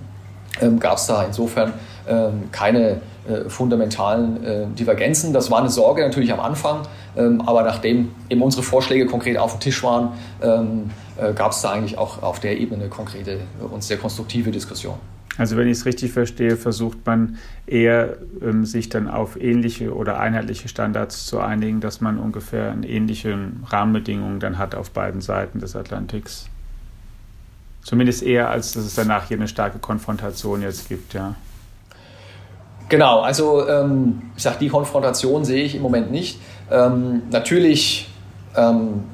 ähm, 0.60 0.78
gab 0.78 0.98
es 0.98 1.06
da 1.06 1.22
insofern 1.24 1.72
ähm, 2.08 2.50
keine 2.52 3.00
äh, 3.28 3.48
fundamentalen 3.48 4.44
äh, 4.44 4.66
Divergenzen. 4.78 5.32
Das 5.32 5.50
war 5.50 5.60
eine 5.60 5.70
Sorge 5.70 6.02
natürlich 6.02 6.32
am 6.32 6.40
Anfang, 6.40 6.80
ähm, 7.16 7.40
aber 7.46 7.62
nachdem 7.62 8.10
eben 8.28 8.42
unsere 8.42 8.62
Vorschläge 8.62 9.06
konkret 9.06 9.38
auf 9.38 9.52
dem 9.52 9.60
Tisch 9.60 9.82
waren, 9.82 10.12
ähm, 10.42 10.90
äh, 11.11 11.11
gab 11.34 11.52
es 11.52 11.62
da 11.62 11.70
eigentlich 11.70 11.98
auch 11.98 12.22
auf 12.22 12.40
der 12.40 12.58
Ebene 12.58 12.82
eine 12.82 12.90
konkrete 12.90 13.40
und 13.60 13.84
sehr 13.84 13.98
konstruktive 13.98 14.50
Diskussion. 14.50 14.94
Also 15.38 15.56
wenn 15.56 15.66
ich 15.66 15.78
es 15.78 15.86
richtig 15.86 16.12
verstehe, 16.12 16.56
versucht 16.56 16.98
man 17.06 17.38
eher, 17.66 18.16
ähm, 18.42 18.66
sich 18.66 18.88
dann 18.90 19.08
auf 19.08 19.40
ähnliche 19.40 19.94
oder 19.94 20.20
einheitliche 20.20 20.68
Standards 20.68 21.26
zu 21.26 21.40
einigen, 21.40 21.80
dass 21.80 22.00
man 22.00 22.18
ungefähr 22.18 22.76
ähnliche 22.82 23.38
Rahmenbedingungen 23.66 24.40
dann 24.40 24.58
hat 24.58 24.74
auf 24.74 24.90
beiden 24.90 25.20
Seiten 25.20 25.58
des 25.60 25.74
Atlantiks. 25.74 26.46
Zumindest 27.82 28.22
eher, 28.22 28.50
als 28.50 28.72
dass 28.72 28.84
es 28.84 28.94
danach 28.94 29.28
hier 29.28 29.38
eine 29.38 29.48
starke 29.48 29.78
Konfrontation 29.78 30.62
jetzt 30.62 30.88
gibt, 30.88 31.14
ja. 31.14 31.34
Genau, 32.88 33.20
also 33.20 33.66
ähm, 33.68 34.22
ich 34.36 34.42
sage, 34.42 34.58
die 34.60 34.68
Konfrontation 34.68 35.44
sehe 35.46 35.64
ich 35.64 35.74
im 35.74 35.82
Moment 35.82 36.10
nicht. 36.10 36.38
Ähm, 36.70 37.22
natürlich 37.30 38.10
ähm, 38.54 39.04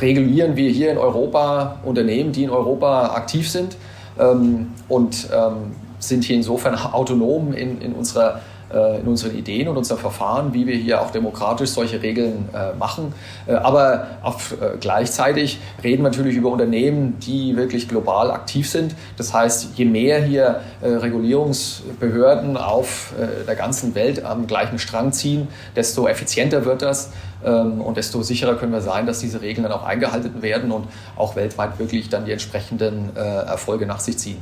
regulieren 0.00 0.56
wir 0.56 0.70
hier 0.70 0.90
in 0.92 0.98
Europa 0.98 1.78
Unternehmen, 1.84 2.32
die 2.32 2.44
in 2.44 2.50
Europa 2.50 3.14
aktiv 3.14 3.50
sind 3.50 3.76
ähm, 4.18 4.72
und 4.88 5.28
ähm, 5.32 5.72
sind 5.98 6.24
hier 6.24 6.36
insofern 6.36 6.74
autonom 6.92 7.52
in, 7.52 7.80
in 7.80 7.92
unserer 7.92 8.40
in 8.70 9.08
unseren 9.08 9.36
Ideen 9.36 9.68
und 9.68 9.76
unseren 9.78 9.98
Verfahren, 9.98 10.52
wie 10.52 10.66
wir 10.66 10.76
hier 10.76 11.00
auch 11.00 11.10
demokratisch 11.10 11.70
solche 11.70 12.02
Regeln 12.02 12.48
äh, 12.52 12.74
machen. 12.78 13.14
Äh, 13.46 13.52
aber 13.54 14.06
auf, 14.22 14.54
gleichzeitig 14.80 15.58
reden 15.82 16.02
wir 16.02 16.10
natürlich 16.10 16.36
über 16.36 16.50
Unternehmen, 16.50 17.18
die 17.20 17.56
wirklich 17.56 17.88
global 17.88 18.30
aktiv 18.30 18.68
sind. 18.68 18.94
Das 19.16 19.32
heißt, 19.32 19.76
je 19.76 19.84
mehr 19.84 20.22
hier 20.22 20.60
Regulierungsbehörden 20.82 22.56
auf 22.56 23.12
der 23.46 23.54
ganzen 23.54 23.94
Welt 23.94 24.24
am 24.24 24.46
gleichen 24.46 24.78
Strang 24.78 25.12
ziehen, 25.12 25.48
desto 25.76 26.06
effizienter 26.06 26.64
wird 26.64 26.82
das 26.82 27.10
ähm, 27.44 27.80
und 27.80 27.96
desto 27.96 28.22
sicherer 28.22 28.56
können 28.56 28.72
wir 28.72 28.80
sein, 28.80 29.06
dass 29.06 29.20
diese 29.20 29.40
Regeln 29.40 29.64
dann 29.64 29.72
auch 29.72 29.84
eingehalten 29.84 30.42
werden 30.42 30.70
und 30.72 30.86
auch 31.16 31.36
weltweit 31.36 31.78
wirklich 31.78 32.08
dann 32.08 32.24
die 32.26 32.32
entsprechenden 32.32 33.16
Erfolge 33.16 33.86
nach 33.86 34.00
sich 34.00 34.18
ziehen. 34.18 34.38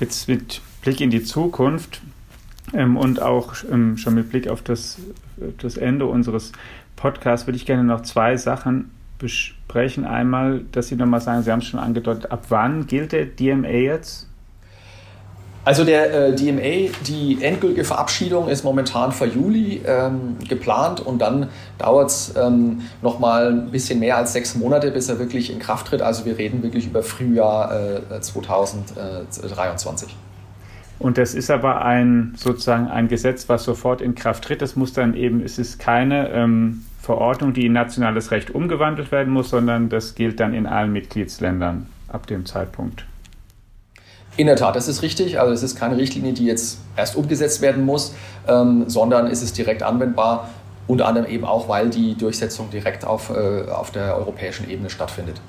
Jetzt 0.00 0.28
mit 0.28 0.60
Blick 0.82 1.00
in 1.00 1.10
die 1.10 1.24
Zukunft 1.24 2.02
ähm, 2.74 2.96
und 2.96 3.22
auch 3.22 3.54
ähm, 3.70 3.96
schon 3.96 4.14
mit 4.14 4.30
Blick 4.30 4.48
auf 4.48 4.62
das, 4.62 4.98
das 5.58 5.76
Ende 5.76 6.06
unseres 6.06 6.52
Podcasts 6.96 7.46
würde 7.46 7.56
ich 7.56 7.66
gerne 7.66 7.84
noch 7.84 8.02
zwei 8.02 8.36
Sachen 8.36 8.90
besprechen. 9.18 10.04
Einmal, 10.04 10.62
dass 10.72 10.88
Sie 10.88 10.96
nochmal 10.96 11.20
sagen, 11.20 11.42
Sie 11.42 11.50
haben 11.50 11.60
es 11.60 11.66
schon 11.66 11.80
angedeutet, 11.80 12.30
ab 12.30 12.46
wann 12.48 12.86
gilt 12.86 13.12
der 13.12 13.26
DMA 13.26 13.68
jetzt? 13.68 14.28
Also 15.64 15.84
der 15.84 16.28
äh, 16.28 16.34
DMA, 16.34 16.90
die 17.06 17.38
endgültige 17.40 17.84
Verabschiedung 17.84 18.48
ist 18.48 18.64
momentan 18.64 19.12
für 19.12 19.24
Juli 19.24 19.80
ähm, 19.86 20.36
geplant 20.46 21.00
und 21.00 21.20
dann 21.20 21.48
dauert 21.78 22.10
es 22.10 22.34
ähm, 22.36 22.82
nochmal 23.00 23.48
ein 23.50 23.70
bisschen 23.70 23.98
mehr 23.98 24.18
als 24.18 24.34
sechs 24.34 24.56
Monate, 24.56 24.90
bis 24.90 25.08
er 25.08 25.18
wirklich 25.18 25.50
in 25.50 25.58
Kraft 25.58 25.86
tritt. 25.86 26.02
Also 26.02 26.26
wir 26.26 26.36
reden 26.36 26.62
wirklich 26.62 26.86
über 26.86 27.02
Frühjahr 27.02 28.02
äh, 28.10 28.20
2023. 28.20 30.14
Und 30.98 31.18
das 31.18 31.34
ist 31.34 31.50
aber 31.50 31.84
ein 31.84 32.34
sozusagen 32.36 32.88
ein 32.88 33.08
Gesetz, 33.08 33.48
was 33.48 33.64
sofort 33.64 34.00
in 34.00 34.14
Kraft 34.14 34.44
tritt. 34.44 34.62
Das 34.62 34.76
muss 34.76 34.92
dann 34.92 35.14
eben, 35.14 35.42
es 35.42 35.58
ist 35.58 35.78
keine 35.78 36.30
ähm, 36.30 36.84
Verordnung, 37.00 37.52
die 37.52 37.66
in 37.66 37.72
nationales 37.72 38.30
Recht 38.30 38.50
umgewandelt 38.50 39.12
werden 39.12 39.32
muss, 39.32 39.50
sondern 39.50 39.88
das 39.88 40.14
gilt 40.14 40.40
dann 40.40 40.54
in 40.54 40.66
allen 40.66 40.92
Mitgliedsländern 40.92 41.86
ab 42.08 42.26
dem 42.26 42.46
Zeitpunkt. 42.46 43.04
In 44.36 44.46
der 44.46 44.56
Tat, 44.56 44.74
das 44.74 44.88
ist 44.88 45.02
richtig. 45.02 45.38
Also 45.38 45.52
es 45.52 45.62
ist 45.62 45.76
keine 45.76 45.96
Richtlinie, 45.96 46.32
die 46.32 46.46
jetzt 46.46 46.78
erst 46.96 47.14
umgesetzt 47.16 47.60
werden 47.60 47.84
muss, 47.84 48.14
ähm, 48.48 48.84
sondern 48.88 49.26
es 49.26 49.42
ist 49.42 49.56
direkt 49.58 49.82
anwendbar, 49.82 50.50
unter 50.86 51.06
anderem 51.06 51.30
eben 51.30 51.44
auch, 51.44 51.68
weil 51.68 51.88
die 51.88 52.16
Durchsetzung 52.16 52.70
direkt 52.70 53.04
auf, 53.04 53.30
äh, 53.30 53.70
auf 53.70 53.90
der 53.90 54.16
europäischen 54.16 54.68
Ebene 54.68 54.90
stattfindet. 54.90 55.40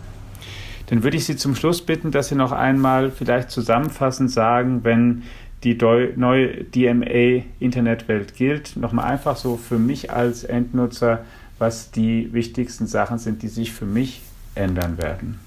Dann 0.87 1.03
würde 1.03 1.17
ich 1.17 1.25
Sie 1.25 1.35
zum 1.35 1.55
Schluss 1.55 1.81
bitten, 1.81 2.11
dass 2.11 2.29
Sie 2.29 2.35
noch 2.35 2.51
einmal 2.51 3.11
vielleicht 3.11 3.49
zusammenfassend 3.51 4.31
sagen, 4.31 4.83
wenn 4.83 5.23
die 5.63 5.75
neue 6.15 6.63
DMA-Internetwelt 6.63 8.35
gilt, 8.35 8.75
nochmal 8.77 9.05
einfach 9.05 9.35
so 9.35 9.57
für 9.57 9.79
mich 9.79 10.11
als 10.11 10.43
Endnutzer, 10.43 11.21
was 11.57 11.89
die 11.89 12.31
wichtigsten 12.33 12.85
Sachen 12.85 13.17
sind, 13.17 13.41
die 13.41 13.47
sich 13.47 13.71
für 13.71 13.85
mich 13.85 14.21
ändern 14.53 14.97
werden. 14.97 15.39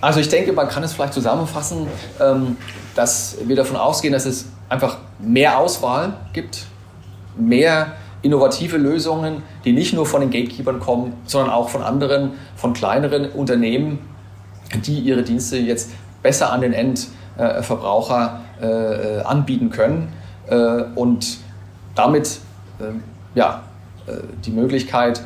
Also 0.00 0.20
ich 0.20 0.28
denke, 0.28 0.52
man 0.52 0.68
kann 0.68 0.82
es 0.82 0.92
vielleicht 0.92 1.12
zusammenfassen, 1.12 1.88
ähm, 2.20 2.56
dass 2.94 3.36
wir 3.44 3.56
davon 3.56 3.76
ausgehen, 3.76 4.12
dass 4.12 4.26
es 4.26 4.46
einfach 4.68 4.98
mehr 5.18 5.58
Auswahl 5.58 6.14
gibt, 6.32 6.66
mehr 7.36 7.96
innovative 8.22 8.76
Lösungen, 8.76 9.42
die 9.64 9.72
nicht 9.72 9.94
nur 9.94 10.06
von 10.06 10.20
den 10.20 10.30
Gatekeepern 10.30 10.80
kommen, 10.80 11.14
sondern 11.24 11.52
auch 11.52 11.68
von 11.68 11.82
anderen, 11.82 12.32
von 12.56 12.72
kleineren 12.72 13.30
Unternehmen, 13.30 13.98
die 14.84 14.98
ihre 14.98 15.22
Dienste 15.22 15.56
jetzt 15.56 15.90
besser 16.22 16.52
an 16.52 16.60
den 16.60 16.72
Endverbraucher 16.72 18.40
äh, 18.60 19.20
anbieten 19.22 19.70
können. 19.70 20.12
Äh, 20.48 20.84
und 20.94 21.38
damit 21.94 22.40
ja, 23.34 23.62
äh, 24.06 24.12
die 24.44 24.50
Möglichkeit, 24.50 25.22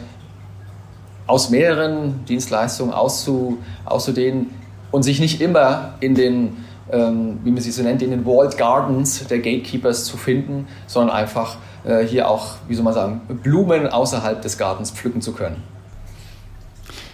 aus 1.26 1.50
mehreren 1.50 2.24
Dienstleistungen 2.26 2.92
auszu, 2.92 3.58
auszudehnen 3.84 4.50
und 4.90 5.02
sich 5.02 5.20
nicht 5.20 5.40
immer 5.40 5.94
in 6.00 6.14
den, 6.14 6.56
ähm, 6.90 7.38
wie 7.44 7.50
man 7.50 7.60
sie 7.60 7.70
so 7.70 7.82
nennt, 7.82 8.02
in 8.02 8.10
den 8.10 8.26
Walled 8.26 8.56
Gardens 8.56 9.26
der 9.26 9.38
Gatekeepers 9.38 10.04
zu 10.04 10.16
finden, 10.16 10.66
sondern 10.86 11.16
einfach 11.16 11.56
äh, 11.84 12.04
hier 12.04 12.28
auch, 12.28 12.56
wie 12.68 12.74
soll 12.74 12.84
man 12.84 12.94
sagen, 12.94 13.20
Blumen 13.42 13.86
außerhalb 13.86 14.42
des 14.42 14.58
Gartens 14.58 14.90
pflücken 14.90 15.20
zu 15.20 15.32
können. 15.32 15.62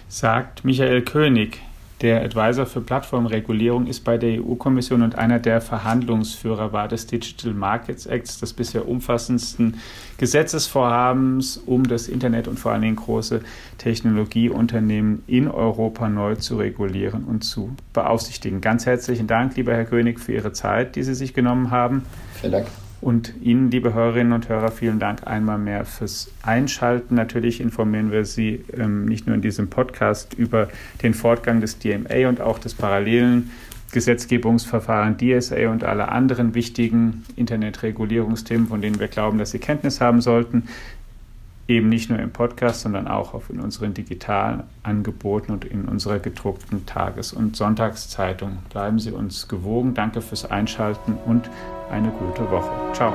Sagt 0.07 0.65
Michael 0.65 1.03
König, 1.03 1.61
der 2.01 2.23
Advisor 2.23 2.65
für 2.65 2.81
Plattformregulierung 2.81 3.85
ist 3.85 4.03
bei 4.05 4.17
der 4.17 4.41
EU-Kommission 4.41 5.01
und 5.01 5.15
einer 5.15 5.39
der 5.39 5.59
Verhandlungsführer 5.59 6.71
war 6.71 6.87
des 6.87 7.07
Digital 7.07 7.53
Markets 7.53 8.05
Acts, 8.05 8.39
des 8.39 8.53
bisher 8.53 8.87
umfassendsten 8.87 9.79
Gesetzesvorhabens, 10.17 11.57
um 11.57 11.87
das 11.87 12.07
Internet 12.07 12.47
und 12.47 12.57
vor 12.57 12.71
allen 12.71 12.83
Dingen 12.83 12.95
große 12.95 13.41
Technologieunternehmen 13.77 15.23
in 15.27 15.49
Europa 15.49 16.07
neu 16.07 16.35
zu 16.35 16.57
regulieren 16.57 17.25
und 17.25 17.43
zu 17.43 17.75
beaufsichtigen. 17.93 18.61
Ganz 18.61 18.85
herzlichen 18.85 19.27
Dank, 19.27 19.57
lieber 19.57 19.73
Herr 19.73 19.85
König, 19.85 20.19
für 20.19 20.33
Ihre 20.33 20.53
Zeit, 20.53 20.95
die 20.95 21.03
Sie 21.03 21.15
sich 21.15 21.33
genommen 21.33 21.69
haben. 21.69 22.03
Vielen 22.39 22.53
Dank. 22.53 22.67
Und 23.01 23.33
Ihnen, 23.41 23.71
liebe 23.71 23.93
Hörerinnen 23.93 24.33
und 24.33 24.49
Hörer, 24.49 24.71
vielen 24.71 24.99
Dank 24.99 25.25
einmal 25.25 25.57
mehr 25.57 25.85
fürs 25.85 26.31
Einschalten. 26.41 27.15
Natürlich 27.15 27.61
informieren 27.61 28.11
wir 28.11 28.25
Sie 28.25 28.65
ähm, 28.77 29.05
nicht 29.05 29.25
nur 29.25 29.35
in 29.35 29.41
diesem 29.41 29.69
Podcast 29.69 30.33
über 30.33 30.67
den 31.01 31.13
Fortgang 31.13 31.61
des 31.61 31.79
DMA 31.79 32.27
und 32.27 32.41
auch 32.41 32.59
des 32.59 32.73
parallelen 32.73 33.51
Gesetzgebungsverfahren 33.91 35.17
DSA 35.17 35.69
und 35.71 35.83
alle 35.83 36.09
anderen 36.09 36.53
wichtigen 36.53 37.25
Internetregulierungsthemen, 37.35 38.67
von 38.67 38.81
denen 38.81 38.99
wir 38.99 39.07
glauben, 39.07 39.39
dass 39.39 39.51
Sie 39.51 39.59
Kenntnis 39.59 39.99
haben 40.01 40.21
sollten 40.21 40.63
eben 41.69 41.89
nicht 41.89 42.09
nur 42.09 42.19
im 42.19 42.31
Podcast, 42.31 42.81
sondern 42.81 43.07
auch 43.07 43.33
auf 43.33 43.49
in 43.49 43.59
unseren 43.59 43.93
digitalen 43.93 44.63
Angeboten 44.83 45.51
und 45.51 45.65
in 45.65 45.85
unserer 45.85 46.19
gedruckten 46.19 46.85
Tages- 46.85 47.31
und 47.31 47.55
Sonntagszeitung. 47.55 48.57
Bleiben 48.69 48.99
Sie 48.99 49.11
uns 49.11 49.47
gewogen. 49.47 49.93
Danke 49.93 50.21
fürs 50.21 50.49
Einschalten 50.49 51.17
und 51.25 51.49
eine 51.91 52.09
gute 52.09 52.49
Woche. 52.51 52.71
Ciao. 52.93 53.13